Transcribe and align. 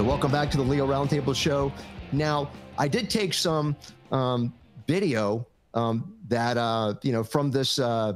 So, 0.00 0.06
welcome 0.06 0.32
back 0.32 0.50
to 0.52 0.56
the 0.56 0.62
Leo 0.62 0.86
Roundtable 0.86 1.36
Show. 1.36 1.70
Now, 2.10 2.50
I 2.78 2.88
did 2.88 3.10
take 3.10 3.34
some 3.34 3.76
um, 4.10 4.50
video 4.86 5.46
um, 5.74 6.16
that 6.28 6.56
uh, 6.56 6.94
you 7.02 7.12
know 7.12 7.22
from 7.22 7.50
this, 7.50 7.78
uh, 7.78 8.14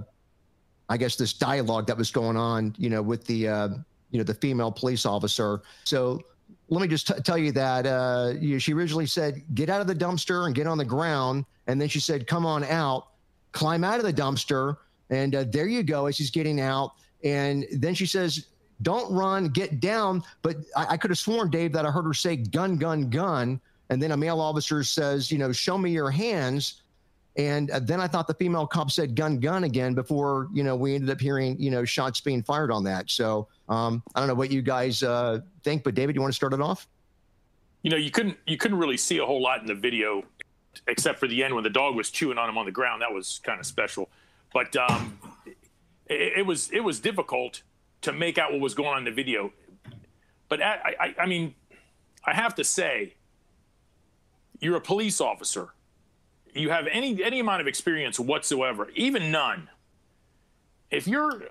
I 0.88 0.96
guess, 0.96 1.16
this 1.16 1.34
dialogue 1.34 1.86
that 1.88 1.98
was 1.98 2.10
going 2.10 2.38
on, 2.38 2.74
you 2.78 2.88
know, 2.88 3.02
with 3.02 3.26
the 3.26 3.48
uh, 3.48 3.68
you 4.12 4.16
know 4.16 4.24
the 4.24 4.32
female 4.32 4.72
police 4.72 5.04
officer. 5.04 5.60
So 5.84 6.22
let 6.70 6.80
me 6.80 6.88
just 6.88 7.06
t- 7.06 7.20
tell 7.22 7.36
you 7.36 7.52
that 7.52 7.84
uh, 7.84 8.32
you 8.40 8.54
know, 8.54 8.58
she 8.58 8.72
originally 8.72 9.04
said, 9.04 9.42
"Get 9.52 9.68
out 9.68 9.82
of 9.82 9.86
the 9.86 9.94
dumpster 9.94 10.46
and 10.46 10.54
get 10.54 10.66
on 10.66 10.78
the 10.78 10.86
ground," 10.86 11.44
and 11.66 11.78
then 11.78 11.88
she 11.88 12.00
said, 12.00 12.26
"Come 12.26 12.46
on 12.46 12.64
out, 12.64 13.08
climb 13.52 13.84
out 13.84 13.98
of 13.98 14.06
the 14.06 14.12
dumpster." 14.14 14.78
And 15.10 15.34
uh, 15.34 15.44
there 15.44 15.66
you 15.66 15.82
go 15.82 16.06
as 16.06 16.16
she's 16.16 16.30
getting 16.30 16.62
out. 16.62 16.92
And 17.24 17.66
then 17.72 17.94
she 17.94 18.06
says, 18.06 18.46
don't 18.84 19.12
run, 19.12 19.48
get 19.48 19.80
down. 19.80 20.22
But 20.42 20.58
I, 20.76 20.86
I 20.90 20.96
could 20.96 21.10
have 21.10 21.18
sworn, 21.18 21.50
Dave, 21.50 21.72
that 21.72 21.84
I 21.84 21.90
heard 21.90 22.04
her 22.04 22.14
say 22.14 22.36
gun, 22.36 22.76
gun, 22.76 23.10
gun. 23.10 23.60
And 23.90 24.00
then 24.00 24.12
a 24.12 24.16
male 24.16 24.40
officer 24.40 24.84
says, 24.84 25.32
you 25.32 25.38
know, 25.38 25.50
show 25.50 25.76
me 25.76 25.90
your 25.90 26.10
hands. 26.10 26.82
And 27.36 27.70
uh, 27.70 27.80
then 27.80 28.00
I 28.00 28.06
thought 28.06 28.28
the 28.28 28.34
female 28.34 28.66
cop 28.66 28.90
said 28.90 29.16
gun, 29.16 29.40
gun 29.40 29.64
again 29.64 29.94
before, 29.94 30.48
you 30.52 30.62
know, 30.62 30.76
we 30.76 30.94
ended 30.94 31.10
up 31.10 31.20
hearing, 31.20 31.58
you 31.58 31.70
know, 31.70 31.84
shots 31.84 32.20
being 32.20 32.42
fired 32.44 32.70
on 32.70 32.84
that. 32.84 33.10
So 33.10 33.48
um, 33.68 34.02
I 34.14 34.20
don't 34.20 34.28
know 34.28 34.34
what 34.34 34.52
you 34.52 34.62
guys 34.62 35.02
uh, 35.02 35.40
think, 35.64 35.82
but 35.82 35.94
David, 35.94 36.14
you 36.14 36.20
want 36.20 36.32
to 36.32 36.36
start 36.36 36.52
it 36.52 36.60
off? 36.60 36.86
You 37.82 37.90
know, 37.90 37.96
you 37.96 38.10
couldn't 38.10 38.38
you 38.46 38.56
couldn't 38.56 38.78
really 38.78 38.96
see 38.96 39.18
a 39.18 39.26
whole 39.26 39.42
lot 39.42 39.60
in 39.60 39.66
the 39.66 39.74
video, 39.74 40.22
except 40.86 41.18
for 41.18 41.28
the 41.28 41.44
end 41.44 41.54
when 41.54 41.64
the 41.64 41.70
dog 41.70 41.96
was 41.96 42.10
chewing 42.10 42.38
on 42.38 42.48
him 42.48 42.56
on 42.56 42.64
the 42.64 42.72
ground. 42.72 43.02
That 43.02 43.12
was 43.12 43.40
kind 43.44 43.60
of 43.60 43.66
special, 43.66 44.08
but 44.54 44.74
um, 44.76 45.18
it, 46.06 46.38
it 46.38 46.46
was 46.46 46.70
it 46.70 46.80
was 46.80 46.98
difficult 46.98 47.62
to 48.04 48.12
make 48.12 48.38
out 48.38 48.52
what 48.52 48.60
was 48.60 48.74
going 48.74 48.88
on 48.88 48.98
in 48.98 49.04
the 49.04 49.10
video. 49.10 49.52
But 50.48 50.62
I, 50.62 50.94
I, 51.00 51.14
I 51.22 51.26
mean, 51.26 51.54
I 52.24 52.34
have 52.34 52.54
to 52.56 52.64
say, 52.64 53.14
you're 54.60 54.76
a 54.76 54.80
police 54.80 55.20
officer. 55.20 55.70
You 56.54 56.70
have 56.70 56.86
any 56.86 57.22
any 57.22 57.40
amount 57.40 57.60
of 57.60 57.66
experience 57.66 58.20
whatsoever, 58.20 58.90
even 58.94 59.32
none. 59.32 59.68
If 60.90 61.08
your 61.08 61.42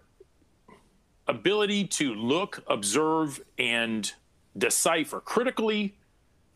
ability 1.28 1.88
to 1.88 2.14
look, 2.16 2.64
observe, 2.68 3.42
and 3.58 4.12
decipher, 4.58 5.20
critically 5.20 5.96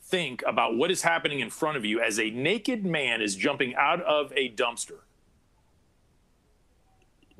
think 0.01 0.41
about 0.47 0.77
what 0.77 0.89
is 0.89 1.01
happening 1.01 1.41
in 1.41 1.49
front 1.49 1.75
of 1.75 1.83
you 1.83 1.99
as 1.99 2.17
a 2.19 2.29
naked 2.29 2.85
man 2.85 3.21
is 3.21 3.35
jumping 3.35 3.75
out 3.75 4.01
of 4.03 4.31
a 4.33 4.49
dumpster 4.51 4.99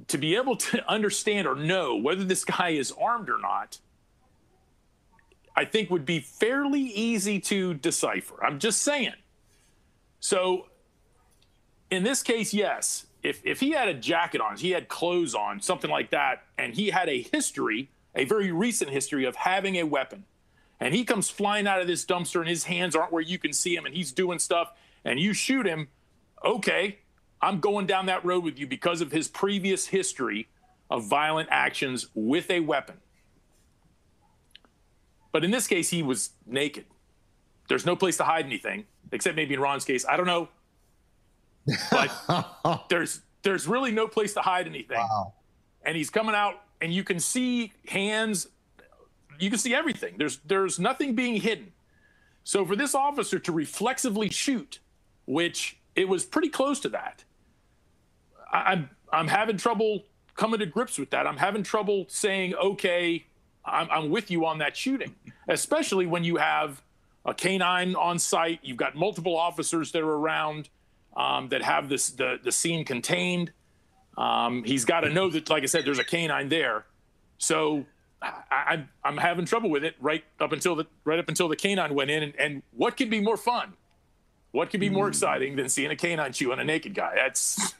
to 0.08 0.18
be 0.18 0.36
able 0.36 0.56
to 0.56 0.90
understand 0.90 1.48
or 1.48 1.56
know 1.56 1.96
whether 1.96 2.24
this 2.24 2.46
guy 2.46 2.70
is 2.70 2.94
armed 3.00 3.30
or 3.30 3.40
not, 3.40 3.80
I 5.56 5.66
think 5.66 5.90
would 5.90 6.06
be 6.06 6.20
fairly 6.20 6.82
easy 6.82 7.40
to 7.42 7.74
decipher. 7.74 8.44
I'm 8.44 8.60
just 8.60 8.82
saying. 8.84 9.14
So, 10.20 10.68
in 11.90 12.04
this 12.04 12.22
case, 12.22 12.54
yes, 12.54 13.08
if, 13.24 13.42
if 13.44 13.60
he 13.60 13.72
had 13.72 13.88
a 13.88 13.94
jacket 13.94 14.42
on, 14.42 14.58
he 14.58 14.72
had 14.72 14.88
clothes 14.88 15.34
on, 15.34 15.60
something 15.62 15.90
like 15.90 16.12
that, 16.12 16.44
and 16.58 16.74
he 16.74 16.90
had 16.90 17.10
a 17.10 17.22
history, 17.22 17.90
a 18.14 18.26
very 18.26 18.52
recent 18.52 18.92
history 18.92 19.26
of 19.26 19.36
having 19.36 19.78
a 19.78 19.84
weapon, 19.84 20.26
and 20.80 20.94
he 20.94 21.04
comes 21.04 21.30
flying 21.30 21.66
out 21.66 21.82
of 21.82 21.88
this 21.88 22.06
dumpster 22.06 22.40
and 22.40 22.50
his 22.50 22.66
hands 22.66 22.96
aren't 22.96 23.12
where 23.12 23.22
you 23.22 23.40
can 23.40 23.52
see 23.52 23.76
him 23.76 23.86
and 23.86 23.96
he's 23.96 24.12
doing 24.12 24.38
stuff, 24.38 24.74
and 25.04 25.20
you 25.20 25.34
shoot 25.34 25.66
him, 25.66 25.88
okay, 26.46 27.00
I'm 27.42 27.60
going 27.60 27.86
down 27.86 28.08
that 28.08 28.26
road 28.26 28.44
with 28.44 28.58
you 28.60 28.68
because 28.68 29.02
of 29.02 29.12
his 29.12 29.28
previous 29.28 29.88
history 29.88 30.48
of 30.90 31.06
violent 31.06 31.50
actions 31.52 32.08
with 32.16 32.50
a 32.50 32.60
weapon. 32.62 32.98
But 35.32 35.44
in 35.44 35.52
this 35.52 35.68
case, 35.68 35.90
he 35.90 36.02
was 36.02 36.32
naked. 36.46 36.86
There's 37.70 37.86
no 37.86 37.96
place 37.96 38.18
to 38.18 38.24
hide 38.24 38.46
anything, 38.46 38.86
except 39.12 39.36
maybe 39.36 39.54
in 39.54 39.60
Ron's 39.60 39.86
case. 39.86 40.06
I 40.08 40.18
don't 40.18 40.26
know. 40.26 40.50
But 41.92 42.86
there's 42.90 43.22
there's 43.44 43.68
really 43.68 43.92
no 43.92 44.08
place 44.08 44.34
to 44.34 44.42
hide 44.42 44.68
anything. 44.68 44.98
Wow. 44.98 45.34
And 45.84 45.96
he's 45.96 46.10
coming 46.10 46.34
out 46.36 46.56
and 46.82 46.94
you 46.94 47.04
can 47.04 47.20
see 47.20 47.74
hands, 47.88 48.48
you 49.40 49.50
can 49.50 49.60
see 49.60 49.76
everything. 49.76 50.16
There's 50.18 50.38
there's 50.46 50.80
nothing 50.80 51.14
being 51.14 51.42
hidden. 51.42 51.74
So 52.44 52.66
for 52.66 52.76
this 52.76 52.96
officer 52.96 53.40
to 53.40 53.52
reflexively 53.52 54.30
shoot, 54.30 54.80
which 55.26 55.78
it 55.96 56.08
was 56.08 56.26
pretty 56.26 56.50
close 56.50 56.80
to 56.82 56.90
that, 56.90 57.26
I'm 58.52 58.90
I'm 59.12 59.28
having 59.28 59.58
trouble 59.58 60.04
coming 60.36 60.60
to 60.60 60.66
grips 60.66 60.98
with 60.98 61.10
that. 61.12 61.26
I'm 61.28 61.38
having 61.38 61.64
trouble 61.64 62.06
saying, 62.10 62.56
okay, 62.56 63.26
I'm, 63.66 63.88
I'm 63.90 64.10
with 64.10 64.30
you 64.30 64.46
on 64.46 64.60
that 64.60 64.78
shooting, 64.78 65.16
especially 65.48 66.06
when 66.06 66.24
you 66.24 66.38
have 66.38 66.82
a 67.26 67.34
canine 67.34 67.96
on 67.96 68.20
site. 68.20 68.60
You've 68.62 68.78
got 68.78 68.96
multiple 68.96 69.36
officers 69.36 69.92
that 69.92 70.02
are 70.02 70.14
around 70.14 70.70
um, 71.16 71.50
that 71.50 71.62
have 71.64 71.90
this 71.90 72.10
the 72.10 72.40
the 72.42 72.52
scene 72.52 72.86
contained. 72.86 73.52
Um, 74.18 74.64
he's 74.64 74.86
got 74.86 75.02
to 75.02 75.10
know 75.10 75.30
that, 75.30 75.50
like 75.50 75.64
I 75.64 75.68
said, 75.68 75.86
there's 75.86 76.00
a 76.00 76.04
canine 76.04 76.50
there. 76.50 76.86
So 77.38 77.86
I, 78.22 78.86
am 79.04 79.18
having 79.18 79.46
trouble 79.46 79.70
with 79.70 79.84
it 79.84 79.96
right 80.00 80.24
up 80.40 80.52
until 80.52 80.76
the 80.76 80.86
right 81.04 81.20
up 81.20 81.28
until 81.28 81.48
the 81.48 81.56
canine 81.56 81.94
went 81.94 82.10
in. 82.10 82.24
And, 82.24 82.34
and 82.40 82.64
what 82.72 82.98
could 82.98 83.10
be 83.10 83.22
more 83.22 83.38
fun? 83.38 83.74
What 84.52 84.70
could 84.70 84.80
be 84.80 84.90
more 84.90 85.06
hmm. 85.06 85.10
exciting 85.10 85.56
than 85.56 85.70
seeing 85.70 85.92
a 85.92 85.96
canine 85.96 86.34
chew 86.34 86.52
on 86.52 86.60
a 86.60 86.64
naked 86.64 86.96
guy? 86.96 87.14
That's 87.16 87.76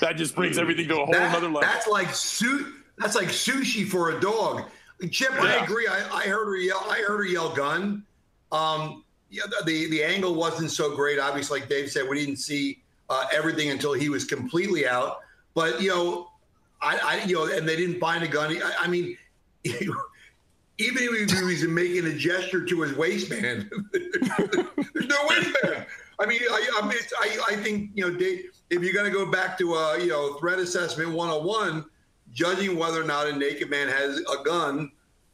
that 0.00 0.16
just 0.16 0.34
brings 0.34 0.58
everything 0.58 0.88
to 0.88 0.94
a 0.94 1.04
whole 1.04 1.12
that, 1.12 1.34
other 1.34 1.46
level. 1.46 1.60
That's 1.60 1.86
like 1.86 2.14
su- 2.14 2.74
That's 2.98 3.14
like 3.14 3.28
sushi 3.28 3.86
for 3.86 4.10
a 4.10 4.20
dog. 4.20 4.64
Chip, 5.10 5.30
yeah. 5.32 5.42
I 5.42 5.64
agree. 5.64 5.86
I, 5.86 6.08
I, 6.12 6.22
heard 6.24 6.46
her 6.46 6.56
yell. 6.56 6.84
I 6.88 6.98
heard 6.98 7.18
her 7.18 7.24
yell 7.24 7.54
gun. 7.54 8.04
Um, 8.50 9.04
yeah, 9.30 9.42
the 9.64 9.88
the 9.90 10.02
angle 10.02 10.34
wasn't 10.34 10.70
so 10.70 10.94
great. 10.94 11.18
Obviously, 11.18 11.60
like 11.60 11.68
Dave 11.68 11.90
said, 11.90 12.08
we 12.08 12.18
didn't 12.18 12.38
see 12.38 12.82
uh, 13.08 13.26
everything 13.32 13.70
until 13.70 13.92
he 13.92 14.08
was 14.08 14.24
completely 14.24 14.88
out. 14.88 15.20
But 15.54 15.80
you 15.80 15.90
know, 15.90 16.30
I, 16.80 16.98
I 16.98 17.24
you 17.24 17.36
know, 17.36 17.46
and 17.46 17.68
they 17.68 17.76
didn't 17.76 18.00
find 18.00 18.22
a 18.24 18.28
gun. 18.28 18.56
I, 18.62 18.74
I 18.80 18.88
mean. 18.88 19.16
even 20.80 21.02
if 21.02 21.30
he 21.30 21.42
was 21.42 21.64
making 21.64 22.06
a 22.06 22.14
gesture 22.14 22.64
to 22.64 22.82
his 22.82 22.96
waistband, 22.96 23.68
there's 23.92 25.08
no 25.08 25.16
waistband. 25.28 25.86
I 26.20 26.26
mean, 26.26 26.40
I, 26.48 26.80
I, 26.80 26.86
mean, 26.86 26.98
I, 27.20 27.38
I 27.48 27.56
think 27.56 27.90
you 27.94 28.08
know, 28.08 28.16
Dave, 28.16 28.44
if 28.70 28.82
you're 28.82 28.92
going 28.92 29.10
to 29.10 29.16
go 29.16 29.26
back 29.26 29.58
to 29.58 29.74
uh, 29.74 29.94
you 29.94 30.08
know 30.08 30.34
threat 30.34 30.58
assessment 30.58 31.10
101, 31.10 31.84
judging 32.32 32.76
whether 32.76 33.00
or 33.00 33.06
not 33.06 33.28
a 33.28 33.36
naked 33.36 33.70
man 33.70 33.88
has 33.88 34.18
a 34.18 34.42
gun 34.44 34.90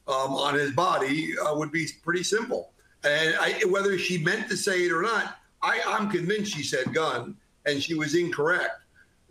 um, 0.07 0.35
on 0.35 0.55
his 0.55 0.73
body 0.73 1.35
uh, 1.39 1.57
would 1.57 1.73
be 1.73 1.87
pretty 2.03 2.23
simple. 2.23 2.73
And 3.03 3.35
I, 3.39 3.61
whether 3.69 3.99
she 3.99 4.19
meant 4.19 4.49
to 4.49 4.57
say 4.57 4.87
it 4.87 4.93
or 4.93 5.03
not, 5.03 5.39
I, 5.63 5.81
I'm 5.87 6.11
convinced 6.11 6.55
she 6.55 6.63
said 6.63 6.95
gun, 6.95 7.37
and 7.67 7.83
she 7.83 7.95
was 7.95 8.15
incorrect. 8.15 8.81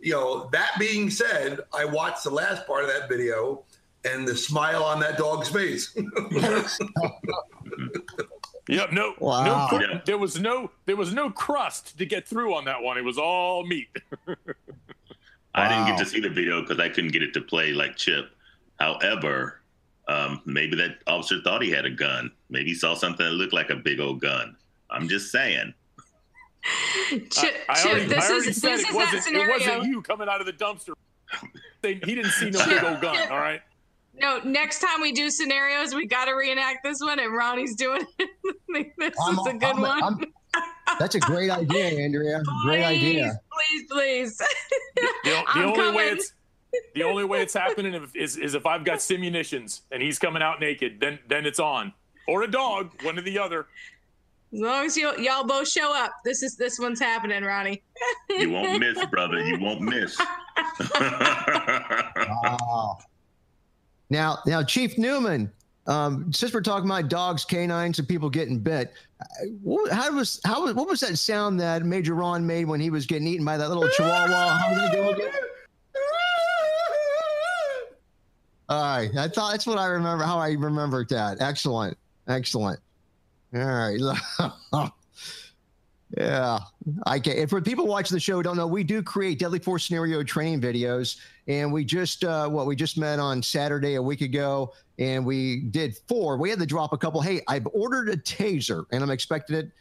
You 0.00 0.12
know, 0.12 0.48
that 0.52 0.72
being 0.78 1.10
said, 1.10 1.60
I 1.72 1.84
watched 1.84 2.24
the 2.24 2.30
last 2.30 2.66
part 2.66 2.84
of 2.84 2.90
that 2.90 3.08
video, 3.08 3.64
and 4.04 4.28
the 4.28 4.36
smile 4.36 4.84
on 4.84 5.00
that 5.00 5.16
dog's 5.16 5.48
face. 5.48 5.96
Yep. 8.68 8.92
No. 8.92 9.14
Wow. 9.18 9.68
No. 9.70 9.80
Yeah. 9.80 10.00
There 10.04 10.18
was 10.18 10.40
no. 10.40 10.70
There 10.86 10.96
was 10.96 11.12
no 11.12 11.30
crust 11.30 11.98
to 11.98 12.06
get 12.06 12.26
through 12.26 12.54
on 12.54 12.64
that 12.64 12.82
one. 12.82 12.96
It 12.96 13.04
was 13.04 13.18
all 13.18 13.66
meat. 13.66 13.88
I 15.54 15.68
didn't 15.68 15.86
get 15.86 15.98
to 15.98 16.06
see 16.06 16.20
the 16.20 16.30
video 16.30 16.62
because 16.62 16.80
I 16.80 16.88
couldn't 16.88 17.12
get 17.12 17.22
it 17.22 17.32
to 17.34 17.40
play 17.40 17.72
like 17.72 17.96
Chip. 17.96 18.30
However, 18.80 19.60
um, 20.08 20.42
maybe 20.44 20.76
that 20.76 20.98
officer 21.06 21.40
thought 21.42 21.62
he 21.62 21.70
had 21.70 21.84
a 21.84 21.90
gun. 21.90 22.32
Maybe 22.50 22.70
he 22.70 22.74
saw 22.74 22.94
something 22.94 23.24
that 23.24 23.32
looked 23.32 23.52
like 23.52 23.70
a 23.70 23.76
big 23.76 24.00
old 24.00 24.20
gun. 24.20 24.56
I'm 24.90 25.08
just 25.08 25.30
saying. 25.30 25.74
Chip, 27.30 27.54
I, 27.68 27.74
I 27.74 27.84
already, 27.84 28.06
this 28.06 28.30
I 28.30 28.34
is, 28.34 28.60
said 28.60 28.78
this 28.78 28.88
it, 28.88 28.94
wasn't, 28.94 29.36
it 29.36 29.48
wasn't 29.48 29.84
you 29.84 30.02
coming 30.02 30.28
out 30.28 30.40
of 30.40 30.46
the 30.46 30.52
dumpster. 30.52 30.94
he 31.82 31.94
didn't 31.94 32.30
see 32.30 32.50
no 32.50 32.64
big 32.66 32.82
old 32.82 33.00
gun. 33.00 33.16
All 33.30 33.38
right. 33.38 33.60
No, 34.20 34.38
next 34.44 34.80
time 34.80 35.00
we 35.00 35.12
do 35.12 35.30
scenarios, 35.30 35.94
we 35.94 36.06
got 36.06 36.26
to 36.26 36.32
reenact 36.32 36.84
this 36.84 37.00
one, 37.00 37.18
and 37.18 37.34
Ronnie's 37.34 37.74
doing 37.74 38.06
it. 38.18 38.92
this 38.98 39.14
I'm, 39.20 39.38
is 39.38 39.46
a 39.46 39.52
good 39.54 39.64
I'm, 39.64 39.80
one. 39.80 40.02
I'm, 40.02 40.32
that's 40.98 41.14
a 41.14 41.20
great 41.20 41.50
idea, 41.50 41.98
Andrea. 41.98 42.42
Great 42.64 42.84
idea. 42.84 43.40
Please, 43.52 43.84
please. 43.90 44.38
The, 44.38 44.48
the, 45.24 45.42
the 45.54 45.64
only 45.64 45.76
coming. 45.76 45.94
way 45.94 46.08
it's 46.10 46.32
the 46.94 47.02
only 47.02 47.24
way 47.24 47.40
it's 47.40 47.54
happening 47.54 48.08
is, 48.14 48.36
is 48.36 48.54
if 48.54 48.66
I've 48.66 48.84
got 48.84 48.98
simunitions 48.98 49.80
and 49.90 50.02
he's 50.02 50.18
coming 50.18 50.42
out 50.42 50.60
naked, 50.60 51.00
then 51.00 51.18
then 51.28 51.46
it's 51.46 51.58
on. 51.58 51.92
Or 52.26 52.42
a 52.42 52.50
dog, 52.50 52.92
one 53.02 53.18
or 53.18 53.22
the 53.22 53.38
other. 53.38 53.66
As 54.52 54.60
long 54.60 54.86
as 54.86 54.96
you 54.96 55.12
y'all 55.18 55.44
both 55.44 55.68
show 55.68 55.92
up, 55.94 56.12
this 56.24 56.42
is 56.42 56.56
this 56.56 56.78
one's 56.78 57.00
happening, 57.00 57.42
Ronnie. 57.42 57.82
you 58.30 58.50
won't 58.50 58.78
miss, 58.78 59.04
brother. 59.06 59.44
You 59.44 59.58
won't 59.58 59.80
miss. 59.80 60.16
wow. 61.00 62.98
Now, 64.14 64.38
now, 64.46 64.62
Chief 64.62 64.96
Newman, 64.96 65.50
um, 65.88 66.32
since 66.32 66.54
we're 66.54 66.60
talking 66.60 66.88
about 66.88 67.08
dogs, 67.08 67.44
canines, 67.44 67.98
and 67.98 68.06
people 68.06 68.30
getting 68.30 68.60
bit, 68.60 68.92
what, 69.60 69.90
how 69.90 70.12
was 70.12 70.40
how 70.44 70.72
what 70.72 70.86
was 70.86 71.00
that 71.00 71.18
sound 71.18 71.58
that 71.58 71.84
Major 71.84 72.14
Ron 72.14 72.46
made 72.46 72.66
when 72.66 72.78
he 72.78 72.90
was 72.90 73.06
getting 73.06 73.26
eaten 73.26 73.44
by 73.44 73.56
that 73.56 73.68
little 73.68 73.88
chihuahua? 73.88 74.60
All 78.68 78.98
right, 78.98 79.10
I 79.18 79.26
thought 79.26 79.50
that's 79.50 79.66
what 79.66 79.78
I 79.78 79.86
remember. 79.86 80.22
How 80.22 80.38
I 80.38 80.52
remembered 80.52 81.08
that. 81.08 81.38
Excellent. 81.40 81.98
Excellent. 82.28 82.78
All 83.52 83.62
right. 83.64 83.98
yeah, 86.16 86.60
I 87.06 87.18
can. 87.18 87.38
And 87.38 87.50
for 87.50 87.60
people 87.60 87.86
watching 87.86 88.14
the 88.14 88.20
show, 88.20 88.42
don't 88.42 88.56
know, 88.56 88.66
we 88.66 88.84
do 88.84 89.02
create 89.02 89.38
deadly 89.38 89.58
force 89.58 89.86
scenario 89.86 90.22
training 90.22 90.60
videos, 90.60 91.18
and 91.48 91.72
we 91.72 91.84
just 91.84 92.24
uh, 92.24 92.48
what 92.48 92.66
we 92.66 92.76
just 92.76 92.98
met 92.98 93.18
on 93.18 93.42
Saturday 93.42 93.94
a 93.94 94.02
week 94.02 94.20
ago, 94.20 94.72
and 94.98 95.24
we 95.24 95.60
did 95.60 95.96
four. 96.08 96.36
We 96.36 96.50
had 96.50 96.58
to 96.60 96.66
drop 96.66 96.92
a 96.92 96.98
couple. 96.98 97.20
Hey, 97.20 97.40
I've 97.48 97.66
ordered 97.72 98.08
a 98.10 98.16
taser, 98.16 98.84
and 98.92 99.02
I'm 99.02 99.10
expecting 99.10 99.56
it 99.56 99.72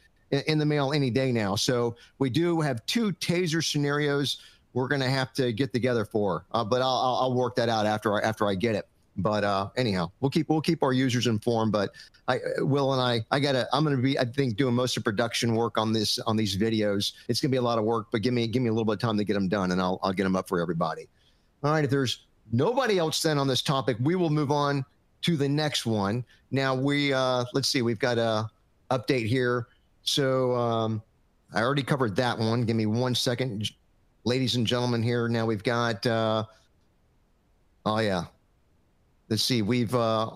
in, 0.47 0.57
the 0.57 0.65
mail 0.65 0.93
any 0.93 1.09
day 1.09 1.31
now. 1.31 1.55
So 1.55 1.95
we 2.17 2.29
do 2.29 2.61
have 2.61 2.85
two 2.85 3.11
taser 3.13 3.63
scenarios. 3.63 4.37
We're 4.73 4.87
to 5.01 5.09
have 5.09 5.33
to 5.33 5.53
get 5.53 5.71
together 5.71 6.03
for, 6.03 6.45
uh, 6.51 6.63
but 6.63 6.81
I'll, 6.81 7.19
I'll 7.21 7.33
work 7.35 7.55
that 7.57 7.69
out 7.69 7.85
after 7.85 8.15
I, 8.15 8.27
after 8.27 8.47
I 8.47 8.55
get 8.55 8.73
it. 8.73 8.87
But 9.17 9.43
uh, 9.43 9.69
anyhow, 9.77 10.11
we'll 10.19 10.31
keep 10.31 10.49
we'll 10.49 10.61
keep 10.61 10.81
our 10.81 10.93
users 10.93 11.27
informed. 11.27 11.71
But 11.71 11.91
I, 12.27 12.39
Will 12.59 12.93
and 12.93 13.01
I, 13.01 13.23
I 13.31 13.39
gotta, 13.39 13.67
I'm 13.71 13.83
gonna 13.83 13.97
be, 13.97 14.17
I 14.17 14.25
think, 14.25 14.55
doing 14.57 14.73
most 14.73 14.97
of 14.97 15.03
production 15.03 15.55
work 15.55 15.77
on 15.77 15.93
this 15.93 16.17
on 16.19 16.35
these 16.35 16.57
videos. 16.57 17.13
It's 17.27 17.39
gonna 17.39 17.51
be 17.51 17.57
a 17.57 17.61
lot 17.61 17.77
of 17.77 17.83
work, 17.83 18.07
but 18.11 18.21
give 18.21 18.33
me 18.33 18.47
give 18.47 18.61
me 18.61 18.69
a 18.69 18.71
little 18.71 18.85
bit 18.85 18.93
of 18.93 18.99
time 18.99 19.17
to 19.17 19.23
get 19.23 19.33
them 19.33 19.47
done, 19.47 19.71
and 19.71 19.81
I'll 19.81 19.99
I'll 20.01 20.13
get 20.13 20.23
them 20.23 20.35
up 20.35 20.47
for 20.47 20.59
everybody. 20.59 21.07
All 21.63 21.71
right, 21.71 21.83
if 21.83 21.91
there's 21.91 22.25
nobody 22.51 22.97
else 22.97 23.21
then 23.21 23.37
on 23.37 23.47
this 23.47 23.61
topic, 23.61 23.97
we 24.01 24.15
will 24.15 24.29
move 24.29 24.51
on 24.51 24.83
to 25.21 25.37
the 25.37 25.47
next 25.47 25.85
one. 25.85 26.25
Now 26.51 26.73
we 26.73 27.13
uh, 27.13 27.45
let's 27.53 27.67
see, 27.67 27.81
we've 27.81 27.99
got 27.99 28.17
a 28.17 28.49
update 28.89 29.27
here. 29.27 29.67
So 30.03 30.55
um, 30.55 31.01
I 31.53 31.61
already 31.61 31.83
covered 31.83 32.15
that 32.15 32.37
one. 32.37 32.63
Give 32.63 32.75
me 32.75 32.87
one 32.87 33.15
second, 33.15 33.69
ladies 34.23 34.55
and 34.55 34.65
gentlemen. 34.65 35.03
Here 35.03 35.27
now 35.27 35.45
we've 35.45 35.63
got. 35.63 36.05
Uh, 36.05 36.45
oh 37.85 37.99
yeah, 37.99 38.23
let's 39.33 39.41
see, 39.41 39.63
we've 39.63 39.95
uh, 39.95 40.29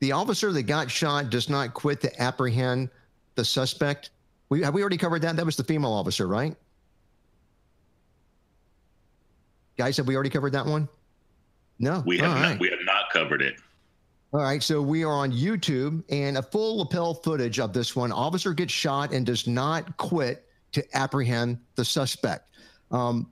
the 0.00 0.10
officer 0.10 0.52
that 0.52 0.62
got 0.62 0.90
shot 0.90 1.28
does 1.28 1.50
not 1.50 1.74
quit 1.74 2.00
to 2.00 2.22
apprehend 2.22 2.88
the 3.34 3.44
suspect. 3.44 4.08
We 4.48 4.62
have 4.62 4.72
we 4.72 4.80
already 4.80 4.96
covered 4.96 5.20
that. 5.20 5.36
That 5.36 5.44
was 5.44 5.54
the 5.54 5.64
female 5.64 5.92
officer, 5.92 6.26
right? 6.26 6.56
Guys, 9.76 9.98
have 9.98 10.06
we 10.06 10.14
already 10.14 10.30
covered 10.30 10.52
that 10.52 10.64
one? 10.64 10.88
No, 11.78 12.02
we 12.06 12.16
have 12.16 12.30
not. 12.30 12.40
Right. 12.40 12.60
We 12.60 12.70
have 12.70 12.78
not 12.84 13.10
covered 13.12 13.42
it. 13.42 13.56
All 14.32 14.40
right, 14.40 14.62
so 14.62 14.80
we 14.80 15.04
are 15.04 15.12
on 15.12 15.30
YouTube, 15.30 16.02
and 16.08 16.38
a 16.38 16.42
full 16.42 16.78
lapel 16.78 17.12
footage 17.12 17.60
of 17.60 17.74
this 17.74 17.94
one. 17.94 18.12
Officer 18.12 18.54
gets 18.54 18.72
shot 18.72 19.12
and 19.12 19.26
does 19.26 19.46
not 19.46 19.94
quit 19.98 20.46
to 20.72 20.82
apprehend 20.96 21.58
the 21.74 21.84
suspect. 21.84 22.48
Um, 22.90 23.30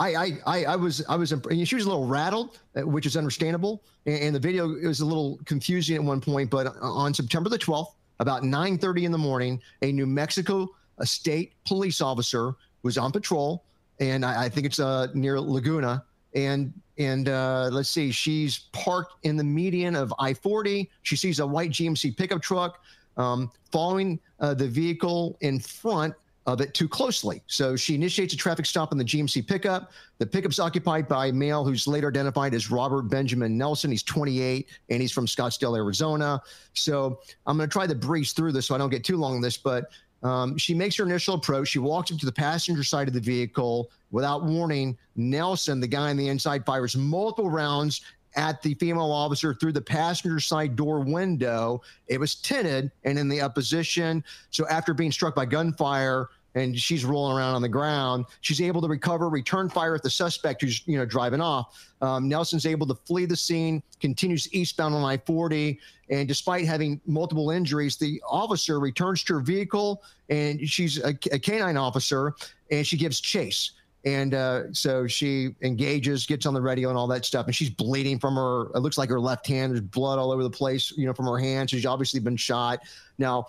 I, 0.00 0.38
I, 0.46 0.64
I 0.64 0.76
was, 0.76 1.04
I 1.08 1.16
was, 1.16 1.30
she 1.30 1.74
was 1.74 1.84
a 1.84 1.88
little 1.88 2.06
rattled, 2.06 2.60
uh, 2.76 2.86
which 2.86 3.04
is 3.04 3.16
understandable. 3.16 3.82
And, 4.06 4.18
and 4.20 4.34
the 4.34 4.38
video 4.40 4.68
was 4.68 5.00
a 5.00 5.04
little 5.04 5.40
confusing 5.44 5.96
at 5.96 6.02
one 6.02 6.20
point. 6.20 6.50
But 6.50 6.74
on 6.80 7.12
September 7.12 7.50
the 7.50 7.58
12th, 7.58 7.94
about 8.20 8.42
9:30 8.42 9.04
in 9.04 9.12
the 9.12 9.18
morning, 9.18 9.60
a 9.82 9.92
New 9.92 10.06
Mexico 10.06 10.68
a 10.98 11.06
state 11.06 11.52
police 11.64 12.00
officer 12.00 12.54
was 12.82 12.98
on 12.98 13.12
patrol, 13.12 13.64
and 14.00 14.24
I, 14.24 14.44
I 14.44 14.48
think 14.48 14.66
it's 14.66 14.80
uh, 14.80 15.08
near 15.14 15.40
Laguna. 15.40 16.04
And 16.34 16.72
and 16.98 17.28
uh, 17.28 17.68
let's 17.72 17.88
see, 17.88 18.10
she's 18.10 18.58
parked 18.72 19.24
in 19.24 19.36
the 19.36 19.44
median 19.44 19.94
of 19.94 20.12
I-40. 20.18 20.88
She 21.02 21.16
sees 21.16 21.38
a 21.38 21.46
white 21.46 21.70
GMC 21.70 22.16
pickup 22.16 22.42
truck 22.42 22.82
um, 23.16 23.52
following 23.70 24.18
uh, 24.40 24.54
the 24.54 24.66
vehicle 24.66 25.38
in 25.40 25.60
front 25.60 26.14
of 26.48 26.62
it 26.62 26.72
too 26.72 26.88
closely. 26.88 27.42
So 27.46 27.76
she 27.76 27.94
initiates 27.94 28.32
a 28.32 28.36
traffic 28.36 28.64
stop 28.64 28.90
on 28.90 28.96
the 28.96 29.04
GMC 29.04 29.46
pickup. 29.46 29.92
The 30.16 30.24
pickup's 30.24 30.58
occupied 30.58 31.06
by 31.06 31.26
a 31.26 31.32
male 31.32 31.62
who's 31.62 31.86
later 31.86 32.08
identified 32.08 32.54
as 32.54 32.70
Robert 32.70 33.02
Benjamin 33.02 33.58
Nelson. 33.58 33.90
He's 33.90 34.02
28 34.02 34.66
and 34.88 35.02
he's 35.02 35.12
from 35.12 35.26
Scottsdale, 35.26 35.76
Arizona. 35.76 36.40
So 36.72 37.20
I'm 37.46 37.58
going 37.58 37.68
to 37.68 37.72
try 37.72 37.86
to 37.86 37.94
breeze 37.94 38.32
through 38.32 38.52
this 38.52 38.66
so 38.66 38.74
I 38.74 38.78
don't 38.78 38.88
get 38.88 39.04
too 39.04 39.18
long 39.18 39.34
on 39.34 39.40
this, 39.42 39.58
but 39.58 39.90
um, 40.22 40.56
she 40.56 40.72
makes 40.72 40.96
her 40.96 41.04
initial 41.04 41.34
approach. 41.34 41.68
She 41.68 41.80
walks 41.80 42.10
up 42.10 42.18
to 42.18 42.26
the 42.26 42.32
passenger 42.32 42.82
side 42.82 43.08
of 43.08 43.14
the 43.14 43.20
vehicle 43.20 43.90
without 44.10 44.42
warning. 44.42 44.96
Nelson, 45.16 45.80
the 45.80 45.86
guy 45.86 46.08
on 46.08 46.16
the 46.16 46.28
inside, 46.28 46.64
fires 46.64 46.96
multiple 46.96 47.50
rounds 47.50 48.00
at 48.36 48.62
the 48.62 48.74
female 48.74 49.10
officer 49.10 49.54
through 49.54 49.72
the 49.72 49.80
passenger 49.80 50.40
side 50.40 50.76
door 50.76 51.00
window. 51.00 51.82
It 52.06 52.20
was 52.20 52.36
tinted 52.36 52.90
and 53.04 53.18
in 53.18 53.28
the 53.28 53.40
opposition. 53.40 54.24
So 54.50 54.66
after 54.68 54.94
being 54.94 55.12
struck 55.12 55.34
by 55.34 55.46
gunfire, 55.46 56.28
and 56.54 56.78
she's 56.78 57.04
rolling 57.04 57.36
around 57.36 57.54
on 57.54 57.62
the 57.62 57.68
ground. 57.68 58.26
She's 58.40 58.60
able 58.60 58.80
to 58.82 58.88
recover, 58.88 59.28
return 59.28 59.68
fire 59.68 59.94
at 59.94 60.02
the 60.02 60.10
suspect 60.10 60.62
who's 60.62 60.86
you 60.86 60.98
know 60.98 61.04
driving 61.04 61.40
off. 61.40 61.86
Um, 62.00 62.28
Nelson's 62.28 62.66
able 62.66 62.86
to 62.86 62.94
flee 62.94 63.26
the 63.26 63.36
scene, 63.36 63.82
continues 64.00 64.52
eastbound 64.52 64.94
on 64.94 65.04
I-40, 65.04 65.78
and 66.10 66.28
despite 66.28 66.64
having 66.64 67.00
multiple 67.06 67.50
injuries, 67.50 67.96
the 67.96 68.22
officer 68.28 68.80
returns 68.80 69.22
to 69.24 69.34
her 69.34 69.40
vehicle, 69.40 70.02
and 70.28 70.68
she's 70.68 70.98
a, 70.98 71.10
a 71.32 71.38
canine 71.38 71.76
officer, 71.76 72.34
and 72.70 72.86
she 72.86 72.96
gives 72.96 73.20
chase. 73.20 73.72
And 74.04 74.32
uh, 74.32 74.72
so 74.72 75.06
she 75.06 75.54
engages, 75.62 76.24
gets 76.24 76.46
on 76.46 76.54
the 76.54 76.60
radio 76.60 76.88
and 76.88 76.96
all 76.96 77.08
that 77.08 77.24
stuff. 77.24 77.46
And 77.46 77.54
she's 77.54 77.68
bleeding 77.68 78.18
from 78.18 78.36
her, 78.36 78.70
it 78.74 78.78
looks 78.78 78.96
like 78.96 79.10
her 79.10 79.20
left 79.20 79.46
hand. 79.46 79.72
There's 79.72 79.80
blood 79.80 80.18
all 80.18 80.30
over 80.30 80.42
the 80.42 80.50
place, 80.50 80.92
you 80.96 81.04
know, 81.04 81.12
from 81.12 81.26
her 81.26 81.36
hand. 81.36 81.68
She's 81.68 81.84
obviously 81.84 82.20
been 82.20 82.36
shot. 82.36 82.80
Now, 83.18 83.48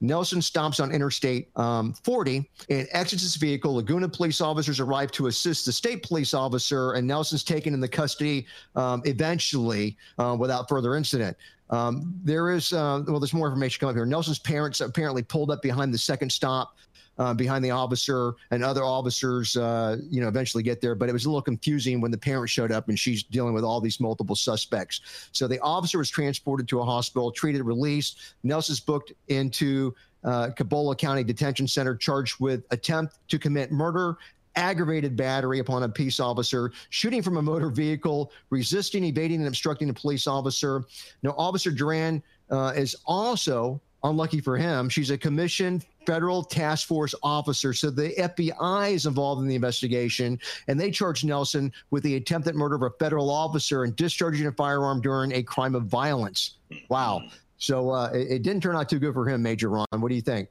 Nelson 0.00 0.42
stops 0.42 0.80
on 0.80 0.92
Interstate 0.92 1.48
um, 1.56 1.92
40 1.92 2.48
and 2.68 2.88
exits 2.92 3.22
his 3.22 3.36
vehicle. 3.36 3.74
Laguna 3.74 4.08
police 4.08 4.40
officers 4.40 4.80
arrive 4.80 5.10
to 5.12 5.26
assist 5.28 5.66
the 5.66 5.72
state 5.72 6.02
police 6.02 6.34
officer, 6.34 6.92
and 6.92 7.06
Nelson's 7.06 7.44
taken 7.44 7.74
in 7.74 7.80
the 7.80 7.88
custody 7.88 8.46
um, 8.76 9.02
eventually 9.04 9.96
uh, 10.18 10.36
without 10.38 10.68
further 10.68 10.96
incident. 10.96 11.36
Um, 11.70 12.14
there 12.22 12.50
is, 12.50 12.72
uh, 12.72 13.02
well, 13.06 13.18
there's 13.18 13.32
more 13.32 13.46
information 13.46 13.80
coming 13.80 13.94
up 13.94 13.96
here. 13.96 14.06
Nelson's 14.06 14.38
parents 14.38 14.80
apparently 14.80 15.22
pulled 15.22 15.50
up 15.50 15.62
behind 15.62 15.94
the 15.94 15.98
second 15.98 16.30
stop 16.30 16.76
uh, 17.18 17.34
behind 17.34 17.64
the 17.64 17.70
officer, 17.70 18.34
and 18.50 18.64
other 18.64 18.82
officers, 18.82 19.56
uh, 19.56 19.96
you 20.10 20.20
know, 20.20 20.28
eventually 20.28 20.62
get 20.62 20.80
there. 20.80 20.94
But 20.94 21.08
it 21.08 21.12
was 21.12 21.24
a 21.24 21.28
little 21.28 21.42
confusing 21.42 22.00
when 22.00 22.10
the 22.10 22.18
parent 22.18 22.50
showed 22.50 22.72
up 22.72 22.88
and 22.88 22.98
she's 22.98 23.22
dealing 23.22 23.54
with 23.54 23.64
all 23.64 23.80
these 23.80 24.00
multiple 24.00 24.36
suspects. 24.36 25.28
So 25.32 25.46
the 25.46 25.60
officer 25.60 25.98
was 25.98 26.10
transported 26.10 26.68
to 26.68 26.80
a 26.80 26.84
hospital, 26.84 27.30
treated, 27.30 27.62
released. 27.62 28.18
Nelson's 28.42 28.80
booked 28.80 29.12
into 29.28 29.94
uh, 30.24 30.50
County 30.50 31.24
Detention 31.24 31.68
Center, 31.68 31.94
charged 31.94 32.40
with 32.40 32.64
attempt 32.70 33.18
to 33.28 33.38
commit 33.38 33.70
murder 33.70 34.16
aggravated 34.56 35.16
battery 35.16 35.58
upon 35.58 35.82
a 35.82 35.88
peace 35.88 36.20
officer, 36.20 36.72
shooting 36.90 37.22
from 37.22 37.36
a 37.36 37.42
motor 37.42 37.70
vehicle, 37.70 38.32
resisting, 38.50 39.04
evading, 39.04 39.38
and 39.38 39.48
obstructing 39.48 39.90
a 39.90 39.94
police 39.94 40.26
officer. 40.26 40.84
Now, 41.22 41.34
Officer 41.36 41.70
Duran 41.70 42.22
uh, 42.50 42.72
is 42.76 42.96
also 43.04 43.80
unlucky 44.04 44.40
for 44.40 44.56
him. 44.56 44.88
She's 44.88 45.10
a 45.10 45.18
commissioned 45.18 45.84
federal 46.06 46.44
task 46.44 46.86
force 46.86 47.14
officer. 47.22 47.72
So 47.72 47.90
the 47.90 48.10
FBI 48.18 48.92
is 48.92 49.06
involved 49.06 49.42
in 49.42 49.48
the 49.48 49.54
investigation, 49.54 50.38
and 50.68 50.78
they 50.78 50.90
charge 50.90 51.24
Nelson 51.24 51.72
with 51.90 52.02
the 52.02 52.16
attempted 52.16 52.54
murder 52.54 52.76
of 52.76 52.82
a 52.82 52.90
federal 52.90 53.30
officer 53.30 53.84
and 53.84 53.96
discharging 53.96 54.46
a 54.46 54.52
firearm 54.52 55.00
during 55.00 55.32
a 55.32 55.42
crime 55.42 55.74
of 55.74 55.86
violence. 55.86 56.56
Wow. 56.88 57.22
So 57.56 57.90
uh, 57.90 58.10
it, 58.12 58.30
it, 58.30 58.42
didn't 58.42 58.62
turn 58.62 58.76
out 58.76 58.88
too 58.88 58.98
good 58.98 59.14
for 59.14 59.28
him, 59.28 59.42
Major 59.42 59.70
Ron. 59.70 59.86
What 59.90 60.08
do 60.08 60.14
you 60.14 60.20
think? 60.22 60.48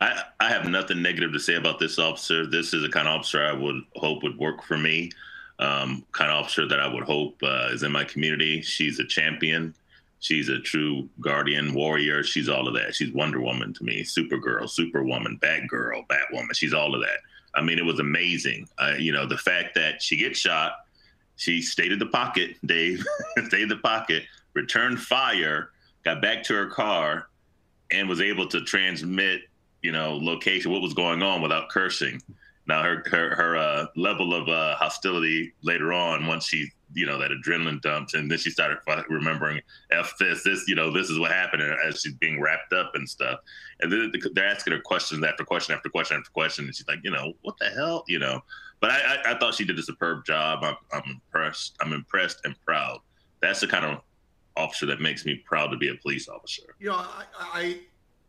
I, 0.00 0.22
I 0.40 0.48
have 0.48 0.66
nothing 0.66 1.02
negative 1.02 1.32
to 1.32 1.40
say 1.40 1.54
about 1.54 1.78
this 1.78 1.98
officer. 1.98 2.46
This 2.46 2.74
is 2.74 2.82
the 2.82 2.88
kind 2.88 3.08
of 3.08 3.14
officer 3.14 3.42
I 3.42 3.52
would 3.52 3.82
hope 3.96 4.22
would 4.22 4.38
work 4.38 4.62
for 4.62 4.76
me. 4.76 5.10
Um, 5.58 6.04
kind 6.12 6.30
of 6.30 6.44
officer 6.44 6.68
that 6.68 6.78
I 6.78 6.86
would 6.86 7.04
hope 7.04 7.40
uh, 7.42 7.68
is 7.72 7.82
in 7.82 7.90
my 7.90 8.04
community. 8.04 8.62
She's 8.62 9.00
a 9.00 9.04
champion. 9.04 9.74
She's 10.20 10.48
a 10.48 10.58
true 10.58 11.08
guardian 11.20 11.74
warrior. 11.74 12.24
She's 12.24 12.48
all 12.48 12.66
of 12.66 12.74
that. 12.74 12.94
She's 12.94 13.12
Wonder 13.12 13.40
Woman 13.40 13.72
to 13.74 13.84
me, 13.84 14.02
Supergirl, 14.02 14.68
Superwoman, 14.68 15.38
Batgirl, 15.40 16.06
Batwoman. 16.08 16.54
She's 16.54 16.74
all 16.74 16.94
of 16.94 17.00
that. 17.02 17.18
I 17.54 17.62
mean, 17.62 17.78
it 17.78 17.84
was 17.84 18.00
amazing. 18.00 18.68
Uh, 18.78 18.94
you 18.98 19.12
know, 19.12 19.26
the 19.26 19.38
fact 19.38 19.74
that 19.76 20.02
she 20.02 20.16
gets 20.16 20.38
shot, 20.38 20.72
she 21.36 21.62
stayed 21.62 21.92
in 21.92 21.98
the 21.98 22.06
pocket, 22.06 22.56
Dave, 22.66 23.04
stayed 23.46 23.62
in 23.62 23.68
the 23.68 23.76
pocket, 23.76 24.24
returned 24.54 25.00
fire, 25.00 25.70
got 26.04 26.20
back 26.20 26.42
to 26.44 26.54
her 26.54 26.66
car, 26.66 27.28
and 27.92 28.08
was 28.08 28.20
able 28.20 28.46
to 28.48 28.60
transmit, 28.62 29.42
you 29.82 29.92
know, 29.92 30.16
location, 30.16 30.72
what 30.72 30.82
was 30.82 30.94
going 30.94 31.22
on 31.22 31.40
without 31.40 31.68
cursing. 31.68 32.20
Now 32.66 32.82
her 32.82 33.02
her, 33.10 33.34
her 33.34 33.56
uh, 33.56 33.86
level 33.96 34.34
of 34.34 34.48
uh, 34.48 34.74
hostility 34.76 35.54
later 35.62 35.92
on, 35.92 36.26
once 36.26 36.46
she 36.46 36.70
you 36.94 37.06
know 37.06 37.18
that 37.18 37.30
adrenaline 37.30 37.80
dumps, 37.80 38.14
and 38.14 38.30
then 38.30 38.38
she 38.38 38.50
started 38.50 38.78
remembering 39.08 39.60
f 39.90 40.14
this, 40.18 40.42
this, 40.44 40.66
you 40.68 40.74
know, 40.74 40.90
this 40.90 41.10
is 41.10 41.18
what 41.18 41.30
happened 41.30 41.62
as 41.62 42.00
she's 42.00 42.14
being 42.14 42.40
wrapped 42.40 42.72
up 42.72 42.92
and 42.94 43.08
stuff. 43.08 43.40
And 43.80 43.92
then 43.92 44.12
they're 44.32 44.46
asking 44.46 44.72
her 44.72 44.80
questions 44.80 45.24
after 45.24 45.44
question 45.44 45.74
after 45.74 45.88
question 45.88 46.16
after 46.16 46.30
question, 46.30 46.64
and 46.64 46.74
she's 46.74 46.88
like, 46.88 47.00
you 47.02 47.10
know, 47.10 47.32
what 47.42 47.56
the 47.58 47.66
hell, 47.66 48.04
you 48.08 48.18
know. 48.18 48.40
But 48.80 48.90
I, 48.90 48.98
I, 48.98 49.32
I 49.32 49.38
thought 49.38 49.54
she 49.54 49.64
did 49.64 49.78
a 49.78 49.82
superb 49.82 50.24
job. 50.24 50.60
I'm, 50.62 50.76
I'm 50.92 51.02
impressed. 51.10 51.76
I'm 51.80 51.92
impressed 51.92 52.40
and 52.44 52.54
proud. 52.64 53.00
That's 53.40 53.60
the 53.60 53.66
kind 53.66 53.84
of 53.84 54.00
officer 54.56 54.86
that 54.86 55.00
makes 55.00 55.24
me 55.24 55.42
proud 55.44 55.68
to 55.68 55.76
be 55.76 55.88
a 55.88 55.94
police 55.96 56.28
officer. 56.28 56.74
You 56.78 56.90
know, 56.90 56.96
I, 56.96 57.24
I 57.38 57.80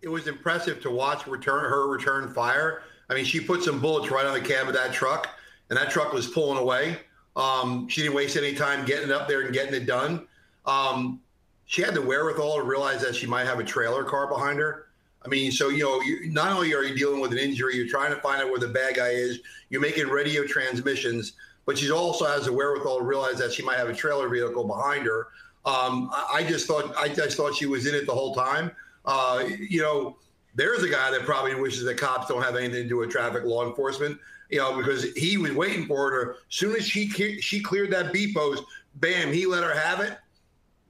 it 0.01 0.07
was 0.07 0.27
impressive 0.27 0.81
to 0.81 0.91
watch 0.91 1.27
return 1.27 1.65
her 1.65 1.87
return 1.87 2.33
fire. 2.33 2.83
I 3.09 3.15
mean, 3.15 3.25
she 3.25 3.39
put 3.39 3.63
some 3.63 3.79
bullets 3.79 4.11
right 4.11 4.25
on 4.25 4.33
the 4.33 4.47
cab 4.47 4.67
of 4.67 4.73
that 4.73 4.93
truck, 4.93 5.29
and 5.69 5.77
that 5.77 5.89
truck 5.89 6.13
was 6.13 6.27
pulling 6.27 6.57
away. 6.57 6.99
Um, 7.39 7.87
she 7.87 8.01
didn't 8.01 8.15
waste 8.15 8.35
any 8.35 8.53
time 8.53 8.85
getting 8.85 9.11
up 9.11 9.29
there 9.29 9.41
and 9.41 9.53
getting 9.53 9.73
it 9.73 9.85
done. 9.85 10.27
Um, 10.65 11.21
she 11.65 11.81
had 11.81 11.93
the 11.93 12.01
wherewithal 12.01 12.57
to 12.57 12.63
realize 12.63 13.01
that 13.01 13.15
she 13.15 13.27
might 13.27 13.45
have 13.45 13.59
a 13.59 13.63
trailer 13.63 14.03
car 14.03 14.27
behind 14.27 14.59
her. 14.59 14.87
I 15.23 15.29
mean, 15.29 15.51
so 15.51 15.69
you 15.69 15.83
know, 15.83 16.01
you, 16.01 16.29
not 16.31 16.51
only 16.51 16.73
are 16.73 16.83
you 16.83 16.95
dealing 16.95 17.21
with 17.21 17.31
an 17.31 17.37
injury, 17.37 17.77
you're 17.77 17.87
trying 17.87 18.13
to 18.13 18.19
find 18.21 18.41
out 18.41 18.49
where 18.49 18.59
the 18.59 18.67
bad 18.67 18.95
guy 18.95 19.09
is. 19.09 19.39
You're 19.69 19.81
making 19.81 20.07
radio 20.07 20.45
transmissions, 20.45 21.33
but 21.65 21.77
she 21.77 21.91
also 21.91 22.25
has 22.25 22.45
the 22.45 22.53
wherewithal 22.53 22.99
to 22.99 23.03
realize 23.03 23.37
that 23.37 23.53
she 23.53 23.63
might 23.63 23.77
have 23.77 23.89
a 23.89 23.93
trailer 23.93 24.27
vehicle 24.27 24.65
behind 24.65 25.05
her. 25.05 25.27
Um, 25.65 26.09
I, 26.11 26.37
I, 26.37 26.43
just 26.43 26.67
thought 26.67 26.93
I 26.97 27.07
just 27.07 27.37
thought 27.37 27.55
she 27.55 27.67
was 27.67 27.85
in 27.85 27.95
it 27.95 28.05
the 28.05 28.13
whole 28.13 28.35
time. 28.35 28.71
Uh, 29.05 29.43
you 29.59 29.81
know, 29.81 30.17
there's 30.55 30.83
a 30.83 30.89
guy 30.89 31.11
that 31.11 31.21
probably 31.21 31.55
wishes 31.55 31.83
that 31.85 31.97
cops 31.97 32.27
don't 32.27 32.41
have 32.41 32.55
anything 32.55 32.83
to 32.83 32.89
do 32.89 32.97
with 32.97 33.11
traffic 33.11 33.43
law 33.45 33.65
enforcement. 33.65 34.19
You 34.49 34.59
know, 34.59 34.75
because 34.75 35.13
he 35.13 35.37
was 35.37 35.51
waiting 35.51 35.85
for 35.85 36.09
her. 36.11 36.31
As 36.31 36.37
soon 36.49 36.75
as 36.75 36.87
she 36.87 37.07
she 37.07 37.61
cleared 37.61 37.91
that 37.91 38.11
B 38.11 38.33
post, 38.33 38.63
bam, 38.95 39.31
he 39.31 39.45
let 39.45 39.63
her 39.63 39.77
have 39.77 39.99
it. 39.99 40.17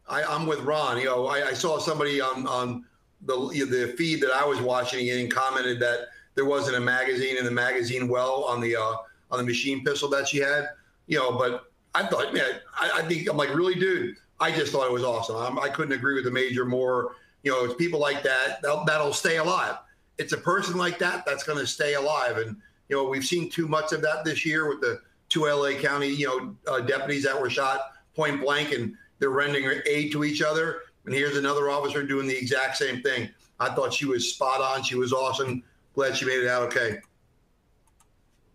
I, 0.07 0.21
am 0.23 0.47
with 0.47 0.61
Ron. 0.61 0.97
You 0.97 1.05
know, 1.05 1.27
I, 1.27 1.49
I 1.49 1.53
saw 1.53 1.77
somebody 1.77 2.21
on 2.21 2.47
on 2.47 2.85
the 3.21 3.35
the 3.65 3.93
feed 3.97 4.21
that 4.21 4.31
I 4.31 4.45
was 4.45 4.61
watching 4.61 5.09
and 5.09 5.31
commented 5.31 5.79
that 5.81 6.07
there 6.35 6.45
wasn't 6.45 6.77
a 6.77 6.79
magazine 6.79 7.37
in 7.37 7.43
the 7.43 7.51
magazine 7.51 8.07
well 8.07 8.45
on 8.45 8.61
the 8.61 8.75
uh, 8.75 8.95
on 9.31 9.39
the 9.39 9.43
machine 9.43 9.83
pistol 9.83 10.09
that 10.09 10.27
she 10.27 10.37
had. 10.37 10.69
You 11.07 11.17
know, 11.17 11.33
but 11.33 11.71
I 11.95 12.05
thought, 12.05 12.33
man, 12.33 12.59
I, 12.79 12.99
I 12.99 13.01
think 13.03 13.29
I'm 13.29 13.37
like, 13.37 13.53
really, 13.53 13.75
dude. 13.75 14.15
I 14.39 14.51
just 14.51 14.71
thought 14.71 14.85
it 14.85 14.93
was 14.93 15.03
awesome. 15.03 15.35
I'm, 15.35 15.59
I 15.59 15.67
could 15.67 15.89
not 15.89 15.95
agree 15.95 16.15
with 16.15 16.23
the 16.23 16.31
major 16.31 16.65
more. 16.65 17.15
You 17.43 17.51
know, 17.51 17.65
it's 17.65 17.73
people 17.75 17.99
like 17.99 18.23
that 18.23 18.61
that'll, 18.61 18.85
that'll 18.85 19.13
stay 19.13 19.37
alive. 19.37 19.77
It's 20.17 20.33
a 20.33 20.37
person 20.37 20.77
like 20.77 20.97
that 20.99 21.25
that's 21.25 21.43
going 21.43 21.59
to 21.59 21.67
stay 21.67 21.95
alive. 21.95 22.37
And 22.37 22.55
you 22.89 22.95
know, 22.95 23.05
we've 23.05 23.23
seen 23.23 23.49
too 23.49 23.67
much 23.67 23.93
of 23.93 24.01
that 24.01 24.25
this 24.25 24.45
year 24.45 24.67
with 24.67 24.81
the 24.81 25.01
two 25.29 25.45
LA 25.45 25.73
County 25.79 26.07
you 26.07 26.27
know 26.27 26.55
uh, 26.71 26.81
deputies 26.81 27.23
that 27.23 27.39
were 27.39 27.49
shot 27.49 27.91
point 28.15 28.41
blank, 28.41 28.71
and 28.71 28.95
they're 29.19 29.29
rendering 29.29 29.81
aid 29.85 30.11
to 30.11 30.23
each 30.23 30.41
other 30.41 30.81
and 31.09 31.17
here's 31.17 31.37
another 31.37 31.71
officer 31.71 32.03
doing 32.03 32.27
the 32.27 32.37
exact 32.37 32.77
same 32.77 33.01
thing. 33.01 33.29
I 33.59 33.69
thought 33.69 33.91
she 33.91 34.05
was 34.05 34.31
spot 34.31 34.61
on. 34.61 34.83
She 34.83 34.95
was 34.95 35.11
awesome. 35.11 35.63
Glad 35.95 36.15
she 36.15 36.25
made 36.25 36.43
it 36.43 36.47
out 36.47 36.61
okay. 36.63 36.99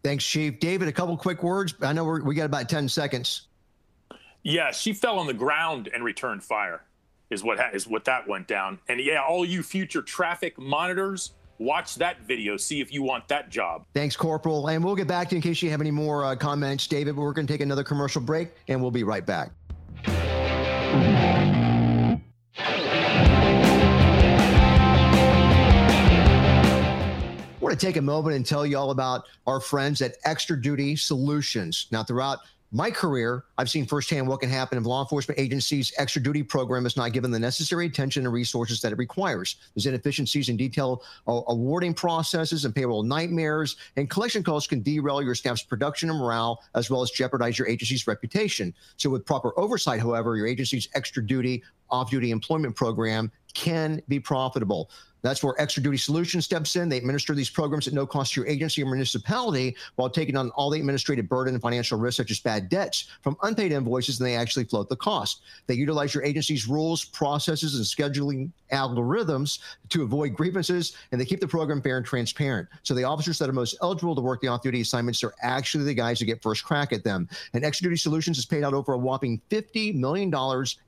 Thanks, 0.04 0.24
Chief. 0.24 0.60
David, 0.60 0.86
a 0.86 0.92
couple 0.92 1.16
quick 1.16 1.42
words. 1.42 1.74
I 1.80 1.92
know 1.92 2.04
we 2.04 2.34
got 2.34 2.44
about 2.44 2.68
10 2.68 2.88
seconds. 2.88 3.48
Yeah, 4.44 4.70
she 4.70 4.92
fell 4.92 5.18
on 5.18 5.26
the 5.26 5.34
ground 5.34 5.88
and 5.92 6.04
returned 6.04 6.44
fire, 6.44 6.82
is 7.30 7.42
what 7.42 7.58
is 7.74 7.88
what 7.88 8.04
that 8.04 8.28
went 8.28 8.46
down. 8.46 8.78
And 8.88 9.00
yeah, 9.00 9.22
all 9.22 9.44
you 9.44 9.62
future 9.62 10.02
traffic 10.02 10.56
monitors, 10.56 11.32
watch 11.58 11.96
that 11.96 12.22
video. 12.22 12.56
See 12.56 12.80
if 12.80 12.92
you 12.92 13.02
want 13.02 13.28
that 13.28 13.50
job. 13.50 13.86
Thanks, 13.94 14.16
Corporal. 14.16 14.68
And 14.68 14.84
we'll 14.84 14.96
get 14.96 15.08
back 15.08 15.28
to 15.28 15.34
you 15.34 15.38
in 15.38 15.42
case 15.42 15.62
you 15.62 15.70
have 15.70 15.80
any 15.80 15.90
more 15.90 16.24
uh, 16.24 16.36
comments, 16.36 16.86
David. 16.86 17.16
But 17.16 17.22
we're 17.22 17.32
going 17.32 17.46
to 17.46 17.52
take 17.52 17.60
another 17.60 17.84
commercial 17.84 18.20
break, 18.20 18.50
and 18.68 18.80
we'll 18.80 18.90
be 18.90 19.04
right 19.04 19.24
back. 19.24 19.50
I 27.56 27.60
want 27.60 27.78
to 27.78 27.86
take 27.86 27.96
a 27.96 28.02
moment 28.02 28.36
and 28.36 28.44
tell 28.44 28.66
you 28.66 28.76
all 28.76 28.90
about 28.90 29.26
our 29.46 29.60
friends 29.60 30.02
at 30.02 30.16
Extra 30.24 30.60
Duty 30.60 30.96
Solutions. 30.96 31.86
Now, 31.90 32.02
throughout 32.02 32.40
my 32.74 32.90
career, 32.90 33.44
I've 33.56 33.70
seen 33.70 33.86
firsthand 33.86 34.26
what 34.26 34.40
can 34.40 34.50
happen 34.50 34.76
if 34.76 34.84
law 34.84 35.00
enforcement 35.00 35.38
agencies' 35.38 35.92
extra 35.96 36.20
duty 36.20 36.42
program 36.42 36.86
is 36.86 36.96
not 36.96 37.12
given 37.12 37.30
the 37.30 37.38
necessary 37.38 37.86
attention 37.86 38.24
and 38.24 38.34
resources 38.34 38.80
that 38.80 38.90
it 38.90 38.98
requires. 38.98 39.54
There's 39.74 39.86
inefficiencies 39.86 40.48
in 40.48 40.56
detail 40.56 41.04
uh, 41.28 41.42
awarding 41.46 41.94
processes 41.94 42.64
and 42.64 42.74
payroll 42.74 43.04
nightmares, 43.04 43.76
and 43.96 44.10
collection 44.10 44.42
calls 44.42 44.66
can 44.66 44.82
derail 44.82 45.22
your 45.22 45.36
staff's 45.36 45.62
production 45.62 46.10
and 46.10 46.18
morale, 46.18 46.64
as 46.74 46.90
well 46.90 47.00
as 47.00 47.12
jeopardize 47.12 47.60
your 47.60 47.68
agency's 47.68 48.08
reputation. 48.08 48.74
So, 48.96 49.08
with 49.08 49.24
proper 49.24 49.56
oversight, 49.56 50.00
however, 50.00 50.36
your 50.36 50.48
agency's 50.48 50.88
extra 50.96 51.24
duty, 51.24 51.62
off 51.90 52.10
duty 52.10 52.32
employment 52.32 52.74
program 52.74 53.30
can 53.54 54.02
be 54.08 54.18
profitable. 54.18 54.90
That's 55.24 55.42
where 55.42 55.58
Extra 55.58 55.82
Duty 55.82 55.96
Solutions 55.96 56.44
steps 56.44 56.76
in. 56.76 56.90
They 56.90 56.98
administer 56.98 57.34
these 57.34 57.48
programs 57.48 57.88
at 57.88 57.94
no 57.94 58.06
cost 58.06 58.34
to 58.34 58.42
your 58.42 58.46
agency 58.48 58.82
or 58.82 58.86
municipality 58.86 59.74
while 59.96 60.10
taking 60.10 60.36
on 60.36 60.50
all 60.50 60.68
the 60.68 60.78
administrative 60.78 61.30
burden 61.30 61.54
and 61.54 61.62
financial 61.62 61.98
risks, 61.98 62.18
such 62.18 62.30
as 62.30 62.40
bad 62.40 62.68
debts 62.68 63.08
from 63.22 63.34
unpaid 63.42 63.72
invoices, 63.72 64.20
and 64.20 64.26
they 64.26 64.36
actually 64.36 64.64
float 64.66 64.90
the 64.90 64.96
cost. 64.96 65.40
They 65.66 65.76
utilize 65.76 66.12
your 66.12 66.24
agency's 66.24 66.68
rules, 66.68 67.06
processes, 67.06 67.74
and 67.74 67.84
scheduling 67.86 68.50
algorithms 68.70 69.60
to 69.88 70.02
avoid 70.02 70.34
grievances, 70.34 70.94
and 71.10 71.18
they 71.18 71.24
keep 71.24 71.40
the 71.40 71.48
program 71.48 71.80
fair 71.80 71.96
and 71.96 72.04
transparent. 72.04 72.68
So 72.82 72.92
the 72.92 73.04
officers 73.04 73.38
that 73.38 73.48
are 73.48 73.54
most 73.54 73.78
eligible 73.80 74.14
to 74.14 74.20
work 74.20 74.42
the 74.42 74.48
off-duty 74.48 74.82
assignments 74.82 75.24
are 75.24 75.34
actually 75.40 75.84
the 75.84 75.94
guys 75.94 76.20
who 76.20 76.26
get 76.26 76.42
first 76.42 76.64
crack 76.64 76.92
at 76.92 77.02
them. 77.02 77.30
And 77.54 77.64
Extra 77.64 77.84
Duty 77.84 77.96
Solutions 77.96 78.36
has 78.36 78.44
paid 78.44 78.62
out 78.62 78.74
over 78.74 78.92
a 78.92 78.98
whopping 78.98 79.40
$50 79.48 79.94
million 79.94 80.30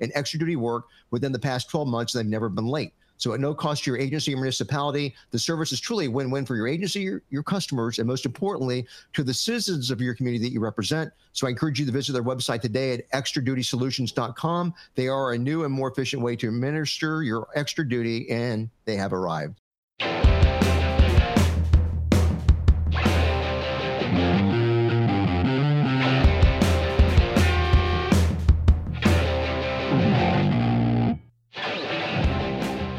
in 0.00 0.12
extra 0.14 0.38
duty 0.38 0.56
work 0.56 0.88
within 1.10 1.32
the 1.32 1.38
past 1.38 1.70
12 1.70 1.88
months, 1.88 2.14
and 2.14 2.22
they've 2.22 2.30
never 2.30 2.50
been 2.50 2.66
late. 2.66 2.92
So 3.16 3.32
at 3.32 3.40
no 3.40 3.54
cost 3.54 3.84
to 3.84 3.90
your 3.90 3.98
agency 3.98 4.34
or 4.34 4.36
municipality, 4.36 5.14
the 5.30 5.38
service 5.38 5.72
is 5.72 5.80
truly 5.80 6.06
a 6.06 6.10
win-win 6.10 6.44
for 6.46 6.56
your 6.56 6.68
agency, 6.68 7.00
your, 7.00 7.22
your 7.30 7.42
customers, 7.42 7.98
and 7.98 8.06
most 8.06 8.26
importantly, 8.26 8.86
to 9.14 9.22
the 9.22 9.34
citizens 9.34 9.90
of 9.90 10.00
your 10.00 10.14
community 10.14 10.44
that 10.44 10.52
you 10.52 10.60
represent. 10.60 11.10
So 11.32 11.46
I 11.46 11.50
encourage 11.50 11.78
you 11.78 11.86
to 11.86 11.92
visit 11.92 12.12
their 12.12 12.22
website 12.22 12.60
today 12.60 12.92
at 12.92 13.10
extradutysolutions.com. 13.10 14.74
They 14.94 15.08
are 15.08 15.32
a 15.32 15.38
new 15.38 15.64
and 15.64 15.72
more 15.72 15.90
efficient 15.90 16.22
way 16.22 16.36
to 16.36 16.48
administer 16.48 17.22
your 17.22 17.48
extra 17.54 17.88
duty, 17.88 18.28
and 18.30 18.70
they 18.84 18.96
have 18.96 19.12
arrived. 19.12 19.60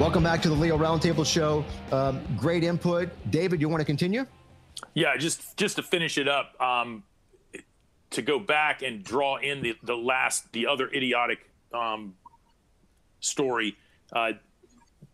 Welcome 0.07 0.23
back 0.23 0.41
to 0.43 0.47
the 0.47 0.55
Leo 0.55 0.77
Roundtable 0.77 1.25
Show. 1.25 1.65
Um, 1.91 2.21
great 2.37 2.63
input, 2.63 3.09
David. 3.29 3.59
You 3.59 3.67
want 3.67 3.81
to 3.81 3.85
continue? 3.85 4.25
Yeah, 4.93 5.17
just 5.17 5.57
just 5.57 5.75
to 5.75 5.83
finish 5.83 6.17
it 6.17 6.29
up, 6.29 6.55
um, 6.61 7.03
to 8.11 8.21
go 8.21 8.39
back 8.39 8.83
and 8.83 9.03
draw 9.03 9.35
in 9.35 9.61
the 9.61 9.75
the 9.83 9.97
last 9.97 10.53
the 10.53 10.65
other 10.65 10.87
idiotic 10.87 11.39
um, 11.73 12.15
story. 13.19 13.75
Uh, 14.13 14.31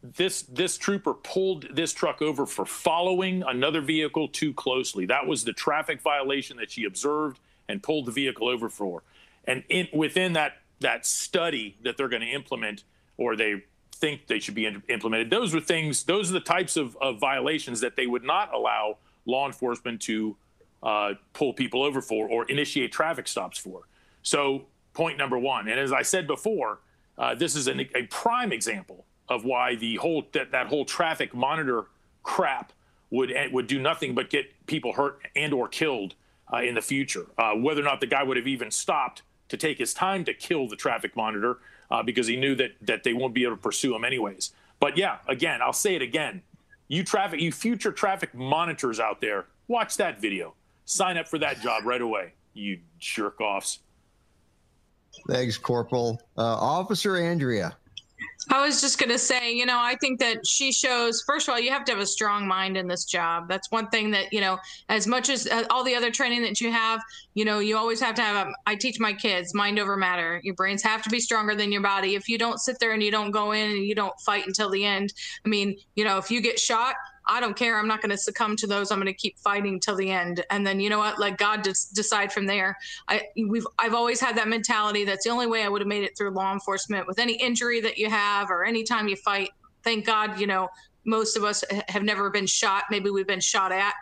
this 0.04 0.44
this 0.44 0.78
trooper 0.78 1.16
pulled 1.16 1.76
this 1.76 1.92
truck 1.92 2.22
over 2.22 2.46
for 2.46 2.64
following 2.64 3.42
another 3.42 3.82
vehicle 3.82 4.28
too 4.28 4.54
closely. 4.54 5.08
That 5.08 5.26
was 5.26 5.44
the 5.44 5.54
traffic 5.54 6.04
violation 6.04 6.58
that 6.58 6.70
she 6.70 6.86
observed 6.86 7.40
and 7.68 7.82
pulled 7.82 8.06
the 8.06 8.12
vehicle 8.12 8.48
over 8.48 8.70
for. 8.70 9.02
And 9.46 9.64
in, 9.70 9.88
within 9.92 10.34
that 10.34 10.58
that 10.82 11.08
study 11.08 11.78
that 11.82 11.98
they're 11.98 12.10
going 12.10 12.22
to 12.22 12.32
implement, 12.32 12.84
or 13.18 13.36
they 13.36 13.64
think 14.04 14.28
they 14.28 14.40
should 14.40 14.54
be 14.54 14.66
implemented. 14.90 15.30
Those 15.30 15.56
are 15.56 15.62
things, 15.62 16.04
those 16.04 16.30
are 16.30 16.34
the 16.34 16.42
types 16.42 16.76
of, 16.76 16.98
of 16.98 17.22
violations 17.22 17.80
that 17.80 17.96
they 17.96 18.06
would 18.06 18.26
not 18.26 18.54
allow 18.54 18.98
law 19.26 19.46
enforcement 19.48 20.02
to 20.02 20.36
uh, 20.84 21.14
pull 21.32 21.54
people 21.54 21.82
over 21.82 22.02
for 22.02 22.28
or 22.28 22.44
initiate 22.52 22.92
traffic 22.92 23.30
stops 23.30 23.58
for. 23.58 23.84
So, 24.22 24.64
point 24.94 25.18
number 25.18 25.40
one. 25.40 25.70
And 25.70 25.80
as 25.80 25.94
I 25.94 26.02
said 26.02 26.28
before, 26.28 26.80
uh, 27.18 27.36
this 27.36 27.56
is 27.56 27.68
an, 27.68 27.80
a 27.80 28.04
prime 28.10 28.52
example 28.52 29.06
of 29.30 29.46
why 29.46 29.76
the 29.76 29.96
whole 29.96 30.28
that, 30.34 30.52
that 30.52 30.68
whole 30.68 30.84
traffic 30.84 31.34
monitor 31.34 31.86
crap 32.24 32.74
would 33.10 33.32
eh, 33.32 33.48
would 33.54 33.68
do 33.68 33.80
nothing 33.80 34.14
but 34.14 34.30
get 34.30 34.46
people 34.66 34.92
hurt 34.92 35.20
and 35.34 35.54
or 35.54 35.70
killed 35.70 36.16
uh, 36.54 36.58
in 36.58 36.76
the 36.76 36.82
future. 36.82 37.28
Uh, 37.38 37.54
whether 37.54 37.80
or 37.80 37.86
not 37.86 38.02
the 38.02 38.08
guy 38.08 38.22
would 38.22 38.36
have 38.36 38.48
even 38.48 38.70
stopped 38.70 39.22
to 39.48 39.56
take 39.56 39.78
his 39.78 39.94
time 39.94 40.26
to 40.26 40.34
kill 40.34 40.68
the 40.68 40.76
traffic 40.76 41.16
monitor 41.16 41.60
uh, 41.94 42.02
because 42.02 42.26
he 42.26 42.36
knew 42.36 42.56
that 42.56 42.72
that 42.82 43.04
they 43.04 43.14
won't 43.14 43.34
be 43.34 43.44
able 43.44 43.56
to 43.56 43.62
pursue 43.62 43.96
him 43.96 44.04
anyways. 44.04 44.52
But 44.80 44.98
yeah, 44.98 45.20
again, 45.28 45.62
I'll 45.62 45.72
say 45.72 45.96
it 45.96 46.02
again. 46.02 46.42
You 46.88 47.04
traffic, 47.04 47.40
you 47.40 47.52
future 47.52 47.92
traffic 47.92 48.34
monitors 48.34 49.00
out 49.00 49.22
there, 49.22 49.46
watch 49.68 49.96
that 49.98 50.20
video. 50.20 50.56
Sign 50.86 51.18
up 51.18 51.28
for 51.28 51.38
that 51.40 51.62
job 51.62 51.86
right 51.86 52.02
away. 52.02 52.34
You 52.54 52.80
jerk 53.00 53.40
offs. 53.40 53.80
Thanks, 55.30 55.58
Corporal. 55.58 56.20
Uh, 56.38 56.42
Officer 56.42 57.16
Andrea. 57.16 57.78
I 58.50 58.66
was 58.66 58.82
just 58.82 59.00
going 59.00 59.10
to 59.10 59.18
say, 59.18 59.54
you 59.54 59.66
know, 59.66 59.80
I 59.80 59.96
think 59.96 60.20
that 60.20 60.46
she 60.46 60.72
shows, 60.72 61.24
first 61.26 61.48
of 61.48 61.54
all, 61.54 61.60
you 61.60 61.72
have 61.72 61.86
to 61.86 61.94
have 61.94 62.02
a 62.02 62.06
strong 62.06 62.48
mind 62.48 62.76
in 62.76 62.88
this 62.88 63.06
job. 63.06 63.48
That's 63.48 63.72
one 63.72 63.88
thing 63.88 64.12
that, 64.12 64.34
you 64.34 64.42
know, 64.42 64.58
as 64.90 65.08
much 65.08 65.30
as 65.30 65.48
uh, 65.48 65.64
all 65.70 65.84
the 65.84 65.96
other 65.96 66.12
training 66.12 66.42
that 66.42 66.60
you 66.60 66.72
have, 66.72 67.02
you 67.36 67.46
know, 67.46 67.60
you 67.60 67.78
always 67.78 68.02
have 68.02 68.16
to 68.16 68.22
have, 68.22 68.48
a, 68.48 68.52
I 68.68 68.76
teach 68.76 69.00
my 69.00 69.14
kids 69.14 69.54
mind 69.54 69.80
over 69.80 69.96
matter. 69.96 70.42
Your 70.44 70.56
brains 70.56 70.84
have 70.84 71.02
to 71.04 71.10
be 71.10 71.20
stronger 71.20 71.56
than 71.56 71.72
your 71.72 71.82
body. 71.82 72.16
If 72.16 72.28
you 72.28 72.38
don't 72.38 72.60
sit 72.60 72.78
there 72.80 72.92
and 72.92 73.02
you 73.02 73.12
don't 73.12 73.32
go 73.32 73.54
in 73.54 73.72
and 73.72 73.86
you 73.86 73.96
don't 73.96 74.20
fight 74.26 74.46
until 74.46 74.70
the 74.70 74.84
end, 74.84 75.14
I 75.46 75.50
mean, 75.50 75.78
you 75.96 76.04
know, 76.04 76.18
if 76.18 76.30
you 76.30 76.42
get 76.42 76.60
shot, 76.60 76.96
I 77.26 77.40
don't 77.40 77.56
care. 77.56 77.78
I'm 77.78 77.88
not 77.88 78.02
going 78.02 78.10
to 78.12 78.18
succumb 78.18 78.56
to 78.58 78.68
those. 78.68 78.92
I'm 78.92 78.98
going 78.98 79.08
to 79.08 79.14
keep 79.14 79.38
fighting 79.40 79.80
till 79.80 79.96
the 79.96 80.10
end. 80.12 80.44
And 80.50 80.66
then 80.68 80.80
you 80.80 80.90
know 80.90 81.00
what? 81.00 81.20
Let 81.20 81.38
God 81.38 81.64
just 81.64 81.94
decide 81.94 82.34
from 82.34 82.46
there. 82.46 82.78
I 83.08 83.24
we've 83.48 83.68
I've 83.80 83.94
always 83.94 84.20
had 84.20 84.38
that 84.38 84.48
mentality. 84.48 85.06
That's 85.06 85.24
the 85.24 85.32
only 85.32 85.48
way 85.48 85.64
I 85.64 85.70
would 85.70 85.82
have 85.82 85.88
made 85.88 86.04
it 86.04 86.18
through 86.18 86.32
law 86.32 86.52
enforcement. 86.52 87.08
With 87.08 87.20
any 87.20 87.34
injury 87.34 87.80
that 87.82 87.98
you 87.98 88.10
have 88.10 88.50
or 88.50 88.66
any 88.66 88.84
time 88.84 89.08
you 89.08 89.16
fight, 89.16 89.52
thank 89.84 90.06
God, 90.06 90.40
you 90.40 90.48
know, 90.48 90.70
most 91.06 91.38
of 91.38 91.44
us 91.44 91.64
have 91.90 92.04
never 92.04 92.30
been 92.30 92.48
shot. 92.48 92.86
Maybe 92.90 93.10
we've 93.10 93.28
been 93.28 93.40
shot 93.40 93.72
at, 93.72 93.94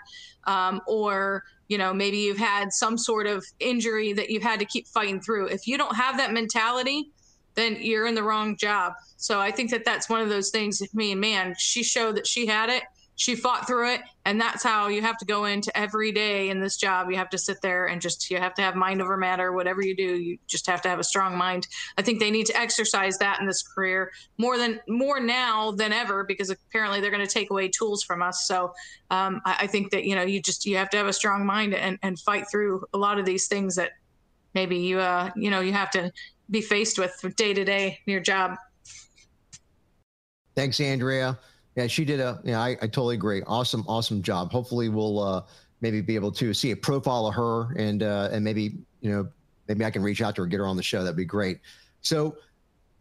um, 0.46 0.82
or 0.88 1.44
you 1.68 1.78
know, 1.78 1.94
maybe 1.94 2.18
you've 2.18 2.38
had 2.38 2.74
some 2.74 2.98
sort 2.98 3.28
of 3.28 3.46
injury 3.60 4.12
that 4.14 4.30
you've 4.30 4.44
had 4.44 4.60
to 4.60 4.66
keep 4.66 4.88
fighting 4.88 5.22
through. 5.22 5.48
If 5.48 5.68
you 5.68 5.78
don't 5.78 5.96
have 5.96 6.18
that 6.18 6.34
mentality, 6.34 7.12
then 7.56 7.78
you're 7.80 8.08
in 8.08 8.16
the 8.16 8.24
wrong 8.24 8.58
job. 8.58 8.94
So 9.18 9.40
I 9.40 9.52
think 9.52 9.72
that 9.72 9.86
that's 9.86 10.10
one 10.10 10.22
of 10.22 10.30
those 10.30 10.50
things. 10.50 10.82
I 10.82 10.88
mean, 10.94 11.20
man, 11.20 11.56
she 11.58 11.84
showed 11.84 12.18
that 12.18 12.28
she 12.28 12.46
had 12.46 12.70
it 12.70 12.84
she 13.16 13.36
fought 13.36 13.68
through 13.68 13.94
it 13.94 14.02
and 14.26 14.40
that's 14.40 14.64
how 14.64 14.88
you 14.88 15.02
have 15.02 15.18
to 15.18 15.26
go 15.26 15.46
into 15.46 15.76
every 15.78 16.12
day 16.12 16.50
in 16.50 16.60
this 16.60 16.78
job. 16.78 17.10
You 17.10 17.18
have 17.18 17.30
to 17.32 17.38
sit 17.38 17.62
there 17.62 17.86
and 17.88 18.02
just 18.02 18.30
you 18.32 18.38
have 18.38 18.54
to 18.56 18.62
have 18.62 18.76
mind 18.76 19.02
over 19.02 19.18
matter. 19.18 19.52
Whatever 19.52 19.82
you 19.82 19.96
do 19.96 20.16
you 20.16 20.38
just 20.48 20.68
have 20.68 20.82
to 20.84 20.90
have 20.90 21.00
a 21.00 21.04
strong 21.04 21.38
mind. 21.38 21.68
I 21.98 22.02
think 22.02 22.20
they 22.20 22.32
need 22.32 22.46
to 22.48 22.58
exercise 22.58 23.18
that 23.20 23.40
in 23.40 23.48
this 23.48 23.62
career 23.62 24.12
more 24.38 24.58
than 24.58 24.80
more 24.88 25.20
now 25.20 25.72
than 25.72 25.94
ever 25.94 26.24
because 26.24 26.50
apparently 26.50 27.02
they're 27.02 27.12
going 27.12 27.26
to 27.26 27.32
take 27.32 27.52
away 27.52 27.68
tools 27.68 28.04
from 28.04 28.22
us. 28.22 28.48
So 28.48 28.74
um, 29.10 29.42
I, 29.46 29.58
I, 29.62 29.68
think 29.68 29.92
that 29.92 30.06
you 30.06 30.16
know 30.16 30.24
you 30.24 30.42
just 30.42 30.66
you 30.66 30.78
have 30.78 30.90
to 30.92 30.98
have 30.98 31.08
a 31.08 31.14
strong 31.14 31.46
mind 31.46 31.74
and, 31.74 32.00
and 32.02 32.20
fight 32.20 32.46
through 32.50 32.86
a 32.94 32.98
lot 32.98 33.20
of 33.20 33.26
these 33.26 33.48
things 33.48 33.76
that 33.76 33.92
maybe 34.54 34.78
you 34.78 35.00
uh 35.00 35.30
you 35.36 35.50
know 35.50 35.62
you 35.62 35.74
have 35.74 35.92
to 35.92 36.12
be 36.50 36.62
faced 36.62 36.98
with 36.98 37.14
day 37.38 37.54
to 37.54 37.64
day 37.64 38.00
in 38.06 38.12
your 38.12 38.22
job. 38.22 38.56
Thanks 40.56 40.80
andrea 40.80 41.40
yeah, 41.76 41.88
she 41.88 42.06
did 42.06 42.20
a. 42.20 42.40
Yeah, 42.44 42.60
I, 42.60 42.70
I 42.70 42.88
totally 42.88 43.16
agree. 43.16 43.42
Awesome, 43.48 43.86
awesome 43.88 44.22
job. 44.22 44.52
Hopefully, 44.52 44.90
we'll 44.90 45.20
uh, 45.20 45.44
maybe 45.80 46.02
be 46.02 46.16
able 46.16 46.32
to 46.34 46.54
see 46.54 46.72
a 46.72 46.76
profile 46.76 47.28
of 47.28 47.36
her 47.36 47.74
and 47.78 48.04
uh, 48.04 48.30
and 48.32 48.44
maybe 48.44 48.78
you 49.02 49.12
know 49.12 49.28
maybe 49.68 49.86
I 49.86 49.92
can 49.92 50.04
reach 50.04 50.22
out 50.22 50.36
to 50.36 50.42
her, 50.42 50.48
get 50.48 50.58
her 50.58 50.68
on 50.68 50.76
the 50.76 50.84
show. 50.84 51.04
That'd 51.04 51.16
be 51.16 51.26
great. 51.26 51.60
So 52.02 52.36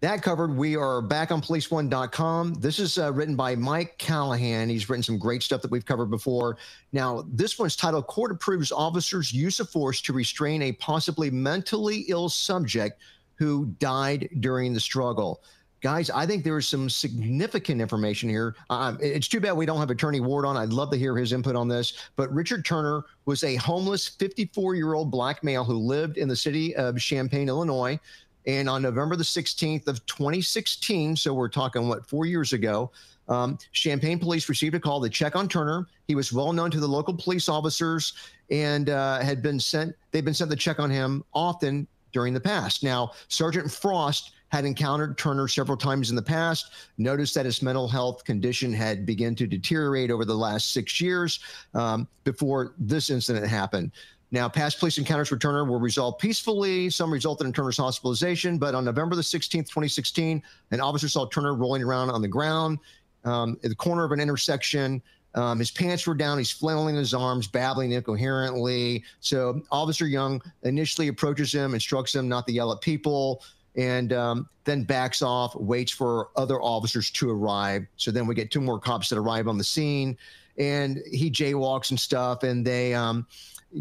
that 0.00 0.22
covered. 0.22 0.56
We 0.56 0.76
are 0.76 1.02
back 1.02 1.30
on 1.30 1.42
policeone.com. 1.42 2.54
This 2.54 2.78
is 2.78 2.96
uh, 2.96 3.12
written 3.12 3.36
by 3.36 3.54
Mike 3.54 3.98
Callahan. 3.98 4.70
He's 4.70 4.88
written 4.88 5.02
some 5.02 5.18
great 5.18 5.42
stuff 5.42 5.60
that 5.62 5.70
we've 5.70 5.84
covered 5.84 6.06
before. 6.06 6.56
Now, 6.92 7.26
this 7.28 7.58
one's 7.58 7.76
titled 7.76 8.06
Court 8.06 8.30
Approves 8.30 8.72
Officers' 8.72 9.32
Use 9.32 9.60
of 9.60 9.68
Force 9.68 10.00
to 10.02 10.12
Restrain 10.12 10.62
a 10.62 10.72
Possibly 10.72 11.30
Mentally 11.30 12.06
Ill 12.08 12.30
Subject 12.30 12.98
Who 13.34 13.66
Died 13.78 14.30
During 14.40 14.72
the 14.72 14.80
Struggle 14.80 15.42
guys, 15.80 16.10
I 16.10 16.26
think 16.26 16.44
there 16.44 16.58
is 16.58 16.68
some 16.68 16.90
significant 16.90 17.80
information 17.80 18.28
here. 18.28 18.54
Um, 18.68 18.99
it's 19.00 19.28
too 19.28 19.40
bad 19.40 19.52
we 19.52 19.66
don't 19.66 19.78
have 19.78 19.90
Attorney 19.90 20.20
Ward 20.20 20.44
on. 20.44 20.56
I'd 20.56 20.72
love 20.72 20.90
to 20.90 20.96
hear 20.99 21.16
his 21.16 21.32
input 21.32 21.56
on 21.56 21.68
this. 21.68 21.94
But 22.16 22.32
Richard 22.32 22.64
Turner 22.64 23.04
was 23.25 23.44
a 23.44 23.56
homeless 23.56 24.08
54 24.08 24.75
year 24.75 24.94
old 24.94 25.10
black 25.10 25.42
male 25.42 25.64
who 25.64 25.75
lived 25.75 26.18
in 26.18 26.28
the 26.28 26.37
city 26.37 26.75
of 26.76 26.99
Champaign, 26.99 27.49
Illinois. 27.49 27.99
And 28.46 28.68
on 28.68 28.82
November 28.82 29.16
the 29.16 29.25
16th 29.25 29.87
of 29.87 30.04
2016, 30.06 31.16
so 31.16 31.34
we're 31.34 31.49
talking 31.49 31.88
what 31.88 32.08
four 32.08 32.25
years 32.25 32.52
ago, 32.52 32.90
um, 33.28 33.58
Champaign 33.72 34.18
police 34.18 34.49
received 34.49 34.75
a 34.75 34.80
call 34.80 35.00
to 35.00 35.08
check 35.08 35.37
on 35.37 35.49
Turner. 35.49 35.87
He 36.08 36.14
was 36.14 36.32
well 36.32 36.52
known 36.52 36.70
to 36.72 36.80
the 36.80 36.88
local 36.88 37.14
police 37.14 37.49
officers 37.49 38.14
and 38.50 38.90
uh, 38.90 39.20
had 39.20 39.42
been 39.42 39.60
sent. 39.60 39.94
They've 40.10 40.25
been 40.25 40.34
sent 40.34 40.50
to 40.50 40.56
check 40.56 40.80
on 40.80 40.90
him 40.90 41.22
often 41.32 41.87
during 42.12 42.34
the 42.34 42.40
past. 42.40 42.82
Now, 42.82 43.12
Sergeant 43.28 43.70
Frost 43.70 44.32
had 44.50 44.64
encountered 44.64 45.16
Turner 45.16 45.49
several 45.49 45.76
times 45.76 46.11
in 46.11 46.16
the 46.16 46.23
past, 46.23 46.73
noticed 46.99 47.35
that 47.35 47.47
his 47.47 47.62
mental 47.62 47.88
health 47.88 48.25
condition 48.25 48.73
had 48.73 49.07
begun 49.07 49.35
to 49.37 49.47
deteriorate 49.47 50.11
over 50.11 50.25
the 50.25 50.35
last 50.35 50.73
six 50.73 51.00
years 51.00 51.40
um, 51.75 52.07
before 52.25 52.75
this 52.78 53.11
incident 53.11 53.47
happened. 53.47 53.92
Now, 54.33 54.49
past 54.49 54.78
police 54.78 54.99
encounters 54.99 55.30
with 55.30 55.40
Turner 55.40 55.64
were 55.64 55.78
resolved 55.78 56.19
peacefully. 56.19 56.88
Some 56.90 57.12
resulted 57.12 57.47
in 57.47 57.52
Turner's 57.52 57.76
hospitalization, 57.76 58.59
but 58.59 58.75
on 58.75 58.85
November 58.85 59.16
the 59.16 59.23
16th, 59.23 59.69
2016, 59.69 60.42
an 60.71 60.80
officer 60.80 61.09
saw 61.09 61.26
Turner 61.26 61.54
rolling 61.54 61.83
around 61.83 62.11
on 62.11 62.23
the 62.23 62.28
ground 62.28 62.78
um, 63.25 63.59
at 63.64 63.71
the 63.71 63.76
corner 63.76 64.04
of 64.04 64.12
an 64.12 64.21
intersection. 64.21 65.02
Um, 65.35 65.59
his 65.59 65.71
pants 65.71 66.07
were 66.07 66.14
down. 66.14 66.38
He's 66.38 66.50
flailing 66.50 66.97
his 66.97 67.14
arms, 67.14 67.47
babbling 67.47 67.92
incoherently. 67.92 69.05
So, 69.20 69.62
Officer 69.70 70.07
Young 70.07 70.42
initially 70.62 71.09
approaches 71.09 71.53
him, 71.53 71.74
instructs 71.74 72.14
him 72.14 72.29
not 72.29 72.46
to 72.46 72.53
yell 72.53 72.72
at 72.72 72.81
people 72.81 73.42
and 73.76 74.12
um, 74.12 74.48
then 74.64 74.85
backs 74.85 75.22
off, 75.22 75.54
waits 75.54 75.92
for 75.92 76.28
other 76.37 76.61
officers 76.61 77.11
to 77.12 77.30
arrive. 77.30 77.87
So 77.96 78.11
then 78.11 78.26
we 78.26 78.35
get 78.35 78.50
two 78.50 78.61
more 78.61 78.78
cops 78.78 79.09
that 79.11 79.18
arrive 79.18 79.48
on 79.48 79.59
the 79.59 79.64
scene, 79.64 80.16
and 80.59 81.02
he 81.11 81.30
jaywalks 81.30 81.90
and 81.90 81.98
stuff, 81.98 82.42
and 82.42 82.66
they 82.66 82.94
um, 82.94 83.26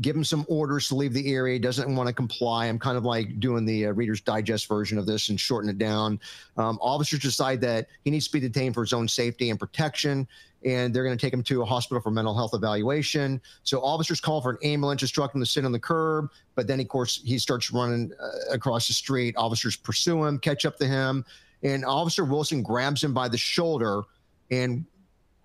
give 0.01 0.15
him 0.15 0.23
some 0.23 0.45
orders 0.47 0.87
to 0.87 0.95
leave 0.95 1.13
the 1.13 1.33
area. 1.33 1.53
He 1.53 1.59
doesn't 1.59 1.95
want 1.95 2.07
to 2.07 2.13
comply. 2.13 2.67
I'm 2.67 2.77
kind 2.77 2.97
of 2.97 3.05
like 3.05 3.39
doing 3.39 3.65
the 3.65 3.87
uh, 3.87 3.91
Reader's 3.91 4.21
Digest 4.21 4.67
version 4.67 4.97
of 4.97 5.05
this 5.05 5.29
and 5.29 5.39
shorten 5.39 5.69
it 5.69 5.77
down. 5.77 6.19
Um, 6.57 6.77
officers 6.81 7.19
decide 7.19 7.59
that 7.61 7.87
he 8.03 8.11
needs 8.11 8.27
to 8.27 8.33
be 8.33 8.39
detained 8.39 8.75
for 8.75 8.83
his 8.83 8.93
own 8.93 9.07
safety 9.07 9.49
and 9.49 9.59
protection 9.59 10.27
and 10.65 10.93
they're 10.93 11.03
going 11.03 11.17
to 11.17 11.21
take 11.21 11.33
him 11.33 11.43
to 11.43 11.61
a 11.61 11.65
hospital 11.65 12.01
for 12.01 12.11
mental 12.11 12.35
health 12.35 12.53
evaluation. 12.53 13.41
So 13.63 13.79
officers 13.79 14.19
call 14.19 14.41
for 14.41 14.51
an 14.51 14.57
ambulance, 14.63 15.01
instruct 15.01 15.35
him 15.35 15.41
to 15.41 15.45
sit 15.45 15.65
on 15.65 15.71
the 15.71 15.79
curb. 15.79 16.29
But 16.55 16.67
then, 16.67 16.79
of 16.79 16.87
course, 16.87 17.21
he 17.23 17.39
starts 17.39 17.71
running 17.71 18.11
uh, 18.21 18.53
across 18.53 18.87
the 18.87 18.93
street. 18.93 19.35
Officers 19.37 19.75
pursue 19.75 20.25
him, 20.25 20.39
catch 20.39 20.65
up 20.65 20.77
to 20.79 20.85
him, 20.85 21.23
and 21.63 21.85
Officer 21.85 22.25
Wilson 22.25 22.61
grabs 22.61 23.03
him 23.03 23.13
by 23.13 23.29
the 23.29 23.37
shoulder 23.37 24.03
and 24.51 24.85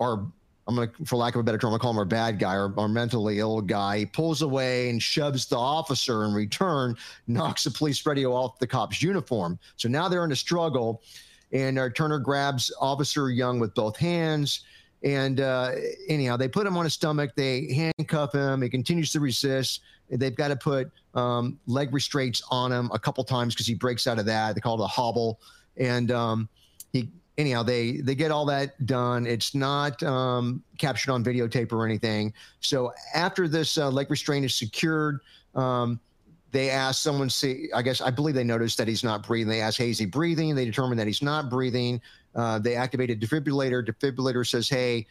our 0.01 0.27
I'm 0.67 0.77
gonna, 0.77 0.91
for 1.05 1.17
lack 1.17 1.35
of 1.35 1.41
a 1.41 1.43
better 1.43 1.59
term, 1.59 1.71
gonna 1.71 1.79
call 1.79 1.91
him 1.91 1.99
our 1.99 2.05
bad 2.05 2.39
guy 2.39 2.55
or 2.55 2.73
our 2.79 2.89
mentally 2.89 3.39
ill 3.39 3.61
guy. 3.61 3.99
He 3.99 4.07
pulls 4.07 4.43
away 4.43 4.89
and 4.89 5.03
shoves 5.03 5.47
the 5.47 5.59
officer 5.59 6.25
in 6.25 6.33
return, 6.33 6.97
knocks 7.27 7.65
the 7.65 7.71
police 7.71 8.05
radio 8.07 8.33
off 8.33 8.59
the 8.59 8.67
cop's 8.67 9.03
uniform. 9.03 9.59
So 9.77 9.89
now 9.89 10.09
they're 10.09 10.25
in 10.25 10.33
a 10.33 10.37
struggle, 10.37 11.03
and 11.53 11.79
our 11.79 11.91
Turner 11.91 12.19
grabs 12.19 12.73
Officer 12.81 13.31
Young 13.31 13.61
with 13.61 13.75
both 13.75 13.97
hands 13.97 14.65
and 15.05 15.41
uh, 15.41 15.73
anyhow, 16.09 16.39
they 16.39 16.49
put 16.49 16.67
him 16.67 16.79
on 16.79 16.85
his 16.85 16.95
stomach. 16.95 17.33
They 17.37 17.73
handcuff 17.73 18.33
him. 18.33 18.63
He 18.63 18.71
continues 18.71 19.13
to 19.13 19.21
resist. 19.21 19.83
They've 20.11 20.35
got 20.35 20.49
to 20.49 20.57
put 20.57 20.91
um, 21.15 21.59
leg 21.67 21.93
restraints 21.93 22.43
on 22.51 22.73
him 22.73 22.91
a 22.93 22.99
couple 22.99 23.23
times 23.23 23.55
because 23.55 23.67
he 23.67 23.75
breaks 23.75 24.07
out 24.07 24.19
of 24.19 24.25
that. 24.27 24.55
They 24.55 24.63
call 24.63 24.81
it 24.81 24.85
a 24.85 24.89
hobble. 24.89 25.41
And 25.77 26.11
um, 26.11 26.49
he 26.93 27.11
anyhow 27.39 27.63
they 27.63 27.99
they 27.99 28.15
get 28.15 28.31
all 28.31 28.47
that 28.47 28.87
done. 28.87 29.27
It's 29.27 29.55
not 29.55 30.03
um, 30.03 30.63
captured 30.79 31.13
on 31.13 31.25
videotape 31.25 31.73
or 31.73 31.85
anything. 31.85 32.33
So 32.61 32.93
after 33.15 33.49
this 33.49 33.79
uh, 33.79 33.91
leg 33.91 34.11
restraint 34.11 34.45
is 34.45 34.55
secured. 34.55 35.21
Um, 35.55 36.01
they 36.51 36.71
ask 36.71 37.03
someone 37.03 37.29
see 37.29 37.69
i 37.75 37.83
guess 37.83 38.01
i 38.01 38.13
believe 38.13 38.37
they 38.37 38.45
noticed 38.45 38.79
that 38.79 38.87
he's 38.87 39.03
not 39.03 39.27
breathing 39.27 39.49
they 39.49 39.61
ask 39.61 39.77
Hazy 39.77 40.07
breathing 40.07 40.55
they 40.55 40.65
determine 40.65 40.97
that 40.99 41.07
he's 41.09 41.21
not 41.21 41.51
breathing 41.51 42.01
uh, 42.35 42.59
they 42.59 42.75
activate 42.75 43.11
a 43.11 43.15
defibrillator. 43.15 43.85
Defibrillator 43.85 44.47
says, 44.47 44.69
hey, 44.69 45.07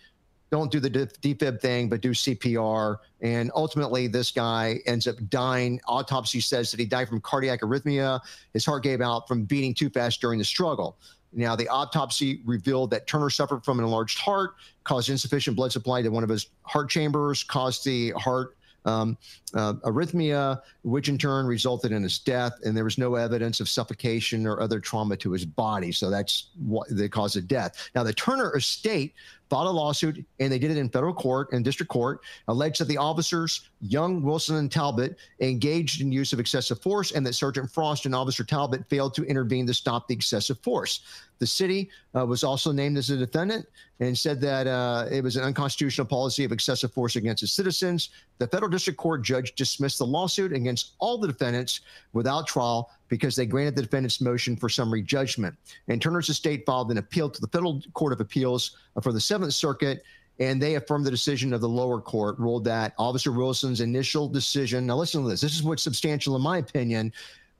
don't 0.51 0.71
do 0.71 0.79
the 0.79 0.89
defib 0.89 1.59
thing, 1.59 1.89
but 1.89 2.01
do 2.01 2.11
CPR. 2.11 2.97
And 3.21 3.49
ultimately, 3.55 4.05
this 4.07 4.29
guy 4.29 4.81
ends 4.85 5.07
up 5.07 5.15
dying. 5.29 5.81
Autopsy 5.87 6.41
says 6.41 6.69
that 6.69 6.79
he 6.79 6.85
died 6.85 7.09
from 7.09 7.21
cardiac 7.21 7.61
arrhythmia. 7.61 8.19
His 8.53 8.63
heart 8.63 8.83
gave 8.83 9.01
out 9.01 9.27
from 9.27 9.45
beating 9.45 9.73
too 9.73 9.89
fast 9.89 10.21
during 10.21 10.37
the 10.37 10.45
struggle. 10.45 10.97
Now, 11.33 11.55
the 11.55 11.67
autopsy 11.67 12.41
revealed 12.45 12.91
that 12.91 13.07
Turner 13.07 13.29
suffered 13.29 13.63
from 13.63 13.79
an 13.79 13.85
enlarged 13.85 14.19
heart, 14.19 14.55
caused 14.83 15.09
insufficient 15.09 15.55
blood 15.55 15.71
supply 15.71 16.01
to 16.01 16.09
one 16.09 16.23
of 16.23 16.29
his 16.29 16.47
heart 16.63 16.89
chambers, 16.89 17.43
caused 17.43 17.83
the 17.85 18.11
heart 18.11 18.55
um, 18.85 19.17
uh, 19.53 19.73
arrhythmia, 19.85 20.61
which 20.83 21.09
in 21.09 21.17
turn 21.17 21.45
resulted 21.45 21.91
in 21.91 22.03
his 22.03 22.19
death. 22.19 22.53
And 22.65 22.75
there 22.75 22.83
was 22.83 22.97
no 22.97 23.15
evidence 23.15 23.59
of 23.59 23.69
suffocation 23.69 24.45
or 24.45 24.61
other 24.61 24.79
trauma 24.79 25.15
to 25.17 25.31
his 25.31 25.45
body. 25.45 25.91
So 25.91 26.09
that's 26.09 26.49
what 26.57 26.89
the 26.89 27.07
cause 27.07 27.35
of 27.35 27.47
death. 27.47 27.89
Now, 27.95 28.03
the 28.03 28.13
Turner 28.13 28.55
estate 28.55 29.13
filed 29.53 29.67
a 29.67 29.69
lawsuit, 29.69 30.25
and 30.39 30.51
they 30.51 30.57
did 30.57 30.71
it 30.71 30.77
in 30.77 30.89
federal 30.89 31.13
court 31.13 31.51
and 31.51 31.63
district 31.63 31.91
court, 31.91 32.21
alleged 32.47 32.79
that 32.79 32.87
the 32.87 32.97
officers, 32.97 33.69
Young, 33.81 34.23
Wilson, 34.23 34.55
and 34.55 34.71
Talbot, 34.71 35.15
engaged 35.41 36.01
in 36.01 36.11
use 36.11 36.33
of 36.33 36.39
excessive 36.39 36.81
force, 36.81 37.11
and 37.11 37.23
that 37.23 37.33
Sergeant 37.33 37.69
Frost 37.69 38.07
and 38.07 38.15
Officer 38.15 38.43
Talbot 38.43 38.89
failed 38.89 39.13
to 39.13 39.23
intervene 39.25 39.67
to 39.67 39.73
stop 39.75 40.07
the 40.07 40.15
excessive 40.15 40.57
force. 40.61 41.01
The 41.37 41.45
city 41.45 41.91
uh, 42.15 42.25
was 42.25 42.43
also 42.43 42.71
named 42.71 42.97
as 42.97 43.11
a 43.11 43.17
defendant 43.17 43.67
and 43.99 44.17
said 44.17 44.41
that 44.41 44.65
uh, 44.65 45.05
it 45.11 45.23
was 45.23 45.35
an 45.35 45.43
unconstitutional 45.43 46.07
policy 46.07 46.43
of 46.45 46.51
excessive 46.51 46.91
force 46.91 47.15
against 47.15 47.43
its 47.43 47.51
citizens. 47.51 48.09
The 48.39 48.47
federal 48.47 48.71
district 48.71 48.97
court 48.97 49.23
judge 49.23 49.53
dismissed 49.53 49.99
the 49.99 50.05
lawsuit 50.05 50.51
against 50.51 50.93
all 50.97 51.19
the 51.19 51.27
defendants 51.27 51.81
without 52.13 52.47
trial 52.47 52.89
because 53.09 53.35
they 53.35 53.45
granted 53.45 53.75
the 53.75 53.81
defendant's 53.81 54.21
motion 54.21 54.55
for 54.55 54.69
summary 54.69 55.01
judgment. 55.01 55.55
And 55.87 56.01
Turner's 56.01 56.29
estate 56.29 56.65
filed 56.65 56.91
an 56.91 56.97
appeal 56.97 57.29
to 57.29 57.41
the 57.41 57.47
Federal 57.47 57.81
Court 57.93 58.13
of 58.13 58.21
Appeals 58.21 58.77
for 59.01 59.11
the 59.11 59.21
Seventh 59.21 59.53
Circuit, 59.53 60.03
and 60.39 60.61
they 60.61 60.75
affirmed 60.75 61.05
the 61.05 61.11
decision 61.11 61.53
of 61.53 61.61
the 61.61 61.69
lower 61.69 62.01
court, 62.01 62.39
ruled 62.39 62.63
that 62.65 62.93
Officer 62.97 63.31
Wilson's 63.31 63.81
initial 63.81 64.27
decision. 64.27 64.87
Now, 64.87 64.97
listen 64.97 65.23
to 65.23 65.29
this. 65.29 65.41
This 65.41 65.55
is 65.55 65.63
what's 65.63 65.83
substantial, 65.83 66.35
in 66.35 66.41
my 66.41 66.57
opinion. 66.57 67.13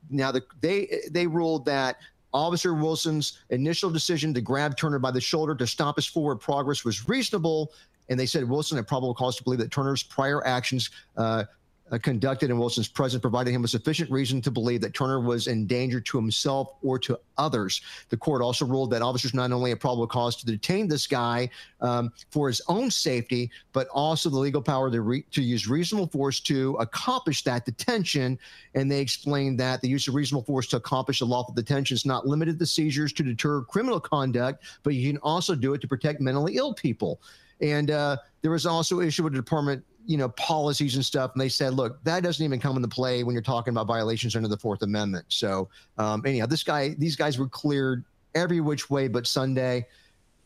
Now, 0.10 0.32
the, 0.32 0.42
they 0.62 1.02
they 1.12 1.28
ruled 1.28 1.66
that 1.66 1.98
Officer 2.34 2.74
Wilson's 2.74 3.40
initial 3.52 3.90
decision 3.90 4.34
to 4.34 4.42
grab 4.42 4.76
Turner 4.76 5.00
by 5.00 5.12
the 5.12 5.22
shoulder 5.22 5.56
to 5.56 5.68
stop 5.68 5.98
his 5.98 6.08
forward 6.08 6.38
progress 6.38 6.84
was 6.84 7.08
reasonable, 7.08 7.72
and 8.10 8.20
they 8.20 8.26
said 8.26 8.50
Wilson 8.50 8.78
had 8.78 8.88
probable 8.88 9.14
cause 9.14 9.36
to 9.38 9.44
believe 9.44 9.60
that 9.60 9.72
Turner's 9.72 10.04
prior 10.04 10.46
actions 10.46 10.90
uh, 11.16 11.44
uh, 11.92 11.98
conducted 11.98 12.50
in 12.50 12.58
Wilson's 12.58 12.88
presence 12.88 13.22
provided 13.22 13.52
him 13.52 13.62
with 13.62 13.72
sufficient 13.72 14.10
reason 14.10 14.42
to 14.42 14.52
believe 14.52 14.82
that 14.82 14.94
Turner 14.94 15.20
was 15.20 15.48
in 15.48 15.68
danger 15.68 16.00
to 16.00 16.18
himself 16.18 16.74
or 16.82 16.98
to 17.00 17.20
others. 17.38 17.82
The 18.10 18.18
court 18.18 18.42
also 18.42 18.66
ruled 18.66 18.92
that 18.92 19.02
officers 19.02 19.34
not 19.34 19.52
only 19.52 19.72
had 19.72 19.80
probable 19.80 20.08
cause 20.08 20.36
to 20.38 20.46
detain 20.46 20.88
this 20.88 21.08
guy 21.08 21.50
um, 21.82 22.12
for 22.32 22.48
his 22.48 22.62
own 22.68 22.90
safety, 22.90 23.52
but 23.74 23.88
also 23.90 24.30
the 24.30 24.38
legal 24.38 24.62
power 24.62 24.90
to, 24.90 25.02
re- 25.02 25.26
to 25.32 25.42
use 25.42 25.68
reasonable 25.68 26.08
force 26.08 26.40
to 26.42 26.76
accomplish 26.80 27.44
that 27.44 27.66
detention. 27.66 28.40
And 28.76 28.90
they 28.90 29.02
explained 29.02 29.60
that 29.60 29.82
the 29.82 29.90
use 29.90 30.08
of 30.08 30.16
reasonable 30.16 30.46
force 30.46 30.68
to 30.68 30.78
accomplish 30.78 31.22
a 31.22 31.26
lawful 31.26 31.54
detention 31.54 31.96
is 31.96 32.06
not 32.06 32.26
limited 32.26 32.60
to 32.60 32.66
seizures 32.66 33.14
to 33.14 33.24
deter 33.24 33.62
criminal 33.62 34.00
conduct, 34.00 34.64
but 34.84 34.94
you 34.94 35.12
can 35.12 35.20
also 35.22 35.54
do 35.54 35.74
it 35.74 35.82
to 35.82 35.88
protect 35.88 36.22
mentally 36.22 36.56
ill 36.56 36.74
people. 36.74 37.22
And 37.62 37.92
uh, 37.92 38.18
there 38.42 38.52
was 38.52 38.66
also 38.66 39.00
issue 39.00 39.24
with 39.24 39.34
the 39.34 39.40
department 39.40 39.86
you 40.06 40.18
know 40.18 40.30
policies 40.30 40.96
and 40.96 41.06
stuff. 41.06 41.32
And 41.34 41.42
they 41.42 41.50
said 41.50 41.74
look 41.74 42.04
that 42.04 42.24
doesn't 42.24 42.44
even 42.44 42.60
come 42.60 42.76
into 42.76 42.88
play 42.88 43.24
when 43.24 43.34
you're 43.34 43.42
talking 43.42 43.72
about 43.74 43.88
violations 43.88 44.36
under 44.36 44.48
the 44.48 44.58
fourth 44.58 44.82
amendment. 44.82 45.26
So 45.30 45.70
um 45.98 46.24
anyhow 46.26 46.46
this 46.46 46.64
guy 46.64 46.90
these 46.98 47.16
guys 47.16 47.38
were 47.38 47.48
cleared 47.48 48.04
every 48.36 48.60
which 48.60 48.90
way 48.90 49.08
but 49.08 49.28
sunday. 49.28 49.86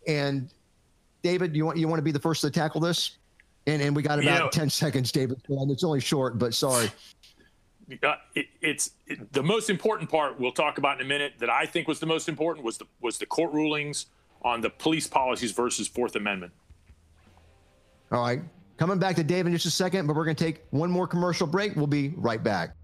And 0.07 0.49
david 1.23 1.55
you 1.55 1.65
want 1.65 1.77
you 1.77 1.87
want 1.87 1.99
to 1.99 2.03
be 2.03 2.11
the 2.11 2.19
first 2.19 2.41
to 2.41 2.51
tackle 2.51 2.81
this? 2.81 3.17
And 3.65 3.81
and 3.81 3.95
we 3.95 4.01
got 4.01 4.19
about 4.19 4.33
you 4.33 4.39
know, 4.39 4.49
10 4.49 4.69
seconds 4.69 5.11
david. 5.11 5.41
And 5.49 5.71
it's 5.71 5.83
only 5.83 6.01
short 6.01 6.37
but 6.37 6.53
sorry. 6.53 6.91
Uh, 8.03 8.15
it, 8.35 8.47
it's 8.61 8.91
it, 9.05 9.31
the 9.31 9.41
most 9.41 9.69
important 9.69 10.09
part 10.09 10.37
we'll 10.37 10.51
talk 10.51 10.77
about 10.77 10.99
in 10.99 11.05
a 11.05 11.07
minute 11.07 11.31
that 11.39 11.49
i 11.49 11.65
think 11.65 11.87
was 11.87 12.01
the 12.01 12.05
most 12.05 12.27
important 12.27 12.65
was 12.65 12.77
the 12.77 12.85
was 12.99 13.17
the 13.17 13.25
court 13.25 13.51
rulings 13.53 14.07
on 14.41 14.59
the 14.59 14.69
police 14.69 15.07
policies 15.07 15.51
versus 15.51 15.87
fourth 15.87 16.15
amendment. 16.15 16.51
All 18.11 18.21
right 18.21 18.41
Coming 18.77 18.99
back 18.99 19.15
to 19.15 19.23
Dave 19.23 19.47
in 19.47 19.53
just 19.53 19.65
a 19.65 19.71
second, 19.71 20.05
but 20.05 20.15
we're 20.15 20.25
going 20.25 20.35
to 20.35 20.43
take 20.43 20.63
one 20.69 20.91
more 20.91 21.07
commercial 21.07 21.47
break. 21.47 21.75
We'll 21.75 21.87
be 21.87 22.13
right 22.15 22.43
back. 22.43 22.75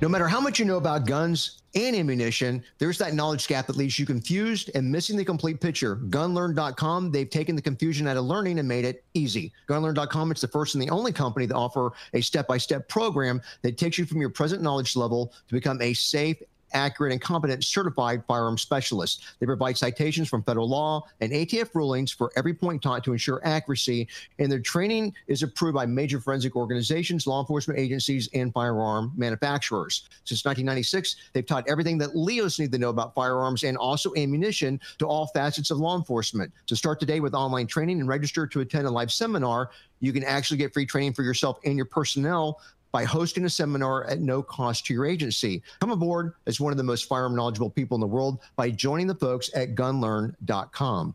No 0.00 0.08
matter 0.08 0.28
how 0.28 0.40
much 0.40 0.60
you 0.60 0.64
know 0.64 0.76
about 0.76 1.06
guns 1.06 1.62
and 1.74 1.96
ammunition, 1.96 2.62
there's 2.78 2.98
that 2.98 3.14
knowledge 3.14 3.48
gap 3.48 3.66
that 3.66 3.76
leaves 3.76 3.98
you 3.98 4.06
confused 4.06 4.70
and 4.76 4.90
missing 4.90 5.16
the 5.16 5.24
complete 5.24 5.60
picture. 5.60 5.96
Gunlearn.com, 5.96 7.10
they've 7.10 7.28
taken 7.28 7.56
the 7.56 7.62
confusion 7.62 8.06
out 8.06 8.16
of 8.16 8.24
learning 8.24 8.60
and 8.60 8.68
made 8.68 8.84
it 8.84 9.04
easy. 9.14 9.52
Gunlearn.com, 9.68 10.30
it's 10.30 10.40
the 10.40 10.48
first 10.48 10.76
and 10.76 10.82
the 10.82 10.88
only 10.90 11.10
company 11.10 11.48
to 11.48 11.54
offer 11.54 11.90
a 12.14 12.20
step 12.20 12.46
by 12.46 12.58
step 12.58 12.88
program 12.88 13.42
that 13.62 13.76
takes 13.76 13.98
you 13.98 14.06
from 14.06 14.20
your 14.20 14.30
present 14.30 14.62
knowledge 14.62 14.94
level 14.94 15.32
to 15.48 15.54
become 15.54 15.82
a 15.82 15.92
safe 15.94 16.40
accurate, 16.72 17.12
and 17.12 17.20
competent 17.20 17.64
certified 17.64 18.22
firearm 18.26 18.58
specialists. 18.58 19.34
They 19.38 19.46
provide 19.46 19.76
citations 19.76 20.28
from 20.28 20.42
federal 20.42 20.68
law 20.68 21.04
and 21.20 21.32
ATF 21.32 21.74
rulings 21.74 22.12
for 22.12 22.32
every 22.36 22.54
point 22.54 22.82
taught 22.82 23.04
to 23.04 23.12
ensure 23.12 23.40
accuracy, 23.44 24.08
and 24.38 24.50
their 24.50 24.60
training 24.60 25.14
is 25.26 25.42
approved 25.42 25.74
by 25.74 25.86
major 25.86 26.20
forensic 26.20 26.56
organizations, 26.56 27.26
law 27.26 27.40
enforcement 27.40 27.78
agencies, 27.78 28.28
and 28.34 28.52
firearm 28.52 29.12
manufacturers. 29.16 30.08
Since 30.24 30.44
1996, 30.44 31.16
they've 31.32 31.46
taught 31.46 31.68
everything 31.68 31.98
that 31.98 32.16
Leos 32.16 32.58
need 32.58 32.72
to 32.72 32.78
know 32.78 32.90
about 32.90 33.14
firearms 33.14 33.64
and 33.64 33.76
also 33.76 34.14
ammunition 34.16 34.80
to 34.98 35.06
all 35.06 35.26
facets 35.28 35.70
of 35.70 35.78
law 35.78 35.96
enforcement. 35.96 36.52
To 36.66 36.76
start 36.76 37.00
today 37.00 37.20
with 37.20 37.34
online 37.34 37.66
training 37.66 38.00
and 38.00 38.08
register 38.08 38.46
to 38.46 38.60
attend 38.60 38.86
a 38.86 38.90
live 38.90 39.12
seminar, 39.12 39.70
you 40.00 40.12
can 40.12 40.24
actually 40.24 40.58
get 40.58 40.72
free 40.72 40.86
training 40.86 41.12
for 41.12 41.22
yourself 41.22 41.58
and 41.64 41.76
your 41.76 41.86
personnel 41.86 42.60
by 42.92 43.04
hosting 43.04 43.44
a 43.44 43.50
seminar 43.50 44.04
at 44.04 44.20
no 44.20 44.42
cost 44.42 44.86
to 44.86 44.94
your 44.94 45.06
agency. 45.06 45.62
Come 45.80 45.90
aboard 45.90 46.34
as 46.46 46.60
one 46.60 46.72
of 46.72 46.76
the 46.76 46.84
most 46.84 47.06
firearm 47.06 47.34
knowledgeable 47.34 47.70
people 47.70 47.96
in 47.96 48.00
the 48.00 48.06
world 48.06 48.40
by 48.56 48.70
joining 48.70 49.06
the 49.06 49.14
folks 49.14 49.50
at 49.54 49.74
gunlearn.com. 49.74 51.14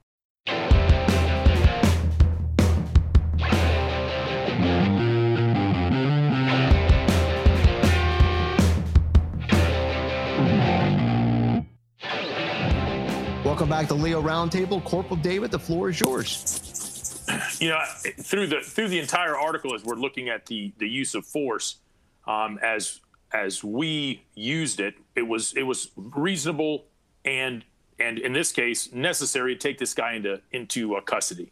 Welcome 13.44 13.70
back 13.70 13.88
to 13.90 13.94
Leo 13.94 14.22
Roundtable. 14.22 14.84
Corporal 14.84 15.16
David, 15.18 15.52
the 15.52 15.60
floor 15.60 15.90
is 15.90 16.00
yours 16.00 16.63
you 17.60 17.70
know, 17.70 17.80
through 18.20 18.48
the 18.48 18.62
through 18.62 18.90
the 18.90 19.00
entire 19.00 19.38
article, 19.38 19.74
as 19.74 19.84
we're 19.84 19.96
looking 19.96 20.30
at 20.30 20.46
the 20.46 20.74
the 20.78 20.88
use 20.88 21.16
of 21.16 21.26
force, 21.26 21.78
um, 22.28 22.60
as 22.62 23.02
as 23.34 23.64
we 23.64 24.24
used 24.36 24.80
it, 24.80 24.96
it 25.16 25.24
was 25.24 25.54
it 25.54 25.64
was 25.64 25.92
reasonable 25.96 26.86
and 27.26 27.64
and 28.00 28.20
in 28.20 28.34
this 28.34 28.52
case 28.52 28.92
necessary 28.92 29.56
to 29.56 29.60
take 29.60 29.78
this 29.78 29.94
guy 29.94 30.14
into 30.14 30.42
into 30.52 30.96
uh, 30.96 31.02
custody. 31.02 31.52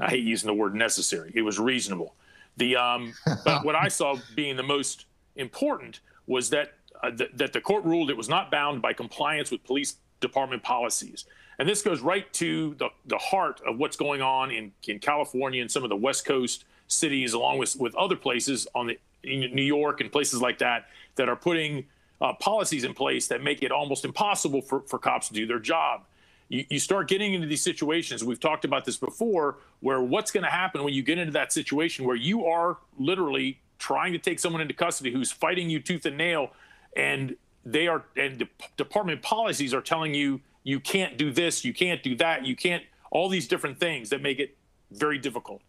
I 0.00 0.10
hate 0.10 0.24
using 0.24 0.46
the 0.46 0.54
word 0.54 0.74
necessary. 0.74 1.32
It 1.34 1.42
was 1.42 1.58
reasonable. 1.58 2.14
The 2.56 2.76
um, 2.76 3.14
but 3.44 3.64
what 3.64 3.74
I 3.74 3.88
saw 3.88 4.16
being 4.34 4.56
the 4.56 4.62
most 4.62 5.06
important 5.36 6.00
was 6.26 6.50
that 6.50 6.74
uh, 7.02 7.10
th- 7.10 7.30
that 7.34 7.52
the 7.52 7.60
court 7.60 7.84
ruled 7.84 8.10
it 8.10 8.16
was 8.16 8.28
not 8.28 8.50
bound 8.50 8.82
by 8.82 8.92
compliance 8.92 9.50
with 9.50 9.64
police 9.64 9.96
department 10.20 10.62
policies. 10.62 11.24
And 11.58 11.68
this 11.68 11.82
goes 11.82 12.00
right 12.00 12.32
to 12.34 12.74
the, 12.78 12.88
the 13.06 13.18
heart 13.18 13.60
of 13.66 13.78
what's 13.78 13.96
going 13.96 14.22
on 14.22 14.50
in, 14.50 14.72
in 14.86 14.98
California 15.00 15.60
and 15.60 15.70
some 15.70 15.82
of 15.82 15.88
the 15.88 15.96
West 15.96 16.24
Coast 16.24 16.64
cities, 16.86 17.32
along 17.32 17.58
with, 17.58 17.76
with 17.76 17.94
other 17.96 18.16
places 18.16 18.66
on 18.74 18.86
the 18.86 18.98
New 19.24 19.62
York 19.62 20.00
and 20.00 20.10
places 20.12 20.40
like 20.40 20.58
that, 20.58 20.86
that 21.16 21.28
are 21.28 21.36
putting 21.36 21.84
uh, 22.20 22.32
policies 22.34 22.84
in 22.84 22.94
place 22.94 23.26
that 23.28 23.42
make 23.42 23.62
it 23.62 23.72
almost 23.72 24.04
impossible 24.04 24.62
for, 24.62 24.80
for 24.82 24.98
cops 24.98 25.28
to 25.28 25.34
do 25.34 25.46
their 25.46 25.58
job. 25.58 26.02
You, 26.48 26.64
you 26.70 26.78
start 26.78 27.08
getting 27.08 27.34
into 27.34 27.46
these 27.46 27.62
situations. 27.62 28.24
We've 28.24 28.40
talked 28.40 28.64
about 28.64 28.84
this 28.84 28.96
before, 28.96 29.58
where 29.80 30.00
what's 30.00 30.30
going 30.30 30.44
to 30.44 30.50
happen 30.50 30.82
when 30.84 30.94
you 30.94 31.02
get 31.02 31.18
into 31.18 31.32
that 31.32 31.52
situation 31.52 32.04
where 32.04 32.16
you 32.16 32.46
are 32.46 32.78
literally 32.98 33.60
trying 33.78 34.12
to 34.12 34.18
take 34.18 34.38
someone 34.38 34.62
into 34.62 34.74
custody 34.74 35.12
who's 35.12 35.30
fighting 35.30 35.70
you 35.70 35.80
tooth 35.80 36.06
and 36.06 36.16
nail, 36.16 36.50
and 36.96 37.36
they 37.64 37.86
are 37.86 38.04
and 38.16 38.48
department 38.76 39.20
policies 39.22 39.74
are 39.74 39.80
telling 39.80 40.14
you 40.14 40.40
you 40.68 40.78
can't 40.78 41.16
do 41.16 41.32
this, 41.32 41.64
you 41.64 41.72
can't 41.72 42.02
do 42.02 42.14
that, 42.16 42.44
you 42.44 42.54
can't, 42.54 42.82
all 43.10 43.30
these 43.30 43.48
different 43.48 43.80
things 43.80 44.10
that 44.10 44.20
make 44.20 44.38
it 44.38 44.54
very 44.90 45.16
difficult. 45.16 45.62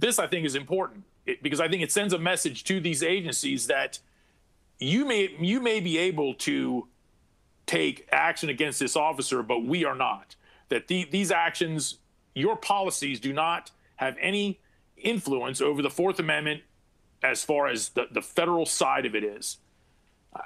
This, 0.00 0.18
I 0.18 0.26
think, 0.26 0.44
is 0.44 0.56
important 0.56 1.04
because 1.42 1.60
I 1.60 1.68
think 1.68 1.80
it 1.80 1.92
sends 1.92 2.12
a 2.12 2.18
message 2.18 2.64
to 2.64 2.80
these 2.80 3.04
agencies 3.04 3.68
that 3.68 4.00
you 4.80 5.04
may 5.04 5.36
you 5.38 5.60
may 5.60 5.78
be 5.78 5.96
able 5.96 6.34
to 6.34 6.88
take 7.66 8.08
action 8.10 8.48
against 8.48 8.80
this 8.80 8.96
officer, 8.96 9.44
but 9.44 9.64
we 9.64 9.84
are 9.84 9.94
not. 9.94 10.34
That 10.70 10.88
the, 10.88 11.06
these 11.08 11.30
actions, 11.30 11.98
your 12.34 12.56
policies, 12.56 13.20
do 13.20 13.32
not 13.32 13.70
have 13.94 14.16
any 14.20 14.58
influence 14.96 15.60
over 15.60 15.82
the 15.82 15.90
Fourth 15.90 16.18
Amendment 16.18 16.62
as 17.22 17.44
far 17.44 17.68
as 17.68 17.90
the, 17.90 18.06
the 18.10 18.22
federal 18.22 18.66
side 18.66 19.06
of 19.06 19.14
it 19.14 19.22
is. 19.22 19.58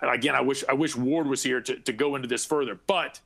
Again, 0.03 0.35
I 0.35 0.43
wish 0.43 0.65
I 0.69 0.75
wish 0.75 0.95
Ward 0.95 1.29
was 1.29 1.43
here 1.43 1.63
to, 1.63 1.77
to 1.77 1.93
go 1.95 2.15
into 2.15 2.29
this 2.29 2.45
further, 2.45 2.79
but 2.87 3.21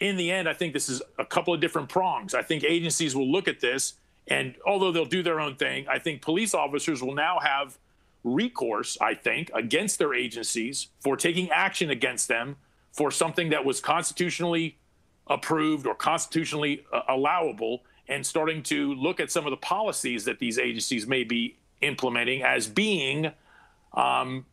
in 0.00 0.16
the 0.16 0.30
end, 0.30 0.48
I 0.48 0.54
think 0.54 0.72
this 0.72 0.88
is 0.88 1.02
a 1.18 1.24
couple 1.24 1.54
of 1.54 1.60
different 1.60 1.88
prongs. 1.88 2.34
I 2.34 2.42
think 2.42 2.64
agencies 2.64 3.14
will 3.14 3.30
look 3.30 3.48
at 3.48 3.60
this, 3.60 3.94
and 4.26 4.54
although 4.66 4.92
they'll 4.92 5.04
do 5.04 5.22
their 5.22 5.40
own 5.40 5.56
thing, 5.56 5.86
I 5.88 5.98
think 5.98 6.22
police 6.22 6.54
officers 6.54 7.02
will 7.02 7.14
now 7.14 7.38
have 7.40 7.78
recourse, 8.24 8.96
I 9.00 9.14
think, 9.14 9.50
against 9.54 9.98
their 9.98 10.14
agencies 10.14 10.88
for 11.00 11.16
taking 11.16 11.50
action 11.50 11.90
against 11.90 12.28
them 12.28 12.56
for 12.92 13.10
something 13.10 13.50
that 13.50 13.64
was 13.64 13.80
constitutionally 13.80 14.78
approved 15.26 15.86
or 15.86 15.94
constitutionally 15.94 16.84
uh, 16.92 17.02
allowable, 17.08 17.82
and 18.08 18.24
starting 18.26 18.62
to 18.62 18.94
look 18.94 19.20
at 19.20 19.30
some 19.30 19.46
of 19.46 19.50
the 19.50 19.56
policies 19.56 20.24
that 20.24 20.38
these 20.38 20.58
agencies 20.58 21.06
may 21.06 21.24
be 21.24 21.56
implementing 21.80 22.42
as 22.42 22.66
being. 22.66 23.26
Um, 23.94 24.44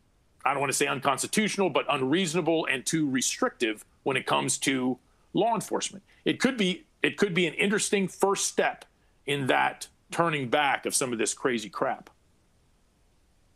I 0.44 0.52
don't 0.52 0.60
want 0.60 0.72
to 0.72 0.76
say 0.76 0.86
unconstitutional, 0.86 1.70
but 1.70 1.84
unreasonable 1.90 2.66
and 2.66 2.84
too 2.84 3.08
restrictive 3.08 3.84
when 4.02 4.16
it 4.16 4.26
comes 4.26 4.58
to 4.58 4.98
law 5.32 5.54
enforcement. 5.54 6.04
It 6.24 6.40
could 6.40 6.56
be 6.56 6.86
it 7.02 7.16
could 7.16 7.34
be 7.34 7.46
an 7.46 7.54
interesting 7.54 8.08
first 8.08 8.46
step 8.46 8.84
in 9.26 9.46
that 9.48 9.88
turning 10.10 10.48
back 10.48 10.86
of 10.86 10.94
some 10.94 11.12
of 11.12 11.18
this 11.18 11.34
crazy 11.34 11.68
crap. 11.68 12.10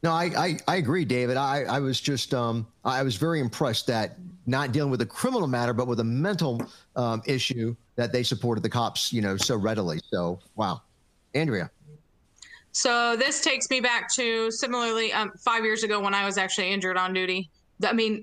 No, 0.02 0.12
I, 0.12 0.24
I, 0.36 0.58
I 0.68 0.76
agree, 0.76 1.04
David. 1.04 1.36
I, 1.36 1.62
I 1.62 1.80
was 1.80 2.00
just 2.00 2.34
um, 2.34 2.66
I 2.84 3.02
was 3.02 3.16
very 3.16 3.40
impressed 3.40 3.86
that 3.88 4.16
not 4.46 4.72
dealing 4.72 4.90
with 4.90 5.00
a 5.00 5.06
criminal 5.06 5.48
matter, 5.48 5.72
but 5.72 5.86
with 5.86 6.00
a 6.00 6.04
mental 6.04 6.64
um, 6.94 7.22
issue 7.26 7.74
that 7.96 8.12
they 8.12 8.22
supported 8.22 8.62
the 8.62 8.68
cops, 8.68 9.12
you 9.12 9.22
know, 9.22 9.36
so 9.36 9.56
readily. 9.56 10.00
So 10.10 10.38
wow, 10.54 10.82
Andrea. 11.34 11.70
So 12.72 13.16
this 13.16 13.40
takes 13.40 13.70
me 13.70 13.80
back 13.80 14.12
to 14.14 14.50
similarly 14.50 15.12
um, 15.12 15.32
five 15.38 15.64
years 15.64 15.82
ago 15.82 15.98
when 15.98 16.12
I 16.12 16.26
was 16.26 16.36
actually 16.36 16.70
injured 16.72 16.98
on 16.98 17.14
duty. 17.14 17.50
I 17.82 17.92
mean, 17.92 18.22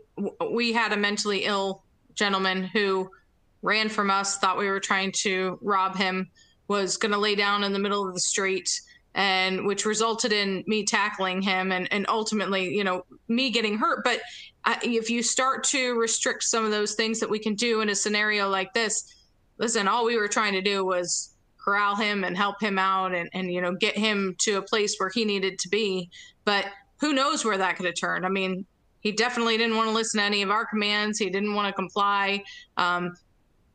we 0.52 0.72
had 0.72 0.94
a 0.94 0.98
mentally 0.98 1.46
ill 1.46 1.84
gentleman 2.14 2.64
who 2.64 3.10
ran 3.64 3.90
from 3.90 4.12
us, 4.12 4.38
thought 4.38 4.58
we 4.58 4.70
were 4.70 4.80
trying 4.80 5.12
to 5.12 5.58
rob 5.62 5.96
him, 5.96 6.30
was 6.68 6.98
going 6.98 7.12
to 7.12 7.18
lay 7.18 7.34
down 7.34 7.64
in 7.64 7.74
the 7.74 7.80
middle 7.80 8.08
of 8.08 8.14
the 8.14 8.20
street, 8.20 8.70
and 9.16 9.66
which 9.66 9.86
resulted 9.86 10.32
in 10.32 10.64
me 10.68 10.86
tackling 10.86 11.42
him 11.42 11.72
and, 11.72 11.92
and 11.92 12.06
ultimately, 12.10 12.76
you 12.76 12.84
know, 12.84 13.06
me 13.28 13.50
getting 13.50 13.78
hurt. 13.78 14.04
But 14.04 14.22
I, 14.66 14.78
if 14.84 15.10
you 15.10 15.24
start 15.24 15.64
to 15.66 15.94
restrict 15.94 16.44
some 16.44 16.66
of 16.66 16.72
those 16.72 16.94
things 16.94 17.20
that 17.20 17.30
we 17.30 17.40
can 17.40 17.56
do 17.56 17.82
in 17.82 17.90
a 17.90 17.96
scenario 17.96 18.50
like 18.50 18.74
this, 18.74 19.16
listen, 19.58 19.88
all 19.88 20.06
we 20.06 20.18
were 20.18 20.28
trying 20.28 20.54
to 20.54 20.62
do 20.62 20.86
was 20.86 21.34
corral 21.64 21.96
him 21.96 22.26
and 22.26 22.36
help 22.36 22.62
him 22.62 22.78
out 22.78 23.16
and, 23.16 23.30
and 23.34 23.50
you 23.50 23.62
know 23.62 23.74
get 23.74 23.98
him 23.98 24.36
to 24.38 24.58
a 24.58 24.62
place 24.62 24.98
where 24.98 25.10
he 25.10 25.24
needed 25.24 25.58
to 25.60 25.70
be. 25.70 26.10
But 26.44 26.66
who 27.00 27.14
knows 27.14 27.46
where 27.46 27.58
that 27.58 27.78
could 27.78 27.86
have 27.86 27.96
turned? 27.96 28.26
I 28.26 28.30
mean 28.30 28.66
he 29.04 29.12
definitely 29.12 29.58
didn't 29.58 29.76
want 29.76 29.90
to 29.90 29.94
listen 29.94 30.20
to 30.20 30.26
any 30.26 30.42
of 30.42 30.50
our 30.50 30.66
commands. 30.66 31.20
He 31.20 31.30
didn't 31.30 31.54
want 31.54 31.68
to 31.68 31.74
comply. 31.74 32.42
Um, 32.78 33.14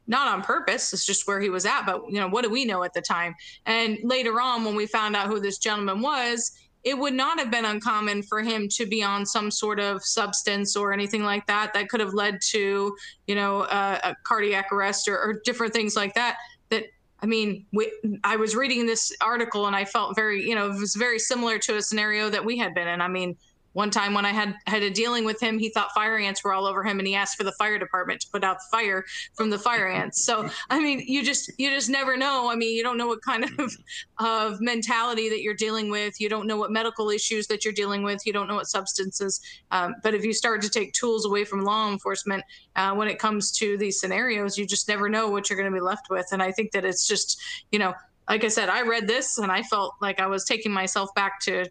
not 0.09 0.27
on 0.29 0.43
purpose 0.43 0.93
it's 0.93 1.07
just 1.07 1.27
where 1.29 1.41
he 1.41 1.51
was 1.51 1.65
at 1.65 1.85
but 1.85 2.03
you 2.09 2.19
know 2.19 2.29
what 2.29 2.43
do 2.43 2.51
we 2.51 2.65
know 2.65 2.83
at 2.83 2.93
the 2.95 3.01
time 3.01 3.35
and 3.67 3.99
later 4.03 4.41
on 4.41 4.65
when 4.65 4.75
we 4.75 4.87
found 4.87 5.15
out 5.15 5.29
who 5.29 5.39
this 5.39 5.59
gentleman 5.59 6.01
was 6.01 6.53
it 6.85 6.97
would 6.97 7.15
not 7.15 7.39
have 7.39 7.51
been 7.51 7.65
uncommon 7.65 8.23
for 8.23 8.41
him 8.41 8.69
to 8.69 8.87
be 8.87 9.03
on 9.03 9.27
some 9.27 9.51
sort 9.51 9.81
of 9.81 10.03
substance 10.03 10.77
or 10.77 10.93
anything 10.93 11.23
like 11.23 11.47
that 11.47 11.73
that 11.75 11.89
could 11.89 12.01
have 12.01 12.15
led 12.15 12.39
to 12.41 12.97
you 13.27 13.35
know 13.35 13.63
a 13.63 14.17
cardiac 14.25 14.73
arrest 14.73 15.09
or, 15.09 15.19
or 15.19 15.41
different 15.45 15.73
things 15.73 15.95
like 15.95 16.15
that 16.15 16.37
that 16.71 16.85
I 17.21 17.27
mean, 17.27 17.67
we, 17.73 17.91
I 18.23 18.37
was 18.37 18.55
reading 18.55 18.87
this 18.87 19.13
article 19.21 19.67
and 19.67 19.75
I 19.75 19.85
felt 19.85 20.15
very, 20.15 20.49
you 20.49 20.55
know, 20.55 20.71
it 20.71 20.79
was 20.79 20.95
very 20.95 21.19
similar 21.19 21.59
to 21.59 21.77
a 21.77 21.83
scenario 21.83 22.31
that 22.31 22.45
we 22.45 22.57
had 22.57 22.75
been 22.75 22.87
in. 22.87 23.01
I 23.01 23.09
mean, 23.09 23.37
one 23.79 23.91
time 23.93 24.13
when 24.13 24.25
I 24.25 24.33
had 24.33 24.57
had 24.67 24.83
a 24.83 24.91
dealing 24.91 25.25
with 25.25 25.41
him, 25.41 25.57
he 25.57 25.69
thought 25.69 25.93
fire 25.95 26.19
ants 26.19 26.43
were 26.43 26.53
all 26.53 26.67
over 26.67 26.83
him, 26.83 26.99
and 26.99 27.07
he 27.07 27.15
asked 27.15 27.37
for 27.37 27.45
the 27.45 27.53
fire 27.53 27.79
department 27.79 28.21
to 28.23 28.29
put 28.33 28.43
out 28.43 28.57
the 28.57 28.77
fire 28.77 29.05
from 29.35 29.51
the 29.51 29.59
fire 29.59 29.87
ants. 29.87 30.25
So 30.25 30.51
I 30.69 30.81
mean, 30.81 31.05
you 31.07 31.23
just 31.23 31.53
you 31.59 31.71
just 31.71 31.89
never 31.89 32.17
know. 32.17 32.51
I 32.51 32.57
mean, 32.57 32.77
you 32.77 32.83
don't 32.83 32.99
know 32.99 33.07
what 33.07 33.23
kind 33.23 33.45
of 33.45 33.73
of 34.19 34.61
mentality 34.61 35.29
that 35.29 35.43
you're 35.43 35.55
dealing 35.55 35.93
with. 35.93 36.21
You 36.21 36.29
don't 36.29 36.49
know 36.49 36.57
what 36.57 36.73
medical 36.73 37.09
issues 37.09 37.47
that 37.47 37.65
you're 37.65 37.73
dealing 37.73 38.03
with. 38.03 38.27
You 38.27 38.33
don't 38.33 38.49
know 38.49 38.57
what 38.57 38.67
substances. 38.67 39.41
Um, 39.71 39.95
but 40.03 40.13
if 40.13 40.25
you 40.25 40.33
start 40.33 40.61
to 40.63 40.69
take 40.69 40.93
tools 40.93 41.25
away 41.25 41.45
from 41.45 41.63
law 41.63 41.89
enforcement 41.89 42.43
uh, 42.75 42.97
when 42.97 43.07
it 43.07 43.21
comes 43.21 43.53
to 43.59 43.79
these 43.79 44.01
scenarios, 44.01 44.59
you 44.59 44.67
just 44.67 44.89
never 44.89 45.09
know 45.09 45.29
what 45.29 45.49
you're 45.49 45.57
going 45.57 45.71
to 45.71 45.77
be 45.77 45.81
left 45.81 46.11
with. 46.11 46.27
And 46.33 46.43
I 46.43 46.51
think 46.51 46.73
that 46.73 46.85
it's 46.85 47.07
just 47.07 47.41
you 47.71 47.79
know 47.79 47.95
like 48.29 48.43
I 48.43 48.49
said, 48.49 48.69
I 48.71 48.83
read 48.83 49.07
this 49.07 49.39
and 49.39 49.53
I 49.53 49.63
felt 49.63 49.95
like 50.03 50.19
I 50.19 50.27
was 50.27 50.45
taking 50.45 50.73
myself 50.73 51.15
back 51.15 51.41
to 51.43 51.67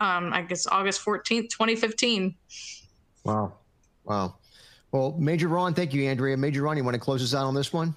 um, 0.00 0.32
I 0.32 0.42
guess 0.42 0.66
August 0.66 1.04
14th, 1.04 1.50
2015. 1.50 2.34
Wow. 3.24 3.52
Wow. 4.04 4.36
Well, 4.92 5.14
Major 5.18 5.48
Ron, 5.48 5.74
thank 5.74 5.94
you, 5.94 6.08
Andrea. 6.08 6.36
Major 6.36 6.62
Ron, 6.62 6.76
you 6.76 6.84
want 6.84 6.94
to 6.94 7.00
close 7.00 7.22
us 7.22 7.34
out 7.34 7.46
on 7.46 7.54
this 7.54 7.72
one? 7.72 7.94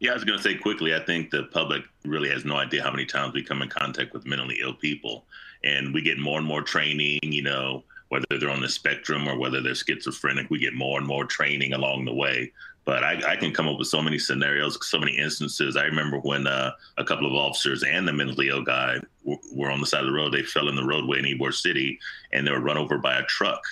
Yeah, 0.00 0.10
I 0.10 0.14
was 0.14 0.24
going 0.24 0.36
to 0.36 0.42
say 0.42 0.56
quickly, 0.56 0.94
I 0.94 1.04
think 1.04 1.30
the 1.30 1.44
public 1.44 1.84
really 2.04 2.28
has 2.30 2.44
no 2.44 2.56
idea 2.56 2.82
how 2.82 2.90
many 2.90 3.06
times 3.06 3.34
we 3.34 3.42
come 3.44 3.62
in 3.62 3.68
contact 3.68 4.12
with 4.12 4.26
mentally 4.26 4.58
ill 4.60 4.74
people. 4.74 5.26
And 5.62 5.94
we 5.94 6.02
get 6.02 6.18
more 6.18 6.38
and 6.38 6.46
more 6.46 6.62
training, 6.62 7.20
you 7.22 7.42
know, 7.42 7.84
whether 8.08 8.26
they're 8.30 8.50
on 8.50 8.60
the 8.60 8.68
spectrum 8.68 9.28
or 9.28 9.38
whether 9.38 9.60
they're 9.60 9.76
schizophrenic, 9.76 10.50
we 10.50 10.58
get 10.58 10.74
more 10.74 10.98
and 10.98 11.06
more 11.06 11.24
training 11.24 11.74
along 11.74 12.04
the 12.04 12.12
way. 12.12 12.52
But 12.84 13.04
I, 13.04 13.32
I 13.32 13.36
can 13.36 13.52
come 13.52 13.68
up 13.68 13.78
with 13.78 13.86
so 13.86 14.02
many 14.02 14.18
scenarios, 14.18 14.76
so 14.88 14.98
many 14.98 15.16
instances. 15.16 15.76
I 15.76 15.84
remember 15.84 16.18
when 16.18 16.48
uh, 16.48 16.72
a 16.98 17.04
couple 17.04 17.26
of 17.26 17.32
officers 17.32 17.84
and 17.84 18.08
the 18.08 18.12
mentally 18.12 18.48
ill 18.48 18.64
guy 18.64 18.96
w- 19.20 19.38
were 19.54 19.70
on 19.70 19.80
the 19.80 19.86
side 19.86 20.00
of 20.00 20.06
the 20.06 20.12
road. 20.12 20.32
They 20.32 20.42
fell 20.42 20.68
in 20.68 20.74
the 20.74 20.84
roadway 20.84 21.20
in 21.20 21.24
Ybor 21.24 21.54
City 21.54 22.00
and 22.32 22.44
they 22.44 22.50
were 22.50 22.60
run 22.60 22.78
over 22.78 22.98
by 22.98 23.18
a 23.18 23.24
truck. 23.26 23.62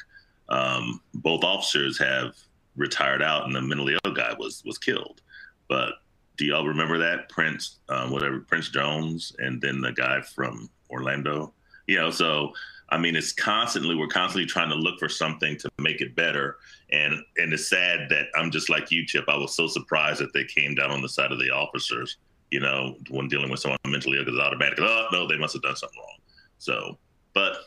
Um, 0.49 1.01
both 1.15 1.43
officers 1.43 1.99
have 1.99 2.35
retired 2.77 3.23
out, 3.23 3.47
and 3.47 3.55
the 3.55 3.61
mentally 3.61 3.97
ill 4.05 4.13
guy 4.13 4.35
was 4.39 4.63
was 4.65 4.79
killed. 4.79 5.21
But 5.69 5.95
do 6.37 6.45
y'all 6.45 6.67
remember 6.67 6.99
that 6.99 7.29
Prince, 7.29 7.79
um, 7.89 8.11
whatever 8.11 8.41
Prince 8.41 8.71
Jones, 8.71 9.35
and 9.39 9.61
then 9.61 9.81
the 9.81 9.93
guy 9.93 10.21
from 10.21 10.69
Orlando? 10.91 11.53
You 11.87 11.99
know, 11.99 12.11
so 12.11 12.53
I 12.91 12.99
mean, 12.99 13.15
it's 13.15 13.33
constantly 13.33 13.95
we're 13.95 14.09
constantly 14.09 14.47
trying 14.47 14.69
to 14.71 14.75
look 14.75 14.99
for 14.99 15.09
something 15.09 15.57
to 15.59 15.71
make 15.79 16.01
it 16.01 16.17
better. 16.17 16.57
And 16.93 17.15
and 17.37 17.53
it's 17.53 17.69
sad 17.69 18.09
that 18.11 18.27
I'm 18.35 18.51
just 18.51 18.69
like 18.69 18.91
you, 18.91 19.07
Chip. 19.07 19.25
I 19.29 19.37
was 19.37 19.55
so 19.55 19.67
surprised 19.67 20.21
that 20.21 20.33
they 20.33 20.45
came 20.45 20.75
down 20.75 20.91
on 20.91 21.03
the 21.03 21.09
side 21.09 21.33
of 21.33 21.39
the 21.39 21.51
officers. 21.51 22.17
You 22.51 22.61
know, 22.61 22.97
when 23.11 23.29
dealing 23.29 23.51
with 23.51 23.61
someone 23.61 23.79
mentally 23.87 24.19
ill, 24.19 24.25
because 24.25 24.41
automatically, 24.41 24.87
oh 24.89 25.07
no, 25.13 25.29
they 25.29 25.39
must 25.39 25.53
have 25.53 25.63
done 25.63 25.77
something 25.77 25.99
wrong. 25.99 26.19
So, 26.59 26.99
but 27.33 27.59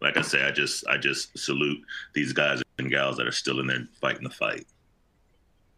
like 0.00 0.16
I 0.16 0.22
say, 0.22 0.44
I 0.44 0.50
just 0.50 0.86
I 0.88 0.96
just 0.96 1.38
salute 1.38 1.78
these 2.14 2.32
guys 2.32 2.60
and 2.78 2.90
gals 2.90 3.16
that 3.18 3.26
are 3.26 3.32
still 3.32 3.60
in 3.60 3.68
there 3.68 3.86
fighting 4.00 4.24
the 4.24 4.30
fight. 4.30 4.66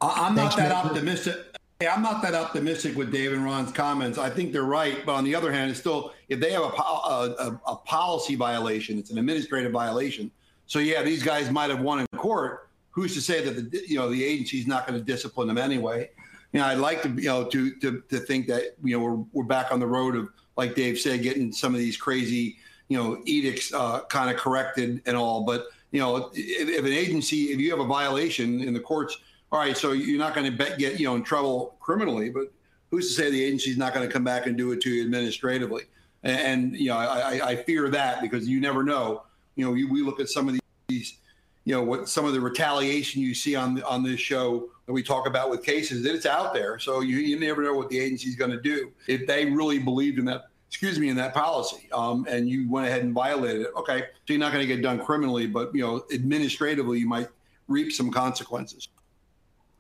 I'm 0.01 0.35
not 0.35 0.57
that 0.57 0.73
optimistic. 0.73 1.58
Hey, 1.81 1.87
I'm 1.87 2.03
not 2.03 2.23
that 2.23 2.35
optimistic 2.35 2.97
with 2.97 3.13
Dave 3.13 3.33
and 3.33 3.45
Ron's 3.45 3.71
comments. 3.71 4.19
I 4.19 4.29
think 4.29 4.53
they're 4.53 4.65
right, 4.65 5.07
but 5.07 5.15
on 5.15 5.23
the 5.23 5.33
other 5.37 5.53
hand, 5.53 5.71
it's 5.71 5.79
still 5.79 6.13
if 6.29 6.41
they 6.41 6.51
have 6.51 6.63
a, 6.63 6.67
a, 6.67 7.61
a 7.69 7.77
policy 7.77 8.35
violation, 8.35 8.99
it's 8.99 9.11
an 9.11 9.19
administrative 9.19 9.71
violation. 9.71 10.33
So 10.67 10.81
yeah, 10.81 11.05
these 11.05 11.23
guys 11.23 11.53
might 11.53 11.71
have 11.71 11.81
won 11.81 12.01
in 12.01 12.07
court. 12.19 12.69
Who's 12.91 13.15
to 13.15 13.21
say 13.21 13.45
that 13.45 13.71
the 13.71 13.85
you 13.87 13.97
know 13.97 14.11
the 14.11 14.25
agency's 14.25 14.67
not 14.67 14.89
going 14.89 14.99
to 14.99 15.05
discipline 15.05 15.47
them 15.47 15.57
anyway? 15.57 16.11
You 16.53 16.59
know, 16.59 16.67
I'd 16.67 16.79
like 16.79 17.01
to 17.03 17.11
you 17.11 17.29
know 17.29 17.45
to 17.45 17.77
to 17.77 18.03
to 18.11 18.19
think 18.19 18.49
that 18.49 18.75
you 18.83 18.99
know 18.99 19.05
we're 19.05 19.25
we're 19.33 19.45
back 19.45 19.71
on 19.71 19.79
the 19.79 19.87
road 19.87 20.17
of 20.17 20.31
like 20.57 20.75
Dave 20.75 20.99
said, 20.99 21.23
getting 21.23 21.53
some 21.53 21.75
of 21.75 21.79
these 21.79 21.97
crazy 21.97 22.57
you 22.89 22.99
know 22.99 23.23
edicts 23.25 23.73
uh, 23.73 24.01
kind 24.07 24.35
of 24.35 24.37
corrected 24.37 25.01
and 25.07 25.17
all. 25.17 25.45
But 25.45 25.69
you 25.93 26.01
know, 26.01 26.33
if, 26.35 26.69
if 26.69 26.85
an 26.85 26.93
agency, 26.93 27.53
if 27.53 27.61
you 27.61 27.71
have 27.71 27.79
a 27.79 27.87
violation 27.87 28.63
in 28.63 28.75
the 28.75 28.81
courts 28.81 29.17
all 29.51 29.59
right, 29.59 29.77
so 29.77 29.93
you're 29.93 30.19
not 30.19 30.35
going 30.35 30.57
to 30.57 30.77
get 30.77 31.01
you 31.01 31.07
know 31.07 31.15
in 31.17 31.23
trouble 31.23 31.77
criminally, 31.81 32.29
but 32.29 32.53
who's 32.91 33.09
to 33.09 33.23
say 33.23 33.31
the 33.31 33.43
agency's 33.43 33.79
not 33.79 33.95
going 33.95 34.07
to 34.07 34.13
come 34.13 34.25
back 34.25 34.47
and 34.47 34.57
do 34.57 34.73
it 34.73 34.81
to 34.83 34.91
you 34.91 35.05
administratively? 35.05 35.85
And, 36.23 36.41
and 36.41 36.77
you 36.77 36.89
know, 36.89 36.97
I, 36.97 37.49
I, 37.51 37.57
fear 37.57 37.89
that 37.91 38.21
because 38.21 38.49
you 38.49 38.61
never 38.61 38.83
know. 38.83 39.23
You 39.57 39.65
know, 39.65 39.71
we 39.71 40.03
look 40.03 40.21
at 40.21 40.29
some 40.29 40.49
of 40.49 40.59
these, 40.89 41.19
you 41.65 41.75
know, 41.75 41.83
what 41.83 42.09
some 42.09 42.25
of 42.25 42.33
the 42.33 42.41
retaliation 42.41 43.23
you 43.23 43.35
see 43.35 43.57
on 43.57 43.83
on 43.83 44.03
this 44.03 44.21
show 44.21 44.69
that 44.87 44.93
we 44.93 45.03
talk 45.03 45.27
about 45.27 45.51
with 45.51 45.65
cases 45.65 46.03
that 46.05 46.15
it's 46.15 46.27
out 46.27 46.53
there. 46.53 46.79
So 46.79 47.01
you, 47.01 47.17
you 47.17 47.39
never 47.41 47.63
know 47.63 47.75
what 47.75 47.89
the 47.89 47.99
agency's 47.99 48.37
going 48.37 48.51
to 48.51 48.61
do 48.61 48.93
if 49.07 49.27
they 49.27 49.47
really 49.47 49.79
believed 49.79 50.19
in 50.19 50.25
that. 50.27 50.45
Excuse 50.69 50.99
me, 50.99 51.09
in 51.09 51.17
that 51.17 51.33
policy, 51.33 51.89
um, 51.93 52.27
and 52.29 52.47
you 52.47 52.71
went 52.71 52.87
ahead 52.87 53.03
and 53.03 53.15
violated 53.15 53.63
it. 53.63 53.69
Okay, 53.75 54.01
so 54.01 54.07
you're 54.27 54.39
not 54.39 54.53
going 54.53 54.61
to 54.61 54.67
get 54.67 54.83
done 54.83 55.03
criminally, 55.03 55.47
but 55.47 55.75
you 55.75 55.81
know, 55.81 56.05
administratively, 56.13 56.99
you 56.99 57.09
might 57.09 57.29
reap 57.69 57.91
some 57.91 58.11
consequences. 58.11 58.89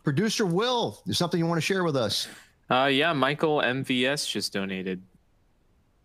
Producer 0.04 0.46
Will, 0.46 1.00
there's 1.04 1.18
something 1.18 1.38
you 1.38 1.46
want 1.46 1.58
to 1.58 1.66
share 1.66 1.84
with 1.84 1.96
us? 1.96 2.28
Uh, 2.70 2.86
yeah, 2.86 3.12
Michael 3.12 3.58
MVS 3.58 4.28
just 4.28 4.52
donated 4.52 5.02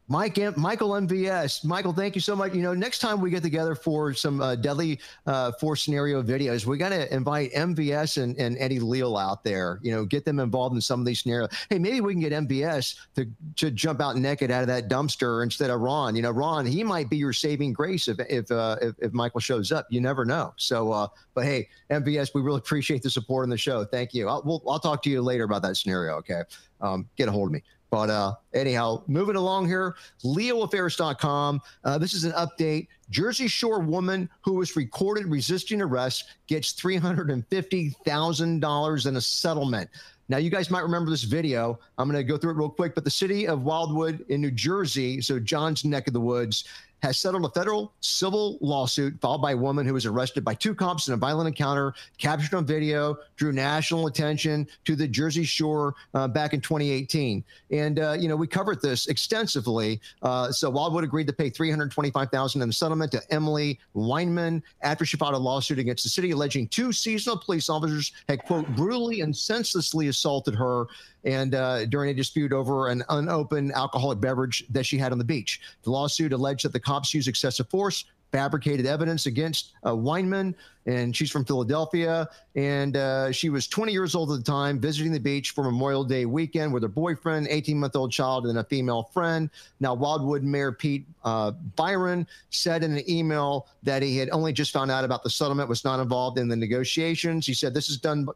Mike, 0.07 0.37
Michael 0.57 0.89
MVS. 0.91 1.63
Michael, 1.63 1.93
thank 1.93 2.15
you 2.15 2.21
so 2.21 2.35
much. 2.35 2.53
You 2.53 2.61
know, 2.61 2.73
next 2.73 2.99
time 2.99 3.21
we 3.21 3.29
get 3.29 3.41
together 3.41 3.73
for 3.73 4.13
some 4.13 4.41
uh, 4.41 4.55
deadly 4.55 4.99
uh, 5.25 5.53
force 5.53 5.83
scenario 5.83 6.21
videos, 6.21 6.65
we 6.65 6.77
got 6.77 6.89
to 6.89 7.13
invite 7.13 7.53
MVS 7.53 8.21
and, 8.21 8.37
and 8.37 8.57
Eddie 8.59 8.79
Leal 8.79 9.15
out 9.15 9.43
there. 9.43 9.79
You 9.81 9.93
know, 9.93 10.05
get 10.05 10.25
them 10.25 10.39
involved 10.39 10.75
in 10.75 10.81
some 10.81 10.99
of 10.99 11.05
these 11.05 11.21
scenarios. 11.21 11.49
Hey, 11.69 11.79
maybe 11.79 12.01
we 12.01 12.13
can 12.13 12.21
get 12.21 12.33
MVS 12.33 12.95
to 13.15 13.27
to 13.55 13.71
jump 13.71 14.01
out 14.01 14.17
naked 14.17 14.51
out 14.51 14.61
of 14.61 14.67
that 14.67 14.89
dumpster 14.89 15.41
instead 15.41 15.69
of 15.69 15.79
Ron. 15.79 16.15
You 16.15 16.21
know, 16.21 16.31
Ron, 16.31 16.65
he 16.65 16.83
might 16.83 17.09
be 17.09 17.17
your 17.17 17.33
saving 17.33 17.71
grace 17.71 18.07
if 18.07 18.19
if 18.29 18.51
uh, 18.51 18.77
if, 18.81 18.95
if, 18.99 19.13
Michael 19.13 19.39
shows 19.39 19.71
up. 19.71 19.87
You 19.89 20.01
never 20.01 20.25
know. 20.25 20.53
So, 20.57 20.91
uh, 20.91 21.07
but 21.33 21.45
hey, 21.45 21.69
MVS, 21.89 22.33
we 22.35 22.41
really 22.41 22.57
appreciate 22.57 23.03
the 23.03 23.09
support 23.09 23.43
on 23.43 23.49
the 23.49 23.57
show. 23.57 23.85
Thank 23.85 24.13
you. 24.13 24.27
I'll, 24.27 24.41
we'll, 24.43 24.61
I'll 24.67 24.79
talk 24.79 25.01
to 25.03 25.09
you 25.09 25.21
later 25.21 25.45
about 25.45 25.61
that 25.61 25.77
scenario. 25.77 26.15
Okay, 26.15 26.41
um, 26.81 27.07
get 27.15 27.29
a 27.29 27.31
hold 27.31 27.47
of 27.47 27.53
me. 27.53 27.63
But 27.93 28.09
uh, 28.09 28.33
anyhow, 28.55 29.03
moving 29.05 29.35
along 29.35 29.67
here, 29.67 29.95
leoaffairs.com. 30.23 31.61
Uh, 31.83 31.99
this 31.99 32.15
is 32.15 32.23
an 32.23 32.31
update. 32.31 32.87
Jersey 33.11 33.47
Shore 33.47 33.81
woman 33.81 34.27
who 34.41 34.53
was 34.53 34.75
recorded 34.75 35.27
resisting 35.27 35.79
arrest 35.79 36.23
gets 36.47 36.73
$350,000 36.73 39.05
in 39.05 39.15
a 39.15 39.21
settlement. 39.21 39.91
Now, 40.27 40.37
you 40.37 40.49
guys 40.49 40.71
might 40.71 40.81
remember 40.81 41.11
this 41.11 41.21
video. 41.21 41.77
I'm 41.99 42.09
going 42.09 42.19
to 42.19 42.23
go 42.23 42.35
through 42.35 42.53
it 42.53 42.57
real 42.57 42.67
quick. 42.67 42.95
But 42.95 43.03
the 43.03 43.11
city 43.11 43.47
of 43.47 43.61
Wildwood 43.61 44.25
in 44.29 44.41
New 44.41 44.49
Jersey, 44.49 45.21
so 45.21 45.39
John's 45.39 45.85
neck 45.85 46.07
of 46.07 46.13
the 46.13 46.19
woods, 46.19 46.63
has 47.03 47.19
settled 47.19 47.43
a 47.43 47.49
federal 47.49 47.93
civil 47.99 48.57
lawsuit 48.61 49.19
filed 49.19 49.41
by 49.41 49.51
a 49.51 49.57
woman 49.57 49.85
who 49.85 49.93
was 49.93 50.05
arrested 50.05 50.43
by 50.43 50.55
two 50.55 50.73
cops 50.73 51.09
in 51.09 51.13
a 51.13 51.17
violent 51.17 51.47
encounter, 51.47 51.93
captured 52.17 52.55
on 52.55 52.65
video, 52.65 53.17
drew 53.35 53.51
national 53.51 54.07
attention 54.07 54.65
to 54.85 54.95
the 54.95 55.05
Jersey 55.05 55.43
Shore 55.43 55.95
uh, 56.13 56.29
back 56.29 56.53
in 56.53 56.61
2018. 56.61 57.43
And, 57.71 57.99
uh, 57.99 58.13
you 58.17 58.29
know, 58.29 58.37
we 58.37 58.47
covered 58.47 58.81
this 58.81 59.07
extensively. 59.07 59.99
Uh, 60.21 60.49
so 60.51 60.69
Wildwood 60.69 61.03
agreed 61.03 61.27
to 61.27 61.33
pay 61.33 61.51
$325,000 61.51 62.55
in 62.55 62.69
a 62.69 62.73
settlement 62.73 63.11
to 63.11 63.21
Emily 63.29 63.79
Weinman 63.93 64.61
after 64.81 65.05
she 65.05 65.17
filed 65.17 65.33
a 65.33 65.37
lawsuit 65.37 65.79
against 65.79 66.03
the 66.03 66.09
city 66.09 66.31
alleging 66.31 66.69
two 66.69 66.93
seasonal 66.93 67.37
police 67.37 67.69
officers 67.69 68.13
had, 68.29 68.45
quote, 68.45 68.65
brutally 68.77 69.19
and 69.19 69.35
senselessly 69.35 70.07
assaulted 70.07 70.55
her 70.55 70.85
and 71.23 71.55
uh, 71.55 71.85
during 71.85 72.09
a 72.09 72.13
dispute 72.13 72.51
over 72.51 72.89
an 72.89 73.03
unopened 73.09 73.71
alcoholic 73.73 74.19
beverage 74.19 74.65
that 74.69 74.85
she 74.85 74.97
had 74.97 75.11
on 75.11 75.17
the 75.17 75.23
beach. 75.23 75.61
The 75.83 75.91
lawsuit 75.91 76.33
alleged 76.33 76.65
that 76.65 76.73
the 76.73 76.79
cops 76.79 77.13
used 77.13 77.27
excessive 77.27 77.69
force, 77.69 78.05
fabricated 78.33 78.87
evidence 78.87 79.27
against 79.27 79.73
uh, 79.83 79.91
Weinman, 79.91 80.55
and 80.87 81.15
she's 81.15 81.29
from 81.29 81.45
Philadelphia. 81.45 82.27
And 82.55 82.97
uh, 82.97 83.31
she 83.31 83.49
was 83.49 83.67
20 83.67 83.91
years 83.93 84.15
old 84.15 84.31
at 84.31 84.37
the 84.37 84.43
time, 84.43 84.79
visiting 84.79 85.11
the 85.11 85.19
beach 85.19 85.51
for 85.51 85.63
Memorial 85.63 86.03
Day 86.03 86.25
weekend 86.25 86.73
with 86.73 86.83
her 86.83 86.89
boyfriend, 86.89 87.47
18 87.47 87.79
month 87.79 87.95
old 87.95 88.11
child, 88.11 88.47
and 88.47 88.57
a 88.57 88.63
female 88.63 89.03
friend. 89.13 89.49
Now, 89.79 89.93
Wildwood 89.93 90.43
Mayor 90.43 90.71
Pete 90.71 91.05
uh, 91.23 91.51
Byron 91.75 92.27
said 92.49 92.83
in 92.83 92.97
an 92.97 93.09
email 93.09 93.67
that 93.83 94.01
he 94.01 94.17
had 94.17 94.29
only 94.31 94.51
just 94.51 94.71
found 94.71 94.91
out 94.91 95.05
about 95.05 95.23
the 95.23 95.29
settlement, 95.29 95.69
was 95.69 95.85
not 95.85 95.99
involved 95.99 96.37
in 96.37 96.47
the 96.47 96.55
negotiations. 96.55 97.45
He 97.45 97.53
said, 97.53 97.73
This 97.73 97.89
is 97.89 97.97
done 97.97 98.27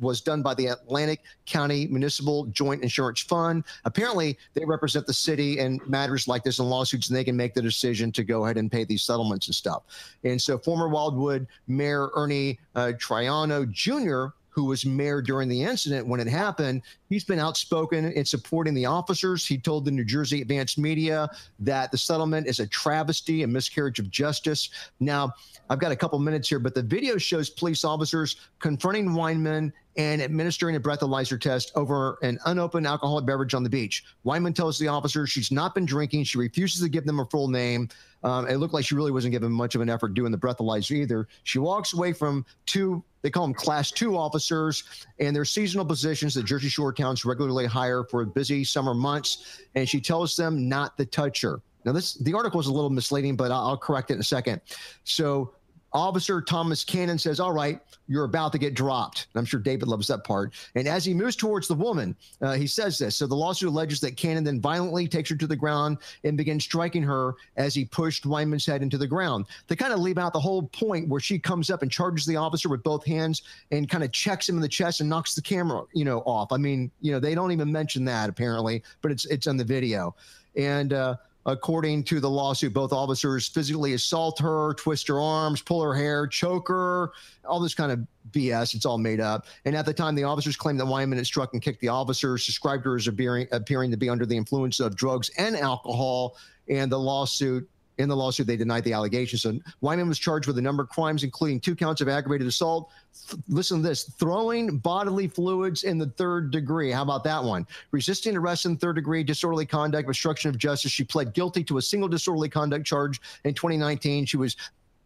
was 0.00 0.20
done 0.20 0.42
by 0.42 0.54
the 0.54 0.66
Atlantic 0.66 1.20
County 1.46 1.86
Municipal 1.86 2.46
Joint 2.46 2.82
Insurance 2.82 3.20
Fund. 3.20 3.64
Apparently, 3.84 4.36
they 4.54 4.64
represent 4.64 5.06
the 5.06 5.14
city 5.14 5.58
in 5.60 5.80
matters 5.86 6.26
like 6.26 6.42
this 6.42 6.58
in 6.58 6.66
lawsuits, 6.66 7.08
and 7.08 7.16
they 7.16 7.24
can 7.24 7.36
make 7.36 7.54
the 7.54 7.62
decision 7.62 8.10
to 8.12 8.24
go 8.24 8.44
ahead 8.44 8.56
and 8.56 8.70
pay 8.70 8.84
these 8.84 9.02
settlements 9.02 9.43
and 9.48 9.54
stuff. 9.54 9.82
And 10.24 10.40
so, 10.40 10.58
former 10.58 10.88
Wildwood 10.88 11.46
Mayor 11.66 12.10
Ernie 12.14 12.58
uh, 12.74 12.92
Troiano 12.98 13.70
Jr 13.70 14.34
who 14.54 14.66
was 14.66 14.86
mayor 14.86 15.20
during 15.20 15.48
the 15.48 15.62
incident 15.62 16.06
when 16.06 16.20
it 16.20 16.28
happened, 16.28 16.80
he's 17.08 17.24
been 17.24 17.40
outspoken 17.40 18.12
in 18.12 18.24
supporting 18.24 18.72
the 18.72 18.86
officers. 18.86 19.44
He 19.44 19.58
told 19.58 19.84
the 19.84 19.90
New 19.90 20.04
Jersey 20.04 20.42
Advance 20.42 20.78
Media 20.78 21.28
that 21.58 21.90
the 21.90 21.98
settlement 21.98 22.46
is 22.46 22.60
a 22.60 22.66
travesty, 22.68 23.42
a 23.42 23.48
miscarriage 23.48 23.98
of 23.98 24.10
justice. 24.10 24.70
Now, 25.00 25.32
I've 25.68 25.80
got 25.80 25.90
a 25.90 25.96
couple 25.96 26.20
minutes 26.20 26.48
here, 26.48 26.60
but 26.60 26.72
the 26.72 26.82
video 26.82 27.18
shows 27.18 27.50
police 27.50 27.84
officers 27.84 28.36
confronting 28.60 29.08
Weinman 29.08 29.72
and 29.96 30.20
administering 30.20 30.76
a 30.76 30.80
breathalyzer 30.80 31.40
test 31.40 31.72
over 31.74 32.18
an 32.22 32.38
unopened 32.46 32.86
alcoholic 32.86 33.26
beverage 33.26 33.54
on 33.54 33.62
the 33.62 33.70
beach. 33.70 34.04
Wyman 34.24 34.52
tells 34.52 34.78
the 34.78 34.88
officers 34.88 35.30
she's 35.30 35.52
not 35.52 35.74
been 35.74 35.86
drinking. 35.86 36.24
She 36.24 36.38
refuses 36.38 36.80
to 36.82 36.88
give 36.88 37.04
them 37.04 37.18
her 37.18 37.26
full 37.26 37.48
name. 37.48 37.88
Um, 38.22 38.48
it 38.48 38.56
looked 38.56 38.74
like 38.74 38.84
she 38.84 38.94
really 38.94 39.12
wasn't 39.12 39.32
giving 39.32 39.52
much 39.52 39.74
of 39.74 39.80
an 39.80 39.90
effort 39.90 40.14
doing 40.14 40.32
the 40.32 40.38
breathalyzer 40.38 40.92
either. 40.92 41.28
She 41.44 41.58
walks 41.58 41.92
away 41.92 42.12
from 42.12 42.44
two 42.66 43.04
they 43.24 43.30
call 43.30 43.46
them 43.46 43.54
class 43.54 43.90
two 43.90 44.18
officers, 44.18 44.84
and 45.18 45.34
they're 45.34 45.46
seasonal 45.46 45.86
positions 45.86 46.34
that 46.34 46.44
Jersey 46.44 46.68
Shore 46.68 46.92
towns 46.92 47.24
regularly 47.24 47.64
hire 47.64 48.04
for 48.04 48.22
busy 48.26 48.64
summer 48.64 48.92
months. 48.92 49.62
And 49.74 49.88
she 49.88 49.98
tells 49.98 50.36
them 50.36 50.68
not 50.68 50.98
to 50.98 51.06
touch 51.06 51.40
her. 51.40 51.62
Now, 51.86 51.92
this 51.92 52.14
the 52.14 52.34
article 52.34 52.60
is 52.60 52.66
a 52.66 52.72
little 52.72 52.90
misleading, 52.90 53.34
but 53.34 53.50
I'll, 53.50 53.68
I'll 53.68 53.76
correct 53.78 54.10
it 54.10 54.14
in 54.14 54.20
a 54.20 54.24
second. 54.24 54.60
So 55.04 55.54
Officer 55.94 56.42
Thomas 56.42 56.82
Cannon 56.82 57.18
says, 57.18 57.38
All 57.38 57.52
right, 57.52 57.80
you're 58.08 58.24
about 58.24 58.50
to 58.52 58.58
get 58.58 58.74
dropped. 58.74 59.28
And 59.32 59.38
I'm 59.38 59.44
sure 59.44 59.60
David 59.60 59.88
loves 59.88 60.08
that 60.08 60.24
part. 60.24 60.52
And 60.74 60.88
as 60.88 61.04
he 61.04 61.14
moves 61.14 61.36
towards 61.36 61.68
the 61.68 61.74
woman, 61.74 62.16
uh, 62.42 62.54
he 62.54 62.66
says 62.66 62.98
this. 62.98 63.16
So 63.16 63.28
the 63.28 63.36
lawsuit 63.36 63.68
alleges 63.68 64.00
that 64.00 64.16
Cannon 64.16 64.42
then 64.42 64.60
violently 64.60 65.06
takes 65.06 65.30
her 65.30 65.36
to 65.36 65.46
the 65.46 65.56
ground 65.56 65.98
and 66.24 66.36
begins 66.36 66.64
striking 66.64 67.02
her 67.04 67.34
as 67.56 67.74
he 67.74 67.84
pushed 67.84 68.26
Wyman's 68.26 68.66
head 68.66 68.82
into 68.82 68.98
the 68.98 69.06
ground. 69.06 69.46
They 69.68 69.76
kind 69.76 69.92
of 69.92 70.00
leave 70.00 70.18
out 70.18 70.32
the 70.32 70.40
whole 70.40 70.64
point 70.64 71.08
where 71.08 71.20
she 71.20 71.38
comes 71.38 71.70
up 71.70 71.82
and 71.82 71.90
charges 71.90 72.26
the 72.26 72.36
officer 72.36 72.68
with 72.68 72.82
both 72.82 73.06
hands 73.06 73.42
and 73.70 73.88
kind 73.88 74.02
of 74.02 74.10
checks 74.10 74.48
him 74.48 74.56
in 74.56 74.62
the 74.62 74.68
chest 74.68 75.00
and 75.00 75.08
knocks 75.08 75.34
the 75.34 75.42
camera, 75.42 75.82
you 75.92 76.04
know, 76.04 76.20
off. 76.20 76.50
I 76.50 76.56
mean, 76.56 76.90
you 77.00 77.12
know, 77.12 77.20
they 77.20 77.36
don't 77.36 77.52
even 77.52 77.70
mention 77.70 78.04
that 78.06 78.28
apparently, 78.28 78.82
but 79.00 79.12
it's 79.12 79.26
it's 79.26 79.46
on 79.46 79.56
the 79.56 79.64
video. 79.64 80.14
And 80.56 80.92
uh, 80.92 81.16
According 81.46 82.04
to 82.04 82.20
the 82.20 82.30
lawsuit, 82.30 82.72
both 82.72 82.92
officers 82.92 83.48
physically 83.48 83.92
assault 83.92 84.38
her, 84.38 84.74
twist 84.74 85.08
her 85.08 85.20
arms, 85.20 85.60
pull 85.60 85.82
her 85.82 85.94
hair, 85.94 86.26
choke 86.26 86.68
her, 86.68 87.10
all 87.44 87.60
this 87.60 87.74
kind 87.74 87.92
of 87.92 88.00
BS. 88.30 88.74
It's 88.74 88.86
all 88.86 88.96
made 88.96 89.20
up. 89.20 89.46
And 89.66 89.76
at 89.76 89.84
the 89.84 89.92
time, 89.92 90.14
the 90.14 90.24
officers 90.24 90.56
claimed 90.56 90.80
that 90.80 90.86
Weinman 90.86 91.16
had 91.16 91.26
struck 91.26 91.52
and 91.52 91.60
kicked 91.60 91.80
the 91.80 91.88
officers, 91.88 92.46
described 92.46 92.84
her 92.86 92.96
as 92.96 93.08
appearing, 93.08 93.46
appearing 93.52 93.90
to 93.90 93.96
be 93.98 94.08
under 94.08 94.24
the 94.24 94.36
influence 94.36 94.80
of 94.80 94.96
drugs 94.96 95.30
and 95.36 95.54
alcohol. 95.56 96.36
And 96.68 96.90
the 96.90 96.98
lawsuit 96.98 97.68
in 97.98 98.08
the 98.08 98.16
lawsuit, 98.16 98.46
they 98.46 98.56
denied 98.56 98.84
the 98.84 98.92
allegations. 98.92 99.42
So 99.42 99.58
Wyman 99.80 100.08
was 100.08 100.18
charged 100.18 100.46
with 100.46 100.58
a 100.58 100.62
number 100.62 100.82
of 100.82 100.88
crimes, 100.88 101.22
including 101.22 101.60
two 101.60 101.76
counts 101.76 102.00
of 102.00 102.08
aggravated 102.08 102.46
assault. 102.46 102.90
Th- 103.28 103.40
listen 103.48 103.82
to 103.82 103.88
this 103.88 104.04
throwing 104.18 104.78
bodily 104.78 105.28
fluids 105.28 105.84
in 105.84 105.98
the 105.98 106.06
third 106.06 106.50
degree. 106.50 106.90
How 106.90 107.02
about 107.02 107.24
that 107.24 107.42
one? 107.42 107.66
Resisting 107.92 108.36
arrest 108.36 108.66
in 108.66 108.76
third 108.76 108.96
degree, 108.96 109.22
disorderly 109.22 109.66
conduct, 109.66 110.08
obstruction 110.08 110.48
of 110.48 110.58
justice. 110.58 110.90
She 110.90 111.04
pled 111.04 111.34
guilty 111.34 111.62
to 111.64 111.78
a 111.78 111.82
single 111.82 112.08
disorderly 112.08 112.48
conduct 112.48 112.84
charge 112.84 113.20
in 113.44 113.54
2019. 113.54 114.26
She 114.26 114.36
was 114.36 114.56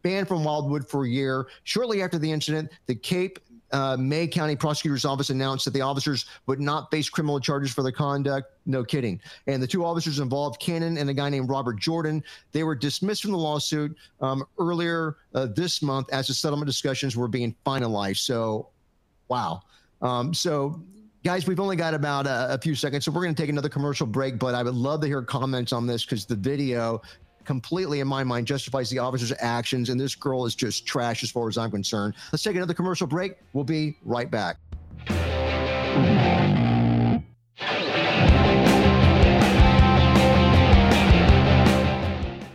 banned 0.03 0.29
from 0.29 0.45
Wildwood 0.45 0.89
for 0.89 1.05
a 1.05 1.09
year. 1.09 1.49
Shortly 1.65 2.03
after 2.03 2.19
the 2.19 2.31
incident, 2.31 2.71
the 2.87 2.95
Cape 2.95 3.39
uh, 3.73 3.97
May 3.99 4.27
County 4.27 4.57
Prosecutor's 4.57 5.05
Office 5.05 5.31
announced 5.31 5.65
that 5.67 5.73
the 5.73 5.81
officers 5.81 6.27
would 6.47 6.61
not 6.61 6.91
face 6.91 7.09
criminal 7.09 7.39
charges 7.41 7.73
for 7.73 7.83
their 7.83 7.93
conduct. 7.93 8.53
No 8.67 8.85
kidding. 8.85 9.21
And 9.47 9.63
the 9.63 9.67
two 9.67 9.85
officers 9.85 10.19
involved, 10.19 10.61
Cannon 10.61 10.97
and 10.99 11.11
a 11.11 11.15
guy 11.15 11.29
named 11.29 11.49
Robert 11.49 11.79
Jordan, 11.79 12.23
they 12.53 12.65
were 12.65 12.75
dismissed 12.75 13.23
from 13.23 13.33
the 13.33 13.39
lawsuit 13.39 13.97
um, 14.21 14.45
earlier 14.59 15.17
uh, 15.35 15.47
this 15.55 15.83
month 15.83 16.13
as 16.13 16.27
the 16.29 16.35
settlement 16.35 16.67
discussions 16.67 17.17
were 17.17 17.29
being 17.29 17.55
finalized. 17.67 18.19
So, 18.19 18.69
wow. 19.29 19.63
Um, 20.01 20.33
so, 20.33 20.83
guys, 21.25 21.47
we've 21.47 21.61
only 21.61 21.77
got 21.77 21.95
about 21.95 22.27
a, 22.27 22.55
a 22.55 22.59
few 22.59 22.75
seconds, 22.75 23.05
so 23.05 23.11
we're 23.11 23.23
going 23.23 23.35
to 23.35 23.43
take 23.43 23.51
another 23.51 23.69
commercial 23.69 24.07
break. 24.07 24.39
But 24.39 24.55
I 24.55 24.63
would 24.63 24.75
love 24.75 25.01
to 25.03 25.07
hear 25.07 25.23
comments 25.23 25.73
on 25.73 25.87
this 25.87 26.05
because 26.05 26.25
the 26.25 26.37
video 26.37 27.03
completely, 27.49 28.01
in 28.01 28.07
my 28.07 28.23
mind, 28.23 28.47
justifies 28.47 28.91
the 28.91 28.99
officer's 28.99 29.33
actions. 29.41 29.89
And 29.89 29.99
this 29.99 30.15
girl 30.15 30.45
is 30.45 30.55
just 30.55 30.87
trash 30.87 31.23
as 31.23 31.31
far 31.31 31.49
as 31.49 31.57
I'm 31.57 31.71
concerned. 31.71 32.13
Let's 32.31 32.43
take 32.43 32.57
another 32.57 32.75
commercial 32.75 33.07
break. 33.07 33.37
We'll 33.55 33.65
be 33.65 33.97
right 34.05 34.31
back. 34.31 34.59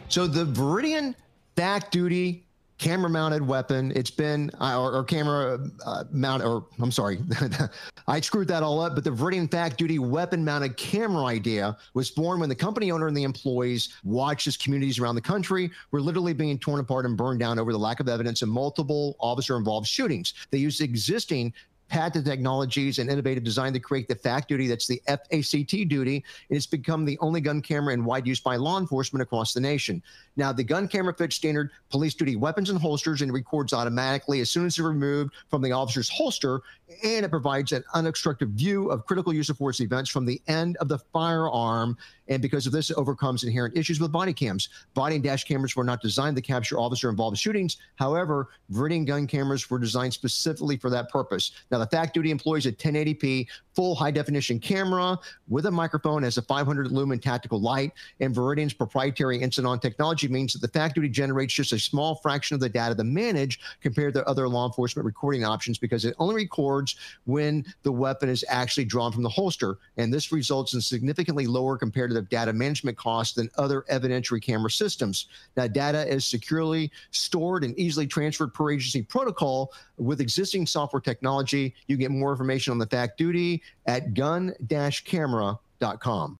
So 0.09 0.27
the 0.27 0.45
Viridian 0.45 1.15
back 1.55 1.89
duty 1.89 2.45
camera 2.83 3.09
mounted 3.09 3.47
weapon. 3.47 3.93
It's 3.95 4.11
been, 4.11 4.51
or, 4.59 4.91
or 4.93 5.03
camera 5.05 5.57
uh, 5.85 6.03
mount, 6.11 6.43
or 6.43 6.65
I'm 6.81 6.91
sorry, 6.91 7.19
I 8.07 8.19
screwed 8.19 8.49
that 8.49 8.61
all 8.61 8.81
up. 8.81 8.93
But 8.93 9.05
the 9.05 9.09
Viridian 9.09 9.49
Fact 9.49 9.77
Duty 9.77 9.99
weapon 9.99 10.43
mounted 10.43 10.75
camera 10.75 11.23
idea 11.23 11.77
was 11.93 12.11
born 12.11 12.41
when 12.41 12.49
the 12.49 12.55
company 12.55 12.91
owner 12.91 13.07
and 13.07 13.15
the 13.15 13.23
employees 13.23 13.95
watched 14.03 14.47
as 14.47 14.57
communities 14.57 14.99
around 14.99 15.15
the 15.15 15.21
country 15.21 15.71
were 15.91 16.01
literally 16.01 16.33
being 16.33 16.59
torn 16.59 16.81
apart 16.81 17.05
and 17.05 17.15
burned 17.15 17.39
down 17.39 17.57
over 17.57 17.71
the 17.71 17.79
lack 17.79 18.01
of 18.01 18.09
evidence 18.09 18.41
in 18.41 18.49
multiple 18.49 19.15
officer 19.21 19.55
involved 19.55 19.87
shootings. 19.87 20.33
They 20.51 20.57
used 20.57 20.81
existing 20.81 21.53
patented 21.89 22.25
technologies 22.25 22.99
and 22.99 23.09
innovative 23.09 23.43
design 23.43 23.73
to 23.73 23.79
create 23.79 24.07
the 24.07 24.15
fact 24.15 24.47
duty 24.47 24.67
that's 24.67 24.87
the 24.87 25.01
FACT 25.07 25.87
duty. 25.87 26.23
And 26.49 26.57
it's 26.57 26.65
become 26.65 27.05
the 27.05 27.17
only 27.19 27.41
gun 27.41 27.61
camera 27.61 27.93
in 27.93 28.05
wide 28.05 28.25
use 28.25 28.39
by 28.39 28.55
law 28.55 28.79
enforcement 28.79 29.21
across 29.21 29.53
the 29.53 29.59
nation. 29.59 30.01
Now, 30.35 30.51
the 30.51 30.63
gun 30.63 30.87
camera 30.87 31.13
fits 31.13 31.35
standard 31.35 31.71
police 31.89 32.15
duty 32.15 32.35
weapons 32.35 32.69
and 32.69 32.79
holsters 32.79 33.21
and 33.21 33.31
records 33.31 33.73
automatically 33.73 34.41
as 34.41 34.49
soon 34.49 34.65
as 34.65 34.75
they're 34.75 34.87
removed 34.87 35.33
from 35.49 35.61
the 35.61 35.71
officer's 35.71 36.09
holster. 36.09 36.61
And 37.03 37.25
it 37.25 37.29
provides 37.29 37.71
an 37.71 37.83
unobstructed 37.93 38.51
view 38.51 38.89
of 38.89 39.05
critical 39.05 39.33
use 39.33 39.49
of 39.49 39.57
force 39.57 39.79
events 39.79 40.09
from 40.09 40.25
the 40.25 40.41
end 40.47 40.77
of 40.77 40.87
the 40.87 40.99
firearm. 40.99 41.97
And 42.27 42.41
because 42.41 42.65
of 42.65 42.71
this, 42.71 42.89
it 42.89 42.97
overcomes 42.97 43.43
inherent 43.43 43.77
issues 43.77 43.99
with 43.99 44.11
body 44.11 44.33
cams. 44.33 44.69
Body 44.93 45.15
and 45.15 45.23
dash 45.23 45.43
cameras 45.43 45.75
were 45.75 45.83
not 45.83 46.01
designed 46.01 46.35
to 46.37 46.41
capture 46.41 46.79
officer 46.79 47.09
involved 47.09 47.37
shootings. 47.37 47.77
However, 47.95 48.49
Viridian 48.71 49.05
gun 49.05 49.27
cameras 49.27 49.69
were 49.69 49.79
designed 49.79 50.13
specifically 50.13 50.77
for 50.77 50.89
that 50.89 51.09
purpose. 51.09 51.51
Now, 51.73 51.79
the 51.79 51.87
fact 51.87 52.13
duty 52.13 52.29
employs 52.29 52.67
a 52.67 52.71
1080p 52.71 53.47
full 53.75 53.95
high 53.95 54.11
definition 54.11 54.59
camera 54.59 55.17
with 55.47 55.65
a 55.65 55.71
microphone 55.71 56.23
as 56.23 56.37
a 56.37 56.41
500 56.43 56.91
lumen 56.91 57.17
tactical 57.17 57.59
light. 57.59 57.93
And 58.19 58.35
Viridian's 58.35 58.73
proprietary 58.73 59.41
instant 59.41 59.65
on 59.65 59.79
technology 59.79 60.27
means 60.27 60.53
that 60.53 60.61
the 60.61 60.67
fact 60.67 60.93
duty 60.93 61.09
generates 61.09 61.53
just 61.53 61.73
a 61.73 61.79
small 61.79 62.15
fraction 62.17 62.53
of 62.53 62.61
the 62.61 62.69
data 62.69 62.93
to 62.93 63.03
manage 63.03 63.59
compared 63.81 64.13
to 64.13 64.27
other 64.27 64.47
law 64.47 64.67
enforcement 64.67 65.03
recording 65.05 65.43
options 65.43 65.79
because 65.79 66.05
it 66.05 66.13
only 66.19 66.35
records 66.35 66.95
when 67.25 67.65
the 67.81 67.91
weapon 67.91 68.29
is 68.29 68.45
actually 68.49 68.85
drawn 68.85 69.11
from 69.11 69.23
the 69.23 69.29
holster. 69.29 69.79
And 69.97 70.13
this 70.13 70.31
results 70.31 70.73
in 70.73 70.81
significantly 70.81 71.47
lower 71.47 71.77
comparative 71.77 72.29
data 72.29 72.53
management 72.53 72.97
costs 72.97 73.33
than 73.33 73.49
other 73.57 73.83
evidentiary 73.89 74.43
camera 74.43 74.69
systems. 74.69 75.25
Now, 75.57 75.65
data 75.65 76.07
is 76.07 76.25
securely 76.25 76.91
stored 77.09 77.63
and 77.63 77.77
easily 77.79 78.05
transferred 78.05 78.53
per 78.53 78.71
agency 78.71 79.01
protocol 79.01 79.71
with 79.97 80.21
existing 80.21 80.67
software 80.67 81.01
technology. 81.01 81.62
You 81.87 81.97
get 81.97 82.11
more 82.11 82.31
information 82.31 82.71
on 82.71 82.79
the 82.79 82.87
fact 82.87 83.17
duty 83.17 83.61
at 83.85 84.13
gun-camera.com. 84.13 86.37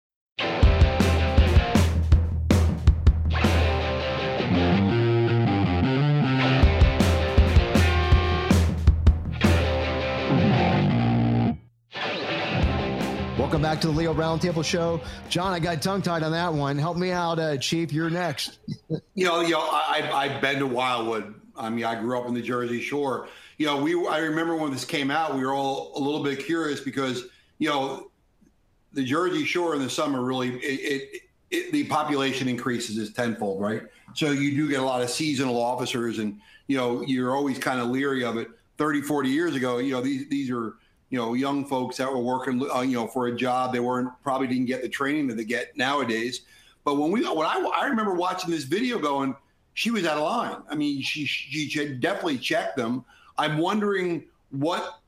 Welcome 13.54 13.62
back 13.62 13.82
to 13.82 13.88
the 13.88 13.94
Leo 13.94 14.16
Roundtable 14.16 14.66
Show. 14.66 15.00
John, 15.30 15.54
I 15.54 15.60
got 15.60 15.80
tongue 15.80 16.02
tied 16.02 16.24
on 16.24 16.32
that 16.32 16.52
one. 16.52 16.76
Help 16.76 16.98
me 16.98 17.12
out, 17.12 17.38
uh, 17.38 17.56
Chief. 17.58 17.94
You're 17.94 18.10
next. 18.10 18.58
you 19.14 19.26
know, 19.26 19.42
you 19.42 19.52
know, 19.52 19.60
I, 19.60 20.10
I've 20.12 20.42
been 20.42 20.58
to 20.58 20.66
Wildwood. 20.66 21.36
I 21.56 21.70
mean, 21.70 21.86
I 21.86 22.00
grew 22.00 22.20
up 22.20 22.28
in 22.28 22.34
the 22.34 22.42
Jersey 22.42 22.82
Shore. 22.82 23.28
You 23.58 23.68
know, 23.68 23.82
we 23.82 24.08
I 24.08 24.20
remember 24.20 24.56
when 24.56 24.72
this 24.72 24.86
came 24.86 25.12
out, 25.12 25.36
we 25.36 25.46
were 25.46 25.54
all 25.54 25.94
a 25.96 26.00
little 26.00 26.24
bit 26.24 26.40
curious 26.40 26.80
because 26.80 27.26
you 27.60 27.70
know 27.70 28.12
the 28.94 29.04
Jersey 29.04 29.46
Shore 29.46 29.76
in 29.76 29.82
the 29.82 29.90
summer 29.90 30.22
really 30.22 30.56
it, 30.56 30.62
it, 30.62 31.22
it, 31.52 31.72
the 31.72 31.84
population 31.86 32.48
increases 32.48 32.98
is 32.98 33.14
tenfold, 33.14 33.62
right? 33.62 33.84
So 34.16 34.32
you 34.32 34.56
do 34.56 34.70
get 34.70 34.80
a 34.80 34.84
lot 34.84 35.02
of 35.02 35.10
seasonal 35.10 35.62
officers, 35.62 36.20
and 36.20 36.40
you 36.68 36.78
know 36.78 37.02
you're 37.02 37.36
always 37.36 37.60
kind 37.60 37.80
of 37.80 37.90
leery 37.90 38.24
of 38.24 38.38
it. 38.38 38.48
30, 38.78 39.02
40 39.02 39.30
years 39.30 39.56
ago, 39.56 39.78
you 39.78 39.92
know 39.92 40.02
these 40.02 40.28
these 40.30 40.50
are 40.50 40.76
you 41.10 41.20
know 41.20 41.36
young 41.36 41.66
folks 41.66 41.98
that 41.98 42.12
were 42.12 42.20
working 42.20 42.68
uh, 42.74 42.82
you 42.82 42.98
know 42.98 43.06
for 43.08 43.28
a 43.28 43.36
job 43.36 43.72
they 43.72 43.80
weren't 43.80 44.10
probably 44.24 44.48
didn't 44.48 44.66
get 44.66 44.82
the 44.82 44.90
training 44.90 45.28
that 45.28 45.38
they 45.38 45.46
get 45.46 45.78
nowadays. 45.78 46.42
But 46.84 46.96
when 46.96 47.12
we 47.12 47.24
when 47.24 47.46
I 47.46 47.72
I 47.76 47.86
remember 47.86 48.14
watching 48.16 48.50
this 48.50 48.64
video 48.64 48.98
going, 48.98 49.36
she 49.74 49.92
was 49.92 50.06
out 50.06 50.18
of 50.18 50.24
line. 50.24 50.62
I 50.70 50.76
mean, 50.76 51.02
she 51.02 51.26
she 51.26 51.68
definitely 51.96 52.38
checked 52.38 52.78
them. 52.78 53.04
I'm 53.38 53.58
wondering 53.58 54.26
what 54.52 55.00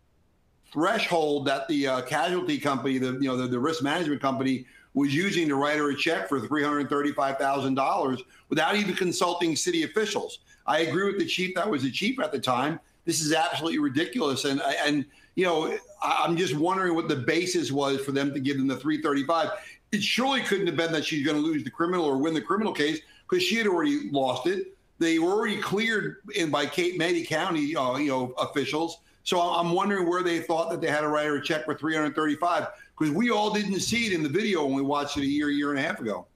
threshold 0.72 1.46
that 1.48 1.68
the 1.68 1.88
uh, 1.88 2.02
casualty 2.02 2.58
company, 2.58 2.98
the 2.98 3.14
you 3.14 3.28
know 3.28 3.38
the, 3.38 3.48
the 3.48 3.60
risk 3.60 3.84
management 3.84 4.22
company, 4.22 4.66
was 4.94 5.14
using 5.14 5.48
to 5.48 5.56
write 5.56 5.78
her 5.78 5.92
a 5.92 5.96
check 5.96 6.28
for 6.28 6.40
three 6.48 6.64
hundred 6.64 6.90
thirty-five 6.90 7.38
thousand 7.38 7.76
dollars 7.76 8.22
without 8.50 8.76
even 8.76 8.96
consulting 8.96 9.56
city 9.56 9.84
officials. 9.84 10.40
I 10.66 10.80
agree 10.80 11.06
with 11.06 11.20
the 11.20 11.26
chief; 11.26 11.56
that 11.56 11.70
was 11.70 11.84
the 11.84 11.92
chief 11.92 12.20
at 12.20 12.32
the 12.32 12.40
time. 12.40 12.80
This 13.06 13.22
is 13.22 13.34
absolutely 13.34 13.80
ridiculous, 13.80 14.46
and 14.46 14.62
and 14.62 15.06
you 15.36 15.46
know 15.46 15.78
I'm 16.02 16.36
just 16.36 16.56
wondering 16.56 16.96
what 16.96 17.08
the 17.08 17.16
basis 17.16 17.72
was 17.72 18.02
for 18.02 18.12
them 18.12 18.34
to 18.34 18.40
give 18.40 18.58
them 18.58 18.68
the 18.68 18.78
three 18.78 19.02
thirty-five. 19.02 19.52
It 19.92 20.02
surely 20.02 20.42
couldn't 20.42 20.66
have 20.66 20.76
been 20.76 20.92
that 20.92 21.06
she's 21.06 21.24
going 21.24 21.38
to 21.38 21.44
lose 21.44 21.64
the 21.64 21.70
criminal 21.70 22.04
or 22.04 22.18
win 22.18 22.34
the 22.34 22.42
criminal 22.42 22.74
case 22.74 23.00
because 23.28 23.44
she 23.44 23.56
had 23.56 23.68
already 23.68 24.10
lost 24.10 24.48
it. 24.48 24.76
They 24.98 25.20
were 25.20 25.32
already 25.32 25.58
cleared 25.58 26.18
in 26.36 26.50
by 26.50 26.66
Cape 26.66 26.98
May 26.98 27.24
County, 27.24 27.76
uh, 27.76 27.98
you 27.98 28.10
know, 28.10 28.34
officials. 28.38 29.00
So 29.24 29.42
I'm 29.42 29.72
wondering 29.72 30.08
where 30.08 30.24
they 30.24 30.40
thought 30.40 30.70
that 30.70 30.82
they 30.82 30.88
had 30.88 31.02
to 31.02 31.08
write 31.08 31.26
her 31.26 31.38
a 31.38 31.42
check 31.42 31.66
for 31.66 31.76
335 31.76 32.68
because 32.98 33.14
we 33.14 33.32
all 33.32 33.52
didn't 33.54 33.80
see 33.80 34.06
it 34.06 34.14
in 34.14 34.24
the 34.24 34.30
video 34.30 34.66
when 34.66 34.76
we 34.76 34.82
watched 34.82 35.18
it 35.18 35.24
a 35.24 35.28
year, 35.28 35.50
year 35.50 35.72
and 35.72 35.80
a 35.80 35.82
half 35.82 36.00
ago. 36.00 36.28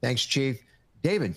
Thanks, 0.00 0.24
Chief. 0.24 0.62
David. 1.02 1.36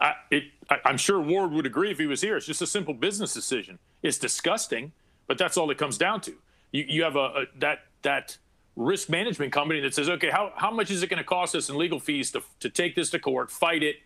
I, 0.00 0.14
it, 0.30 0.44
I, 0.70 0.78
I'm 0.84 0.96
sure 0.96 1.20
Ward 1.20 1.50
would 1.52 1.66
agree 1.66 1.90
if 1.90 1.98
he 1.98 2.06
was 2.06 2.20
here. 2.20 2.36
It's 2.36 2.46
just 2.46 2.62
a 2.62 2.66
simple 2.66 2.94
business 2.94 3.34
decision. 3.34 3.78
It's 4.02 4.18
disgusting, 4.18 4.92
but 5.26 5.38
that's 5.38 5.56
all 5.56 5.70
it 5.70 5.78
comes 5.78 5.98
down 5.98 6.20
to. 6.22 6.34
You, 6.72 6.84
you 6.88 7.02
have 7.02 7.16
a, 7.16 7.18
a 7.18 7.44
that 7.58 7.80
that 8.02 8.36
risk 8.76 9.08
management 9.08 9.52
company 9.52 9.80
that 9.80 9.94
says, 9.94 10.08
okay, 10.08 10.30
how, 10.30 10.52
how 10.56 10.70
much 10.70 10.90
is 10.90 11.02
it 11.02 11.08
going 11.08 11.18
to 11.18 11.24
cost 11.24 11.54
us 11.54 11.68
in 11.68 11.76
legal 11.76 12.00
fees 12.00 12.30
to, 12.32 12.42
to 12.60 12.68
take 12.68 12.94
this 12.94 13.10
to 13.10 13.18
court, 13.18 13.50
fight 13.50 13.82
it, 13.82 13.96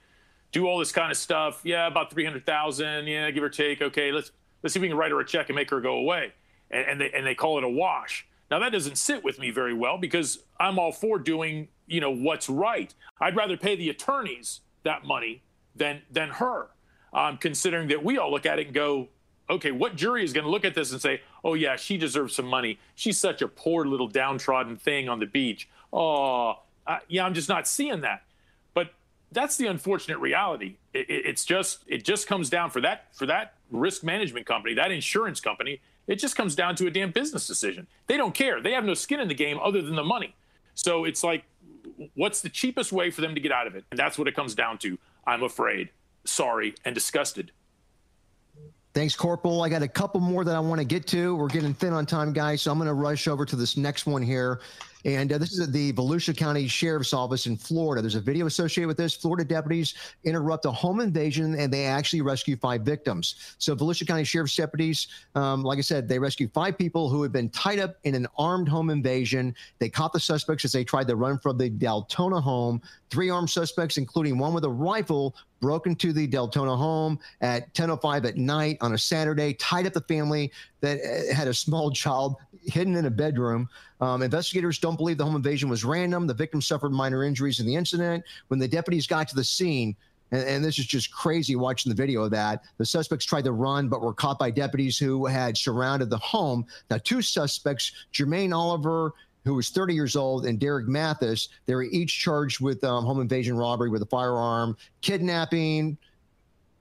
do 0.53 0.67
all 0.67 0.79
this 0.79 0.93
kind 0.93 1.11
of 1.11 1.17
stuff? 1.17 1.61
Yeah, 1.65 1.87
about 1.87 2.11
300,000. 2.11 3.07
Yeah, 3.07 3.31
give 3.31 3.43
or 3.43 3.49
take. 3.49 3.83
Okay, 3.83 4.13
let's, 4.13 4.31
let's 4.63 4.75
see 4.75 4.79
if 4.79 4.83
we 4.83 4.89
can 4.89 4.97
write 4.97 5.11
her 5.11 5.21
a 5.21 5.27
check 5.27 5.49
and 5.49 5.57
make 5.57 5.71
her 5.71 5.81
go 5.81 5.97
away. 5.97 6.33
And, 6.71 6.87
and, 6.87 7.01
they, 7.01 7.11
and 7.11 7.27
they 7.27 7.35
call 7.35 7.59
it 7.59 7.65
a 7.65 7.69
wash. 7.69 8.27
Now 8.51 8.59
that 8.61 8.73
doesn't 8.73 8.97
sit 8.97 9.23
with 9.23 9.39
me 9.39 9.51
very 9.51 9.75
well 9.75 9.99
because 9.99 10.39
I'm 10.59 10.79
all 10.79 10.93
for 10.93 11.19
doing, 11.19 11.69
you 11.87 12.01
know, 12.01 12.11
what's 12.11 12.49
right. 12.49 12.95
I'd 13.21 13.37
rather 13.37 13.57
pay 13.57 13.77
the 13.77 13.91
attorneys 13.91 14.61
that 14.85 15.05
money 15.05 15.43
than, 15.77 16.03
than 16.11 16.31
her. 16.31 16.69
Um, 17.13 17.39
considering 17.39 17.89
that 17.89 18.05
we 18.05 18.19
all 18.19 18.31
look 18.31 18.45
at 18.45 18.59
it 18.59 18.67
and 18.67 18.75
go, 18.75 19.09
okay, 19.51 19.71
what 19.71 19.97
jury 19.97 20.25
is 20.25 20.33
going 20.33 20.45
to 20.45 20.51
look 20.51 20.65
at 20.65 20.75
this 20.75 20.93
and 20.93 21.01
say, 21.01 21.23
oh, 21.45 21.55
yeah, 21.55 21.77
she 21.77 21.97
deserves 21.97 22.35
some 22.35 22.47
money. 22.47 22.79
She's 22.95 23.19
such 23.19 23.43
a 23.43 23.49
poor 23.49 23.85
little 23.87 24.09
downtrodden 24.09 24.77
thing 24.77 25.09
on 25.09 25.19
the 25.19 25.27
beach. 25.27 25.69
Oh, 25.93 26.61
uh, 26.87 26.99
yeah, 27.09 27.25
I'm 27.25 27.35
just 27.35 27.49
not 27.49 27.67
seeing 27.67 28.01
that. 28.03 28.23
But 28.75 28.93
that's 29.33 29.57
the 29.57 29.67
unfortunate 29.67 30.19
reality. 30.19 30.77
It, 30.93 31.11
it, 31.11 31.27
it's 31.27 31.45
just 31.45 31.81
it 31.87 32.05
just 32.05 32.27
comes 32.27 32.51
down 32.51 32.71
for 32.71 32.81
that 32.81 33.15
for 33.15 33.27
that 33.27 33.55
risk 33.71 34.03
management 34.03 34.47
company, 34.47 34.75
that 34.75 34.91
insurance 34.91 35.41
company. 35.41 35.81
It 36.07 36.17
just 36.17 36.37
comes 36.37 36.55
down 36.55 36.75
to 36.77 36.87
a 36.87 36.91
damn 36.91 37.11
business 37.11 37.47
decision. 37.47 37.87
They 38.07 38.17
don't 38.17 38.35
care. 38.35 38.63
They 38.63 38.73
have 38.73 38.85
no 38.85 38.95
skin 38.95 39.21
in 39.21 39.29
the 39.29 39.35
game 39.35 39.59
other 39.63 39.83
than 39.83 39.95
the 39.95 40.03
money. 40.03 40.35
So 40.75 41.05
it's 41.05 41.23
like, 41.23 41.45
what's 42.15 42.41
the 42.41 42.49
cheapest 42.49 42.93
way 42.93 43.11
for 43.11 43.21
them 43.21 43.35
to 43.35 43.41
get 43.41 43.53
out 43.53 43.67
of 43.67 43.75
it? 43.75 43.85
And 43.91 43.99
that's 43.99 44.19
what 44.19 44.27
it 44.27 44.35
comes 44.35 44.55
down 44.55 44.79
to. 44.79 44.99
I'm 45.27 45.43
afraid, 45.43 45.91
sorry, 46.25 46.75
and 46.85 46.95
disgusted. 46.95 47.53
Thanks, 48.95 49.15
Corporal. 49.15 49.63
I 49.63 49.69
got 49.69 49.83
a 49.83 49.89
couple 49.89 50.21
more 50.21 50.45
that 50.45 50.57
I 50.57 50.61
want 50.61 50.81
to 50.81 50.85
get 50.85 51.07
to. 51.09 51.37
We're 51.37 51.49
getting 51.49 51.75
thin 51.75 51.93
on 51.93 52.07
time, 52.07 52.33
guys, 52.33 52.63
so 52.63 52.73
I'm 52.73 52.79
going 52.79 52.89
to 52.89 52.95
rush 52.95 53.29
over 53.29 53.45
to 53.45 53.55
this 53.55 53.77
next 53.77 54.07
one 54.07 54.23
here. 54.23 54.61
And 55.05 55.33
uh, 55.33 55.39
this 55.39 55.53
is 55.53 55.61
at 55.61 55.73
the 55.73 55.93
Volusia 55.93 56.37
County 56.37 56.67
Sheriff's 56.67 57.13
Office 57.13 57.47
in 57.47 57.57
Florida. 57.57 58.03
There's 58.03 58.17
a 58.17 58.21
video 58.21 58.47
associated 58.47 58.89
with 58.89 58.97
this. 58.97 59.15
Florida 59.15 59.45
deputies 59.45 59.95
interrupt 60.25 60.65
a 60.65 60.73
home 60.73 61.01
invasion 61.01 61.55
and 61.55 61.73
they 61.73 61.85
actually 61.85 62.21
rescue 62.21 62.57
five 62.57 62.83
victims. 62.83 63.55
So, 63.59 63.77
Volusia 63.77 64.07
County 64.07 64.25
Sheriff's 64.25 64.57
deputies, 64.57 65.07
um, 65.35 65.63
like 65.63 65.79
I 65.79 65.83
said, 65.83 66.09
they 66.09 66.19
rescued 66.19 66.53
five 66.53 66.77
people 66.77 67.09
who 67.09 67.23
had 67.23 67.31
been 67.31 67.49
tied 67.51 67.79
up 67.79 67.97
in 68.05 68.15
an 68.15 68.27
armed 68.37 68.69
home 68.69 68.91
invasion. 68.91 69.55
They 69.79 69.89
caught 69.89 70.13
the 70.13 70.21
suspects 70.21 70.65
as 70.65 70.73
they 70.73 70.83
tried 70.83 71.07
to 71.09 71.17
run 71.17 71.39
from 71.39 71.59
the 71.59 71.71
Deltona 71.71 72.43
home. 72.43 72.83
Three 73.11 73.31
armed 73.31 73.51
suspects, 73.51 73.97
including 73.99 74.39
one 74.39 74.53
with 74.53 74.65
a 74.65 74.71
rifle, 74.71 75.37
broke 75.61 75.87
into 75.87 76.13
the 76.13 76.27
Deltona 76.27 76.77
home 76.77 77.19
at 77.41 77.73
10:05 77.75 78.25
at 78.25 78.37
night 78.37 78.79
on 78.81 78.95
a 78.95 78.99
Saturday, 78.99 79.55
tied 79.55 79.87
up 79.87 79.93
the 79.93 80.01
family 80.03 80.53
that 80.81 80.99
uh, 81.01 81.35
had 81.35 81.49
a 81.49 81.55
small 81.55 81.91
child 81.91 82.37
hidden 82.63 82.97
in 82.97 83.07
a 83.07 83.11
bedroom. 83.11 83.69
Um, 84.01 84.23
investigators 84.23 84.79
don't 84.79 84.97
believe 84.97 85.19
the 85.19 85.25
home 85.25 85.37
invasion 85.37 85.69
was 85.69 85.85
random. 85.85 86.27
The 86.27 86.35
victim 86.35 86.63
suffered 86.63 86.93
minor 86.93 87.25
injuries 87.25 87.61
in 87.61 87.67
the 87.67 87.75
incident. 87.75 88.25
When 88.49 88.61
the 88.61 88.69
deputies 88.69 89.07
got 89.07 89.29
to 89.29 89.35
the 89.35 89.45
scene, 89.45 89.97
and, 90.31 90.43
and, 90.43 90.65
this 90.65 90.79
is 90.79 90.87
just 90.87 91.11
crazy 91.11 91.57
watching 91.57 91.91
the 91.91 91.97
video 91.97 92.23
of 92.23 92.31
that. 92.33 92.63
The 92.77 92.85
suspects 92.85 93.25
tried 93.25 93.45
to 93.45 93.53
run, 93.53 93.89
but 93.89 94.03
were 94.03 94.13
caught 94.13 94.39
by 94.39 94.51
deputies 94.51 94.99
who 94.99 95.25
had 95.25 95.57
surrounded 95.57 96.11
the 96.11 96.19
home. 96.19 96.67
Now, 96.91 96.99
two 96.99 97.23
suspects, 97.23 97.93
Jermaine 98.13 98.55
Oliver, 98.55 99.15
who 99.45 99.55
was 99.55 99.71
30 99.71 99.95
years 99.95 100.17
old, 100.17 100.47
and 100.47 100.59
Derek 100.59 100.89
Mathis, 100.89 101.49
they 101.67 101.75
were 101.75 101.85
each 101.85 102.19
charged 102.19 102.61
with 102.61 102.83
um, 102.85 103.05
home 103.05 103.21
invasion 103.21 103.57
robbery 103.57 103.89
with 103.89 104.03
a 104.03 104.07
firearm, 104.07 104.77
kidnapping, 105.01 105.97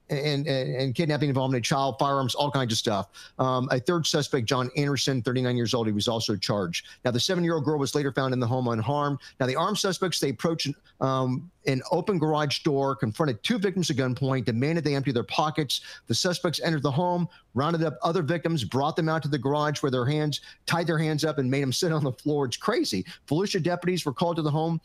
and, 0.10 0.48
and, 0.48 0.76
and, 0.76 0.96
kidnapping 0.96 1.30
involving 1.30 1.58
a 1.58 1.62
child, 1.62 1.98
firearms, 2.00 2.34
all 2.36 2.50
kinds 2.50 2.72
of 2.72 2.78
stuff. 2.78 3.10
Um, 3.40 3.68
a 3.72 3.80
third 3.80 4.06
suspect, 4.06 4.46
John 4.46 4.70
Anderson, 4.78 5.22
39 5.22 5.58
years 5.58 5.74
old, 5.74 5.88
he 5.88 5.94
was 5.94 6.08
also 6.08 6.36
charged. 6.36 6.88
Now, 7.04 7.12
the 7.12 7.20
seven 7.20 7.44
year 7.44 7.56
old 7.56 7.66
girl 7.66 7.78
was 7.78 7.94
later 7.94 8.12
found 8.12 8.34
in 8.34 8.40
the 8.40 8.48
home 8.48 8.68
unharmed. 8.68 9.20
Now, 9.40 9.48
the 9.48 9.56
armed 9.56 9.78
suspects, 9.78 10.20
they 10.20 10.30
approached 10.30 10.70
um, 11.02 11.52
an 11.66 11.82
open 11.92 12.18
garage 12.18 12.60
door, 12.60 12.96
confronted 12.96 13.44
two 13.44 13.58
victims 13.58 13.90
at 13.90 13.98
gunpoint, 13.98 14.46
demanded 14.46 14.84
they 14.84 14.96
empty 14.96 15.12
their 15.12 15.24
pockets. 15.24 15.82
The 16.08 16.16
suspects 16.16 16.62
entered 16.62 16.84
the 16.84 16.92
home, 16.92 17.28
rounded 17.54 17.84
up 17.84 17.98
other 18.02 18.22
victims, 18.22 18.64
brought 18.64 18.96
them 18.96 19.10
out 19.10 19.22
to 19.24 19.28
the 19.28 19.38
garage 19.38 19.84
where 19.84 19.92
their 19.92 20.06
hands 20.06 20.42
tied 20.66 20.88
their 20.88 20.98
hands 20.98 21.26
up 21.26 21.38
and 21.38 21.52
made 21.52 21.64
them 21.64 21.74
sit 21.74 21.92
on 21.92 22.04
the 22.04 22.14
floor. 22.14 22.46
It's 22.46 22.58
crazy. 22.58 23.06
Volusia 23.28 23.62
deputies 23.62 24.06
were 24.06 24.14
called 24.14 24.38
to 24.38 24.42
the 24.42 24.52
home. 24.52 24.80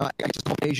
Uh, 0.00 0.10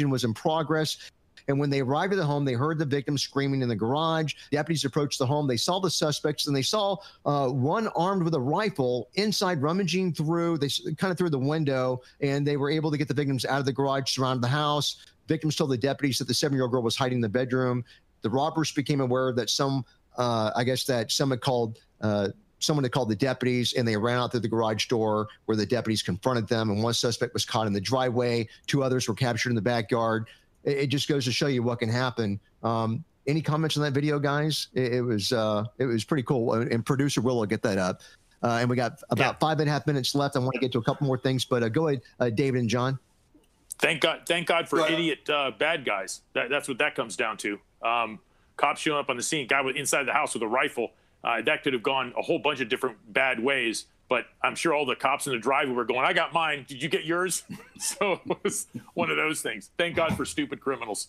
was 0.07 0.25
in 0.25 0.35
progress. 0.35 1.11
And 1.49 1.59
when 1.59 1.71
they 1.71 1.81
arrived 1.81 2.13
at 2.13 2.17
the 2.17 2.25
home, 2.25 2.45
they 2.45 2.55
heard 2.55 2.79
the 2.79 2.85
victim 2.85 3.19
screaming 3.19 3.63
in 3.63 3.69
the 3.69 3.77
garage. 3.77 4.35
Deputies 4.51 4.85
approached 4.85 5.19
the 5.19 5.27
home. 5.27 5.47
They 5.47 5.57
saw 5.57 5.79
the 5.79 5.91
suspects 5.91 6.47
and 6.47 6.57
they 6.57 6.63
saw 6.63 6.97
uh, 7.27 7.49
one 7.49 7.89
armed 7.89 8.23
with 8.23 8.35
a 8.35 8.41
rifle 8.41 9.09
inside 9.15 9.63
rummaging 9.63 10.13
through, 10.15 10.59
they 10.59 10.69
kind 10.97 11.11
of 11.11 11.19
through 11.19 11.31
the 11.31 11.39
window, 11.39 12.01
and 12.21 12.47
they 12.47 12.57
were 12.57 12.71
able 12.71 12.91
to 12.91 12.97
get 12.97 13.09
the 13.09 13.15
victims 13.15 13.45
out 13.45 13.61
of 13.61 13.67
the 13.67 13.73
garage, 13.73 14.11
surrounded 14.11 14.43
the 14.43 14.49
house. 14.49 15.05
Victims 15.29 15.57
told 15.57 15.71
the 15.71 15.79
deputies 15.79 16.19
that 16.19 16.29
the 16.29 16.35
seven 16.35 16.57
year 16.57 16.65
old 16.65 16.73
girl 16.73 16.83
was 16.83 16.97
hiding 16.97 17.19
in 17.19 17.23
the 17.23 17.29
bedroom. 17.29 17.85
The 18.23 18.31
robbers 18.31 18.73
became 18.73 19.01
aware 19.01 19.33
that 19.33 19.51
some, 19.51 19.85
uh, 20.17 20.51
I 20.55 20.65
guess, 20.65 20.85
that 20.85 21.11
someone 21.13 21.39
called. 21.39 21.79
Uh, 22.01 22.29
someone 22.61 22.83
had 22.83 22.93
called 22.93 23.11
the 23.11 23.17
deputies 23.17 23.75
and 23.75 23.87
they 23.87 23.97
ran 23.97 24.17
out 24.17 24.31
through 24.31 24.41
the 24.41 24.49
garage 24.49 24.87
door 24.87 25.29
where 25.45 25.57
the 25.57 25.67
deputies 25.67 26.03
confronted 26.03 26.49
them 26.49 26.71
and 26.71 26.83
one 26.83 26.95
suspect 26.95 27.35
was 27.35 27.45
caught 27.45 27.67
in 27.67 27.75
the 27.75 27.81
driveway 27.81 28.49
two 28.67 28.83
others 28.83 29.07
were 29.07 29.15
captured 29.15 29.51
in 29.51 29.55
the 29.55 29.61
backyard 29.61 30.27
it, 30.65 30.79
it 30.79 30.87
just 30.89 31.09
goes 31.09 31.25
to 31.25 31.33
show 31.33 31.47
you 31.47 31.63
what 31.63 31.79
can 31.79 31.89
happen. 31.89 32.41
Um, 32.63 33.05
any 33.27 33.41
comments 33.41 33.77
on 33.77 33.83
that 33.83 33.93
video, 33.93 34.19
guys? 34.19 34.69
It, 34.75 34.95
it 34.95 35.03
was 35.03 35.33
uh, 35.33 35.65
it 35.79 35.87
was 35.87 36.05
pretty 36.05 36.25
cool. 36.25 36.55
And 36.55 36.85
producer 36.85 37.21
Will 37.21 37.37
will 37.37 37.47
get 37.47 37.63
that 37.63 37.79
up. 37.79 38.03
Uh, 38.43 38.59
and 38.61 38.69
we 38.69 38.77
got 38.77 39.01
about 39.09 39.35
yeah. 39.35 39.39
five 39.39 39.59
and 39.61 39.69
a 39.69 39.73
half 39.73 39.87
minutes 39.87 40.15
left. 40.15 40.37
I 40.37 40.39
want 40.39 40.53
to 40.55 40.61
get 40.61 40.71
to 40.73 40.79
a 40.79 40.83
couple 40.83 41.07
more 41.07 41.17
things, 41.17 41.47
but 41.47 41.63
uh, 41.63 41.69
go 41.71 41.89
ahead, 41.89 42.03
uh, 42.21 42.29
David 42.29 42.61
and 42.61 42.69
John. 42.69 42.99
Thank 43.79 44.03
God, 44.03 44.21
thank 44.27 44.47
God 44.47 44.69
for 44.69 44.87
idiot 44.87 45.29
uh, 45.31 45.51
bad 45.59 45.85
guys. 45.85 46.21
That, 46.35 46.51
that's 46.51 46.69
what 46.69 46.79
that 46.79 46.95
comes 46.95 47.17
down 47.17 47.39
to. 47.39 47.59
Um, 47.83 48.19
cops 48.57 48.83
showing 48.83 48.99
up 48.99 49.09
on 49.09 49.17
the 49.17 49.23
scene, 49.23 49.47
guy 49.47 49.63
with 49.63 49.77
inside 49.77 50.05
the 50.05 50.13
house 50.13 50.35
with 50.35 50.43
a 50.43 50.49
rifle. 50.49 50.93
Uh, 51.25 51.41
that 51.43 51.63
could 51.63 51.73
have 51.73 51.83
gone 51.83 52.13
a 52.19 52.23
whole 52.23 52.39
bunch 52.39 52.61
of 52.61 52.69
different 52.69 52.97
bad 53.13 53.43
ways. 53.43 53.87
But 54.15 54.27
I'm 54.45 54.55
sure 54.55 54.73
all 54.73 54.87
the 54.87 54.95
cops 54.95 55.27
in 55.27 55.33
the 55.33 55.41
driveway 55.41 55.75
were 55.75 55.85
going, 55.85 56.05
I 56.05 56.13
got 56.13 56.33
mine. 56.33 56.67
Did 56.69 56.81
you 56.81 56.89
get 56.89 57.05
yours? 57.05 57.43
so 57.81 58.21
it 58.25 58.45
was 58.45 58.69
one 58.93 59.11
of 59.11 59.17
those 59.17 59.43
things. 59.43 59.71
Thank 59.77 59.97
God 59.97 60.17
for 60.17 60.25
stupid 60.25 60.61
criminals. 60.61 61.09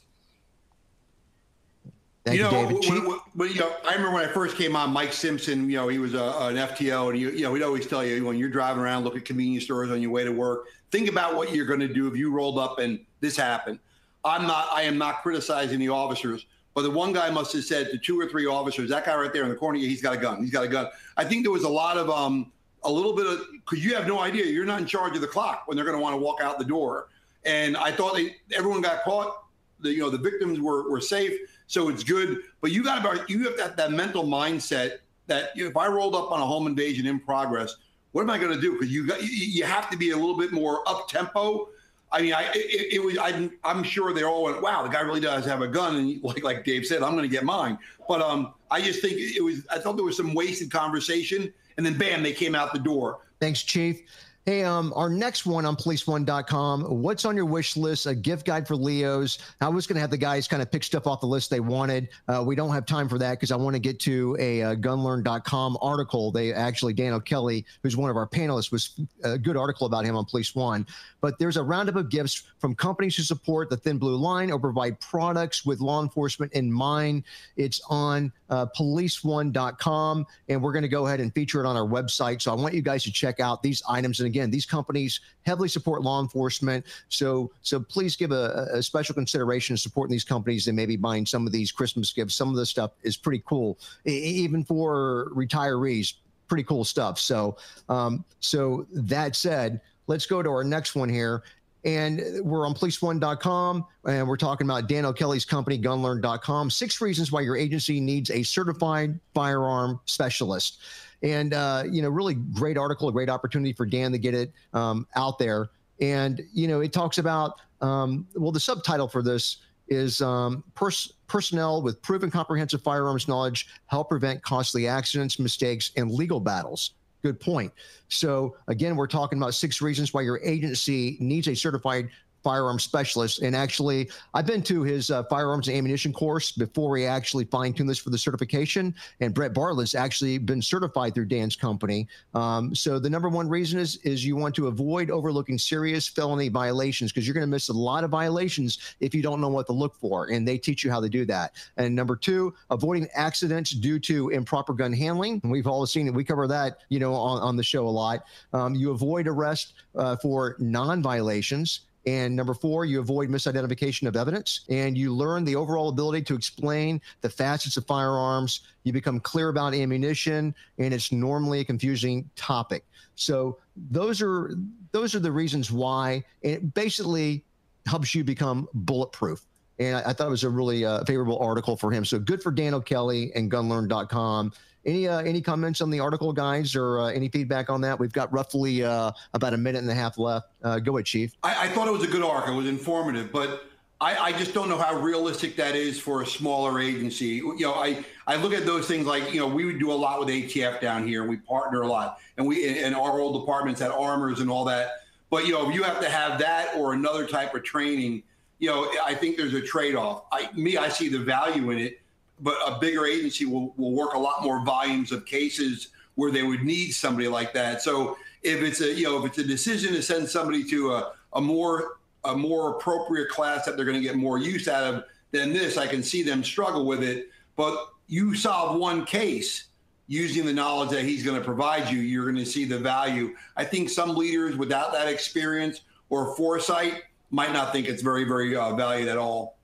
Thank 2.25 2.39
you, 2.39 2.45
you 2.45 2.51
know, 2.51 2.65
when, 2.65 3.19
when, 3.35 3.49
you 3.49 3.59
know, 3.59 3.71
I 3.87 3.93
remember 3.93 4.15
when 4.15 4.27
I 4.27 4.33
first 4.33 4.57
came 4.57 4.75
on, 4.75 4.89
Mike 4.89 5.13
Simpson, 5.13 5.69
you 5.69 5.75
know, 5.75 5.87
he 5.87 5.99
was 5.99 6.15
a, 6.15 6.23
an 6.23 6.55
FTO, 6.55 7.11
and 7.11 7.19
you, 7.19 7.29
you 7.29 7.43
know, 7.43 7.51
we'd 7.51 7.61
always 7.61 7.85
tell 7.85 8.03
you 8.03 8.25
when 8.25 8.39
you're 8.39 8.49
driving 8.49 8.81
around, 8.81 9.03
look 9.03 9.15
at 9.15 9.23
convenience 9.23 9.65
stores 9.65 9.91
on 9.91 10.01
your 10.01 10.09
way 10.09 10.23
to 10.23 10.31
work. 10.31 10.65
Think 10.89 11.07
about 11.07 11.35
what 11.35 11.53
you're 11.53 11.67
going 11.67 11.81
to 11.81 11.93
do 11.93 12.07
if 12.07 12.17
you 12.17 12.31
rolled 12.31 12.57
up 12.57 12.79
and 12.79 12.99
this 13.19 13.37
happened. 13.37 13.77
I'm 14.23 14.47
not, 14.47 14.69
I 14.73 14.81
am 14.81 14.97
not 14.97 15.21
criticizing 15.21 15.77
the 15.77 15.89
officers, 15.89 16.47
but 16.73 16.81
the 16.81 16.89
one 16.89 17.13
guy 17.13 17.29
must 17.29 17.53
have 17.53 17.65
said 17.65 17.91
to 17.91 17.99
two 17.99 18.19
or 18.19 18.27
three 18.27 18.47
officers, 18.47 18.89
that 18.89 19.05
guy 19.05 19.15
right 19.15 19.31
there 19.31 19.43
in 19.43 19.49
the 19.49 19.55
corner, 19.55 19.77
he's 19.77 20.01
got 20.01 20.15
a 20.15 20.17
gun. 20.17 20.41
He's 20.41 20.49
got 20.49 20.63
a 20.63 20.67
gun. 20.67 20.87
I 21.17 21.23
think 21.23 21.43
there 21.43 21.51
was 21.51 21.65
a 21.65 21.69
lot 21.69 21.97
of 21.97 22.09
um, 22.09 22.51
a 22.85 22.91
little 22.91 23.13
bit 23.13 23.25
of 23.25 23.41
because 23.51 23.83
you 23.83 23.95
have 23.95 24.07
no 24.07 24.19
idea 24.19 24.45
you're 24.45 24.65
not 24.65 24.79
in 24.79 24.85
charge 24.85 25.15
of 25.15 25.21
the 25.21 25.27
clock 25.27 25.63
when 25.67 25.75
they're 25.75 25.85
going 25.85 25.97
to 25.97 26.01
want 26.01 26.13
to 26.13 26.21
walk 26.21 26.41
out 26.41 26.57
the 26.57 26.65
door. 26.65 27.09
And 27.43 27.75
I 27.77 27.91
thought 27.91 28.15
they, 28.15 28.37
everyone 28.55 28.81
got 28.81 29.03
caught. 29.03 29.43
The 29.81 29.91
you 29.91 29.99
know 29.99 30.09
the 30.09 30.17
victims 30.17 30.59
were 30.59 30.89
were 30.89 31.01
safe, 31.01 31.37
so 31.67 31.89
it's 31.89 32.03
good. 32.03 32.39
But 32.61 32.71
you 32.71 32.83
got 32.83 32.99
about 32.99 33.29
you 33.29 33.43
have 33.43 33.57
that 33.57 33.75
that 33.77 33.91
mental 33.91 34.23
mindset 34.23 34.99
that 35.27 35.49
if 35.55 35.75
I 35.75 35.87
rolled 35.87 36.15
up 36.15 36.31
on 36.31 36.41
a 36.41 36.45
home 36.45 36.67
invasion 36.67 37.05
in 37.05 37.19
progress, 37.19 37.75
what 38.13 38.21
am 38.21 38.29
I 38.29 38.37
going 38.37 38.53
to 38.53 38.61
do? 38.61 38.73
Because 38.73 38.91
you 38.91 39.05
got 39.05 39.21
you 39.21 39.63
have 39.65 39.89
to 39.89 39.97
be 39.97 40.11
a 40.11 40.15
little 40.15 40.37
bit 40.37 40.53
more 40.53 40.87
up 40.87 41.09
tempo. 41.09 41.69
I 42.11 42.21
mean, 42.21 42.33
I 42.33 42.49
it, 42.55 42.93
it 42.93 43.03
was 43.03 43.17
I, 43.17 43.49
I'm 43.63 43.83
sure 43.83 44.13
they 44.13 44.23
all 44.23 44.43
went, 44.43 44.61
wow, 44.61 44.83
the 44.83 44.89
guy 44.89 45.01
really 45.01 45.19
does 45.19 45.45
have 45.45 45.61
a 45.61 45.67
gun, 45.67 45.97
and 45.97 46.23
like 46.23 46.43
like 46.43 46.63
Dave 46.63 46.85
said, 46.85 47.03
I'm 47.03 47.11
going 47.11 47.29
to 47.29 47.35
get 47.35 47.43
mine. 47.43 47.77
But 48.07 48.21
um, 48.21 48.53
I 48.71 48.81
just 48.81 49.01
think 49.01 49.17
it 49.17 49.43
was 49.43 49.67
I 49.69 49.79
thought 49.79 49.97
there 49.97 50.05
was 50.05 50.17
some 50.17 50.33
wasted 50.33 50.71
conversation, 50.71 51.53
and 51.77 51.85
then 51.85 51.97
bam, 51.97 52.23
they 52.23 52.33
came 52.33 52.55
out 52.55 52.73
the 52.73 52.79
door. 52.79 53.19
Thanks, 53.39 53.63
Chief. 53.63 54.01
Hey, 54.45 54.63
um, 54.63 54.93
our 54.95 55.09
next 55.09 55.47
one 55.47 55.65
on 55.65 55.75
policeone.com. 55.75 56.83
What's 56.83 57.25
on 57.25 57.35
your 57.35 57.47
wish 57.47 57.75
list? 57.75 58.05
A 58.05 58.13
gift 58.13 58.45
guide 58.45 58.67
for 58.67 58.75
Leos. 58.75 59.39
I 59.59 59.69
was 59.69 59.87
going 59.87 59.95
to 59.95 60.01
have 60.01 60.11
the 60.11 60.19
guys 60.19 60.47
kind 60.47 60.61
of 60.61 60.71
pick 60.71 60.83
stuff 60.83 61.07
off 61.07 61.19
the 61.19 61.25
list 61.25 61.49
they 61.49 61.59
wanted. 61.59 62.09
Uh, 62.27 62.43
we 62.45 62.53
don't 62.53 62.71
have 62.71 62.85
time 62.85 63.09
for 63.09 63.17
that 63.17 63.31
because 63.31 63.51
I 63.51 63.55
want 63.55 63.75
to 63.75 63.79
get 63.79 63.99
to 64.01 64.37
a 64.39 64.61
uh, 64.61 64.75
gunlearn.com 64.75 65.79
article. 65.81 66.31
They 66.31 66.53
actually, 66.53 66.93
Dan 66.93 67.13
O'Kelly, 67.13 67.65
who's 67.81 67.97
one 67.97 68.11
of 68.11 68.17
our 68.17 68.27
panelists, 68.27 68.71
was 68.71 68.99
a 69.23 69.35
good 69.35 69.57
article 69.57 69.87
about 69.87 70.05
him 70.05 70.15
on 70.15 70.25
Police 70.25 70.53
One. 70.53 70.85
But 71.21 71.39
there's 71.39 71.57
a 71.57 71.63
roundup 71.63 71.95
of 71.95 72.09
gifts 72.09 72.43
from 72.59 72.75
companies 72.75 73.15
who 73.15 73.23
support 73.23 73.71
the 73.71 73.77
Thin 73.77 73.97
Blue 73.97 74.15
Line 74.15 74.51
or 74.51 74.59
provide 74.59 74.99
products 74.99 75.65
with 75.65 75.79
law 75.79 76.03
enforcement 76.03 76.53
in 76.53 76.71
mind. 76.71 77.23
It's 77.57 77.81
on 77.89 78.31
uh, 78.51 78.67
policeone.com, 78.77 80.27
and 80.49 80.61
we're 80.61 80.71
going 80.71 80.83
to 80.83 80.87
go 80.87 81.07
ahead 81.07 81.19
and 81.19 81.33
feature 81.33 81.63
it 81.63 81.67
on 81.67 81.75
our 81.75 81.87
website. 81.87 82.43
So 82.43 82.51
I 82.51 82.53
want 82.53 82.75
you 82.75 82.83
guys 82.83 83.03
to 83.05 83.11
check 83.11 83.39
out 83.39 83.63
these 83.63 83.81
items. 83.89 84.19
And 84.19 84.27
again, 84.35 84.51
these 84.51 84.65
companies 84.65 85.21
heavily 85.45 85.69
support 85.69 86.01
law 86.01 86.21
enforcement. 86.21 86.85
So 87.07 87.51
so 87.61 87.79
please 87.79 88.15
give 88.15 88.31
a, 88.31 88.67
a 88.73 88.83
special 88.83 89.15
consideration 89.15 89.75
to 89.75 89.81
supporting 89.81 90.11
these 90.11 90.25
companies 90.25 90.67
and 90.67 90.75
maybe 90.75 90.97
buying 90.97 91.25
some 91.25 91.47
of 91.47 91.53
these 91.53 91.71
Christmas 91.71 92.11
gifts. 92.11 92.35
Some 92.35 92.49
of 92.49 92.55
the 92.55 92.65
stuff 92.65 92.91
is 93.03 93.15
pretty 93.15 93.41
cool, 93.45 93.77
even 94.03 94.63
for 94.63 95.31
retirees. 95.33 96.15
Pretty 96.47 96.63
cool 96.63 96.83
stuff. 96.83 97.17
So 97.17 97.57
um, 97.89 98.23
so 98.39 98.85
that 98.91 99.35
said, 99.35 99.81
let's 100.07 100.27
go 100.27 100.43
to 100.43 100.49
our 100.49 100.63
next 100.63 100.95
one 100.95 101.09
here. 101.09 101.41
And 101.85 102.41
we're 102.41 102.65
on 102.67 102.73
policeone.com 102.73 103.85
and 104.07 104.27
we're 104.27 104.37
talking 104.37 104.65
about 104.65 104.89
Dan 104.89 105.05
O'Kelly's 105.05 105.45
company, 105.45 105.79
gunlearn.com. 105.79 106.71
Six 106.71 106.99
reasons 106.99 107.31
why 107.31 107.41
your 107.41 107.55
agency 107.55 107.99
needs 107.99 108.31
a 108.31 108.41
certified 108.41 109.19
firearm 109.35 109.99
specialist. 110.05 110.79
And, 111.21 111.53
uh, 111.53 111.83
you 111.89 112.01
know, 112.01 112.09
really 112.09 112.33
great 112.33 112.77
article, 112.77 113.07
a 113.07 113.11
great 113.11 113.29
opportunity 113.29 113.71
for 113.71 113.85
Dan 113.85 114.11
to 114.11 114.17
get 114.17 114.33
it 114.33 114.51
um, 114.73 115.07
out 115.15 115.37
there. 115.37 115.69
And, 116.01 116.41
you 116.51 116.67
know, 116.67 116.81
it 116.81 116.91
talks 116.91 117.19
about, 117.19 117.61
um, 117.81 118.27
well, 118.35 118.51
the 118.51 118.59
subtitle 118.59 119.07
for 119.07 119.21
this 119.21 119.57
is 119.87 120.21
um, 120.21 120.63
pers- 120.73 121.13
personnel 121.27 121.83
with 121.83 122.01
proven 122.01 122.31
comprehensive 122.31 122.81
firearms 122.81 123.27
knowledge 123.27 123.67
help 123.85 124.09
prevent 124.09 124.41
costly 124.41 124.87
accidents, 124.87 125.37
mistakes, 125.37 125.91
and 125.95 126.11
legal 126.11 126.39
battles. 126.39 126.91
Good 127.25 127.39
point. 127.39 127.73
So 128.07 128.55
again, 128.67 128.95
we're 128.95 129.07
talking 129.07 129.39
about 129.39 129.55
six 129.55 129.81
reasons 129.81 130.13
why 130.13 130.21
your 130.21 130.39
agency 130.43 131.17
needs 131.19 131.47
a 131.47 131.55
certified 131.55 132.09
firearm 132.45 132.77
specialist. 132.77 133.41
And 133.41 133.55
actually, 133.55 134.07
I've 134.35 134.45
been 134.45 134.61
to 134.63 134.83
his 134.83 135.09
uh, 135.09 135.23
firearms 135.23 135.67
and 135.67 135.75
ammunition 135.75 136.13
course 136.13 136.51
before 136.51 136.95
he 136.95 137.05
actually 137.05 137.45
fine 137.45 137.73
tune 137.73 137.87
this 137.87 137.97
for 137.97 138.11
the 138.11 138.19
certification. 138.19 138.93
And 139.19 139.33
Brett 139.33 139.53
Bartlett's 139.53 139.95
actually 139.95 140.37
been 140.37 140.61
certified 140.61 141.15
through 141.15 141.25
Dan's 141.25 141.55
company. 141.55 142.07
Um, 142.35 142.75
so 142.75 142.99
the 142.99 143.09
number 143.09 143.29
one 143.29 143.49
reason 143.49 143.79
is 143.79 143.97
is 144.03 144.23
you 144.23 144.35
want 144.35 144.53
to 144.55 144.67
avoid 144.67 145.09
overlooking 145.09 145.57
serious 145.57 146.07
felony 146.07 146.49
violations 146.49 147.11
because 147.11 147.25
you're 147.25 147.33
going 147.33 147.47
to 147.47 147.47
miss 147.47 147.69
a 147.69 147.73
lot 147.73 148.03
of 148.03 148.11
violations 148.11 148.95
if 148.99 149.15
you 149.15 149.23
don't 149.23 149.41
know 149.41 149.49
what 149.49 149.65
to 149.65 149.73
look 149.73 149.95
for. 149.95 150.27
And 150.27 150.47
they 150.47 150.59
teach 150.59 150.83
you 150.83 150.91
how 150.91 151.01
to 151.01 151.09
do 151.09 151.25
that. 151.25 151.53
And 151.77 151.95
number 151.95 152.15
two, 152.15 152.53
avoiding 152.69 153.07
accidents 153.15 153.71
due 153.71 153.97
to 154.01 154.29
improper 154.29 154.73
gun 154.73 154.93
handling. 154.93 155.41
And 155.41 155.51
we've 155.51 155.65
all 155.65 155.83
seen 155.87 156.05
it. 156.07 156.13
We 156.13 156.23
cover 156.23 156.47
that, 156.47 156.81
you 156.89 156.99
know, 156.99 157.15
on, 157.15 157.41
on 157.41 157.55
the 157.55 157.63
show 157.63 157.87
a 157.87 157.89
lot. 157.89 158.25
Um, 158.53 158.75
you 158.75 158.91
avoid 158.91 159.27
arrest 159.27 159.73
uh, 159.95 160.15
for 160.17 160.55
non-violations 160.59 161.81
and 162.05 162.35
number 162.35 162.53
four, 162.53 162.85
you 162.85 162.99
avoid 162.99 163.29
misidentification 163.29 164.07
of 164.07 164.15
evidence 164.15 164.61
and 164.69 164.97
you 164.97 165.13
learn 165.13 165.43
the 165.43 165.55
overall 165.55 165.89
ability 165.89 166.21
to 166.25 166.35
explain 166.35 167.01
the 167.21 167.29
facets 167.29 167.77
of 167.77 167.85
firearms. 167.87 168.61
You 168.83 168.93
become 168.93 169.19
clear 169.19 169.49
about 169.49 169.73
ammunition 169.73 170.53
and 170.77 170.93
it's 170.93 171.11
normally 171.11 171.61
a 171.61 171.65
confusing 171.65 172.29
topic. 172.35 172.85
So 173.15 173.57
those 173.89 174.21
are 174.21 174.55
those 174.91 175.15
are 175.15 175.19
the 175.19 175.31
reasons 175.31 175.71
why 175.71 176.23
it 176.41 176.73
basically 176.73 177.43
helps 177.87 178.13
you 178.13 178.23
become 178.23 178.67
bulletproof. 178.73 179.45
And 179.79 179.97
I, 179.97 180.09
I 180.09 180.13
thought 180.13 180.27
it 180.27 180.31
was 180.31 180.43
a 180.43 180.49
really 180.49 180.85
uh, 180.85 181.03
favorable 181.05 181.39
article 181.39 181.75
for 181.75 181.91
him. 181.91 182.05
So 182.05 182.19
good 182.19 182.41
for 182.41 182.51
Dan 182.51 182.73
O'Kelly 182.73 183.31
and 183.35 183.51
gunlearn.com. 183.51 184.53
Any 184.85 185.07
uh, 185.07 185.19
any 185.21 185.41
comments 185.41 185.81
on 185.81 185.89
the 185.89 185.99
article, 185.99 186.31
guys, 186.31 186.75
or 186.75 186.99
uh, 186.99 187.07
any 187.07 187.27
feedback 187.27 187.71
on 187.71 187.81
that? 187.81 187.99
We've 187.99 188.13
got 188.13 188.31
roughly 188.31 188.83
uh, 188.83 189.11
about 189.33 189.55
a 189.55 189.57
minute 189.57 189.81
and 189.81 189.89
a 189.89 189.95
half 189.95 190.19
left. 190.19 190.49
Uh, 190.63 190.77
go 190.77 190.97
ahead, 190.97 191.07
Chief. 191.07 191.33
I, 191.41 191.65
I, 191.65 191.69
thought 191.69 191.87
it 191.87 191.91
was 191.91 192.03
a 192.03 192.07
good 192.07 192.21
article. 192.21 192.53
It 192.53 192.57
was 192.57 192.67
informative, 192.67 193.31
but 193.31 193.63
I, 193.99 194.15
I, 194.17 194.31
just 194.33 194.53
don't 194.53 194.69
know 194.69 194.77
how 194.77 194.99
realistic 194.99 195.55
that 195.55 195.75
is 195.75 195.99
for 195.99 196.21
a 196.21 196.25
smaller 196.25 196.79
agency. 196.79 197.25
You 197.25 197.57
know, 197.61 197.73
I, 197.73 198.05
I 198.27 198.35
look 198.35 198.53
at 198.53 198.65
those 198.67 198.87
things 198.87 199.07
like 199.07 199.33
you 199.33 199.39
know 199.39 199.47
we 199.47 199.65
would 199.65 199.79
do 199.79 199.91
a 199.91 199.95
lot 199.95 200.19
with 200.19 200.29
ATF 200.29 200.81
down 200.81 201.07
here. 201.07 201.25
We 201.25 201.37
partner 201.37 201.81
a 201.81 201.87
lot, 201.87 202.19
and 202.37 202.45
we 202.45 202.83
and 202.83 202.93
our 202.93 203.19
old 203.19 203.41
departments 203.41 203.81
had 203.81 203.89
armors 203.89 204.39
and 204.39 204.51
all 204.51 204.65
that. 204.65 204.91
But 205.31 205.47
you 205.47 205.53
know, 205.53 205.67
if 205.67 205.73
you 205.73 205.81
have 205.81 205.99
to 206.01 206.09
have 206.09 206.39
that 206.39 206.75
or 206.75 206.93
another 206.93 207.25
type 207.25 207.55
of 207.55 207.63
training. 207.63 208.23
You 208.59 208.69
know, 208.69 208.91
I 209.05 209.13
think 209.13 209.37
there's 209.37 209.53
a 209.53 209.61
trade-off. 209.61 210.23
I, 210.31 210.49
me, 210.53 210.77
I 210.77 210.89
see 210.89 211.09
the 211.09 211.19
value 211.19 211.71
in 211.71 211.79
it 211.79 211.99
but 212.39 212.55
a 212.65 212.79
bigger 212.79 213.05
agency 213.05 213.45
will, 213.45 213.73
will 213.77 213.91
work 213.91 214.13
a 214.13 214.19
lot 214.19 214.43
more 214.43 214.63
volumes 214.63 215.11
of 215.11 215.25
cases 215.25 215.89
where 216.15 216.31
they 216.31 216.43
would 216.43 216.63
need 216.63 216.91
somebody 216.91 217.27
like 217.27 217.53
that. 217.53 217.81
So 217.81 218.17
if 218.43 218.61
it's 218.61 218.81
a 218.81 218.93
you 218.93 219.03
know 219.03 219.19
if 219.19 219.25
it's 219.25 219.37
a 219.37 219.43
decision 219.43 219.93
to 219.93 220.01
send 220.01 220.27
somebody 220.27 220.63
to 220.65 220.93
a, 220.93 221.13
a 221.33 221.41
more 221.41 221.97
a 222.23 222.35
more 222.35 222.71
appropriate 222.71 223.29
class 223.29 223.65
that 223.65 223.75
they're 223.75 223.85
going 223.85 223.97
to 223.97 224.03
get 224.03 224.15
more 224.15 224.37
use 224.37 224.67
out 224.67 224.93
of 224.93 225.03
than 225.31 225.53
this, 225.53 225.77
I 225.77 225.87
can 225.87 226.03
see 226.03 226.23
them 226.23 226.43
struggle 226.43 226.85
with 226.85 227.03
it. 227.03 227.29
But 227.55 227.77
you 228.07 228.35
solve 228.35 228.79
one 228.79 229.05
case 229.05 229.67
using 230.07 230.45
the 230.45 230.53
knowledge 230.53 230.89
that 230.91 231.03
he's 231.03 231.23
going 231.23 231.37
to 231.37 231.43
provide 231.43 231.89
you, 231.89 231.99
you're 231.99 232.25
going 232.25 232.35
to 232.35 232.45
see 232.45 232.63
the 232.63 232.77
value. 232.77 233.35
I 233.57 233.63
think 233.63 233.89
some 233.89 234.15
leaders 234.15 234.55
without 234.55 234.93
that 234.93 235.07
experience 235.07 235.81
or 236.09 236.35
foresight 236.35 237.03
might 237.31 237.53
not 237.53 237.71
think 237.71 237.87
it's 237.87 238.01
very 238.01 238.23
very 238.23 238.55
uh, 238.55 238.75
valued 238.75 239.07
at 239.07 239.17
all. 239.17 239.55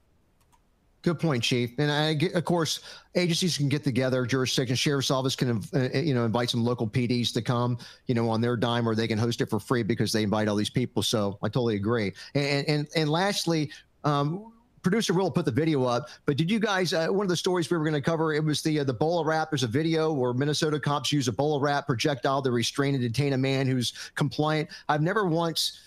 Good 1.04 1.20
point, 1.20 1.42
Chief. 1.42 1.72
And 1.80 1.92
I, 1.92 2.16
of 2.36 2.46
course, 2.46 2.82
agencies 3.16 3.58
can 3.58 3.70
get 3.70 3.84
together, 3.84 4.24
jurisdictions, 4.26 4.78
sheriff's 4.78 5.10
office 5.10 5.36
can, 5.36 5.62
uh, 5.74 5.90
uh 5.94 5.98
you 5.98 6.14
know, 6.14 6.26
invite 6.26 6.52
some 6.52 6.64
local 6.64 6.88
PDs 6.88 7.34
to 7.34 7.42
come, 7.42 7.80
you 8.06 8.14
know, 8.14 8.30
on 8.30 8.40
their 8.40 8.56
dime, 8.56 8.88
or 8.88 8.94
they 8.94 9.08
can 9.08 9.18
host 9.18 9.42
it 9.42 9.50
for 9.50 9.60
free 9.60 9.82
because 9.82 10.12
they 10.12 10.22
invite 10.22 10.48
all 10.48 10.56
these 10.56 10.70
people. 10.70 11.02
So 11.02 11.40
I 11.42 11.48
totally 11.48 11.76
agree. 11.76 12.14
And 12.36 12.68
and 12.68 12.88
and 12.96 13.10
lastly, 13.10 13.72
um, 14.04 14.54
producer 14.84 15.14
will 15.14 15.32
put 15.32 15.46
the 15.46 15.52
video 15.52 15.86
up. 15.86 16.08
But 16.28 16.38
did 16.38 16.52
you 16.52 16.60
guys? 16.60 16.94
Uh, 16.94 17.08
one 17.08 17.26
of 17.26 17.30
the 17.30 17.38
stories 17.38 17.70
we 17.72 17.78
were 17.78 17.84
going 17.84 17.94
to 17.94 18.02
cover 18.02 18.34
it 18.34 18.44
was 18.44 18.62
the 18.62 18.80
uh, 18.80 18.84
the 18.84 18.94
BolaWrap. 18.94 19.50
There's 19.50 19.64
a 19.64 19.68
video 19.68 20.14
where 20.14 20.34
Minnesota 20.34 20.80
cops 20.80 21.12
use 21.12 21.28
a 21.28 21.32
BolaWrap 21.32 21.88
projectile 21.88 22.44
to 22.44 22.52
restrain 22.52 22.94
and 22.94 23.02
detain 23.04 23.34
a 23.34 23.38
man 23.40 23.66
who's 23.66 24.12
compliant. 24.14 24.70
I've 24.88 25.02
never 25.02 25.26
once 25.26 25.80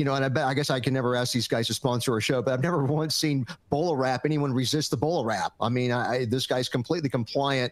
you 0.00 0.06
know, 0.06 0.14
and 0.14 0.24
I, 0.24 0.30
bet, 0.30 0.46
I 0.46 0.54
guess 0.54 0.70
I 0.70 0.80
can 0.80 0.94
never 0.94 1.14
ask 1.14 1.30
these 1.30 1.46
guys 1.46 1.66
to 1.66 1.74
sponsor 1.74 2.16
a 2.16 2.22
show, 2.22 2.40
but 2.40 2.54
I've 2.54 2.62
never 2.62 2.82
once 2.82 3.14
seen 3.14 3.46
BolaWrap 3.70 4.20
anyone 4.24 4.50
resist 4.50 4.90
the 4.90 4.96
BolaWrap. 4.96 5.50
I 5.60 5.68
mean, 5.68 5.92
I, 5.92 6.24
this 6.24 6.46
guy's 6.46 6.70
completely 6.70 7.10
compliant. 7.10 7.70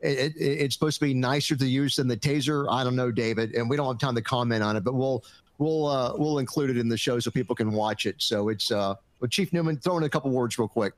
It, 0.00 0.34
it, 0.36 0.40
it's 0.40 0.74
supposed 0.74 0.98
to 1.00 1.04
be 1.04 1.12
nicer 1.12 1.54
to 1.54 1.66
use 1.66 1.96
than 1.96 2.08
the 2.08 2.16
taser. 2.16 2.66
I 2.70 2.82
don't 2.82 2.96
know, 2.96 3.10
David, 3.10 3.54
and 3.54 3.68
we 3.68 3.76
don't 3.76 3.86
have 3.88 3.98
time 3.98 4.14
to 4.14 4.22
comment 4.22 4.62
on 4.62 4.74
it, 4.76 4.84
but 4.84 4.94
we'll 4.94 5.22
we'll 5.58 5.86
uh, 5.86 6.14
we'll 6.16 6.38
include 6.38 6.70
it 6.70 6.78
in 6.78 6.88
the 6.88 6.96
show 6.96 7.20
so 7.20 7.30
people 7.30 7.54
can 7.54 7.70
watch 7.72 8.06
it. 8.06 8.16
So 8.20 8.48
it's 8.48 8.70
uh, 8.70 8.94
well, 9.20 9.28
Chief 9.28 9.52
Newman, 9.52 9.76
throw 9.76 9.98
in 9.98 10.04
a 10.04 10.08
couple 10.08 10.30
words 10.30 10.58
real 10.58 10.68
quick. 10.68 10.94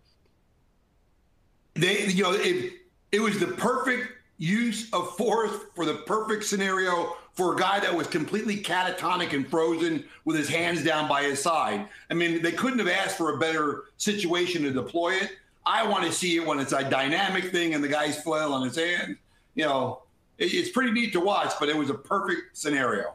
They, 1.74 2.06
you 2.06 2.22
know, 2.22 2.34
it 2.34 2.74
it 3.10 3.18
was 3.18 3.40
the 3.40 3.48
perfect 3.48 4.12
use 4.36 4.88
of 4.92 5.16
force 5.16 5.56
for 5.74 5.84
the 5.84 5.94
perfect 6.06 6.44
scenario 6.44 7.16
for 7.38 7.54
a 7.54 7.56
guy 7.56 7.78
that 7.78 7.94
was 7.94 8.08
completely 8.08 8.56
catatonic 8.56 9.32
and 9.32 9.48
frozen 9.48 10.04
with 10.24 10.36
his 10.36 10.48
hands 10.48 10.82
down 10.82 11.08
by 11.08 11.22
his 11.22 11.40
side. 11.40 11.86
I 12.10 12.14
mean, 12.14 12.42
they 12.42 12.50
couldn't 12.50 12.80
have 12.80 12.88
asked 12.88 13.16
for 13.16 13.32
a 13.32 13.38
better 13.38 13.84
situation 13.96 14.64
to 14.64 14.72
deploy 14.72 15.10
it. 15.10 15.30
I 15.64 15.86
want 15.86 16.04
to 16.04 16.10
see 16.10 16.34
it 16.34 16.44
when 16.44 16.58
it's 16.58 16.72
a 16.72 16.90
dynamic 16.90 17.52
thing 17.52 17.74
and 17.74 17.84
the 17.84 17.86
guy's 17.86 18.20
flail 18.20 18.52
on 18.52 18.64
his 18.64 18.76
hand. 18.76 19.18
You 19.54 19.66
know, 19.66 20.02
it, 20.36 20.46
it's 20.46 20.70
pretty 20.70 20.90
neat 20.90 21.12
to 21.12 21.20
watch, 21.20 21.52
but 21.60 21.68
it 21.68 21.76
was 21.76 21.90
a 21.90 21.94
perfect 21.94 22.58
scenario. 22.58 23.14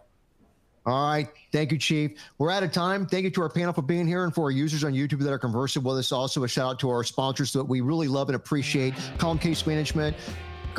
All 0.85 1.11
right. 1.11 1.27
Thank 1.51 1.73
you, 1.73 1.77
Chief. 1.77 2.11
We're 2.37 2.51
out 2.51 2.63
of 2.63 2.71
time. 2.71 3.05
Thank 3.05 3.25
you 3.25 3.29
to 3.31 3.41
our 3.41 3.49
panel 3.49 3.73
for 3.73 3.81
being 3.81 4.07
here 4.07 4.23
and 4.23 4.33
for 4.33 4.45
our 4.45 4.51
users 4.51 4.85
on 4.85 4.93
YouTube 4.93 5.19
that 5.19 5.33
are 5.33 5.39
conversing 5.39 5.83
with 5.83 5.97
us. 5.97 6.13
Also, 6.13 6.45
a 6.45 6.47
shout 6.47 6.71
out 6.71 6.79
to 6.79 6.89
our 6.89 7.03
sponsors 7.03 7.51
that 7.51 7.65
we 7.65 7.81
really 7.81 8.07
love 8.07 8.29
and 8.29 8.37
appreciate 8.37 8.93
Column 9.17 9.39
Case 9.39 9.67
Management, 9.67 10.15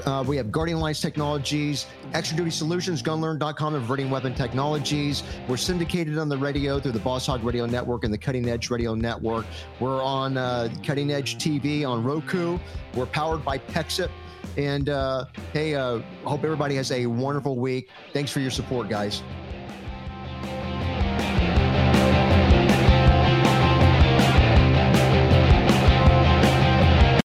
uh, 0.06 0.24
we 0.26 0.36
have 0.36 0.50
Guardian 0.50 0.78
Alliance 0.78 1.00
Technologies, 1.00 1.86
Extra 2.12 2.36
Duty 2.36 2.50
Solutions, 2.50 3.02
Gunlearn.com, 3.02 3.74
and 3.74 3.86
Viridian 3.86 4.10
Weapon 4.10 4.34
Technologies. 4.34 5.22
We're 5.48 5.56
syndicated 5.56 6.18
on 6.18 6.28
the 6.28 6.36
radio 6.36 6.80
through 6.80 6.92
the 6.92 7.00
Boss 7.00 7.26
Hog 7.26 7.42
Radio 7.44 7.66
Network 7.66 8.04
and 8.04 8.12
the 8.12 8.18
Cutting 8.18 8.48
Edge 8.48 8.70
Radio 8.70 8.94
Network. 8.94 9.46
We're 9.80 10.02
on 10.02 10.36
uh, 10.36 10.68
Cutting 10.84 11.10
Edge 11.10 11.36
TV 11.36 11.88
on 11.88 12.02
Roku. 12.02 12.58
We're 12.94 13.06
powered 13.06 13.44
by 13.44 13.58
Pexip. 13.58 14.10
And 14.56 14.88
uh, 14.88 15.26
hey, 15.52 15.74
uh, 15.74 16.00
hope 16.24 16.44
everybody 16.44 16.76
has 16.76 16.92
a 16.92 17.06
wonderful 17.06 17.56
week. 17.56 17.88
Thanks 18.12 18.30
for 18.30 18.40
your 18.40 18.50
support, 18.50 18.88
guys. 18.88 19.22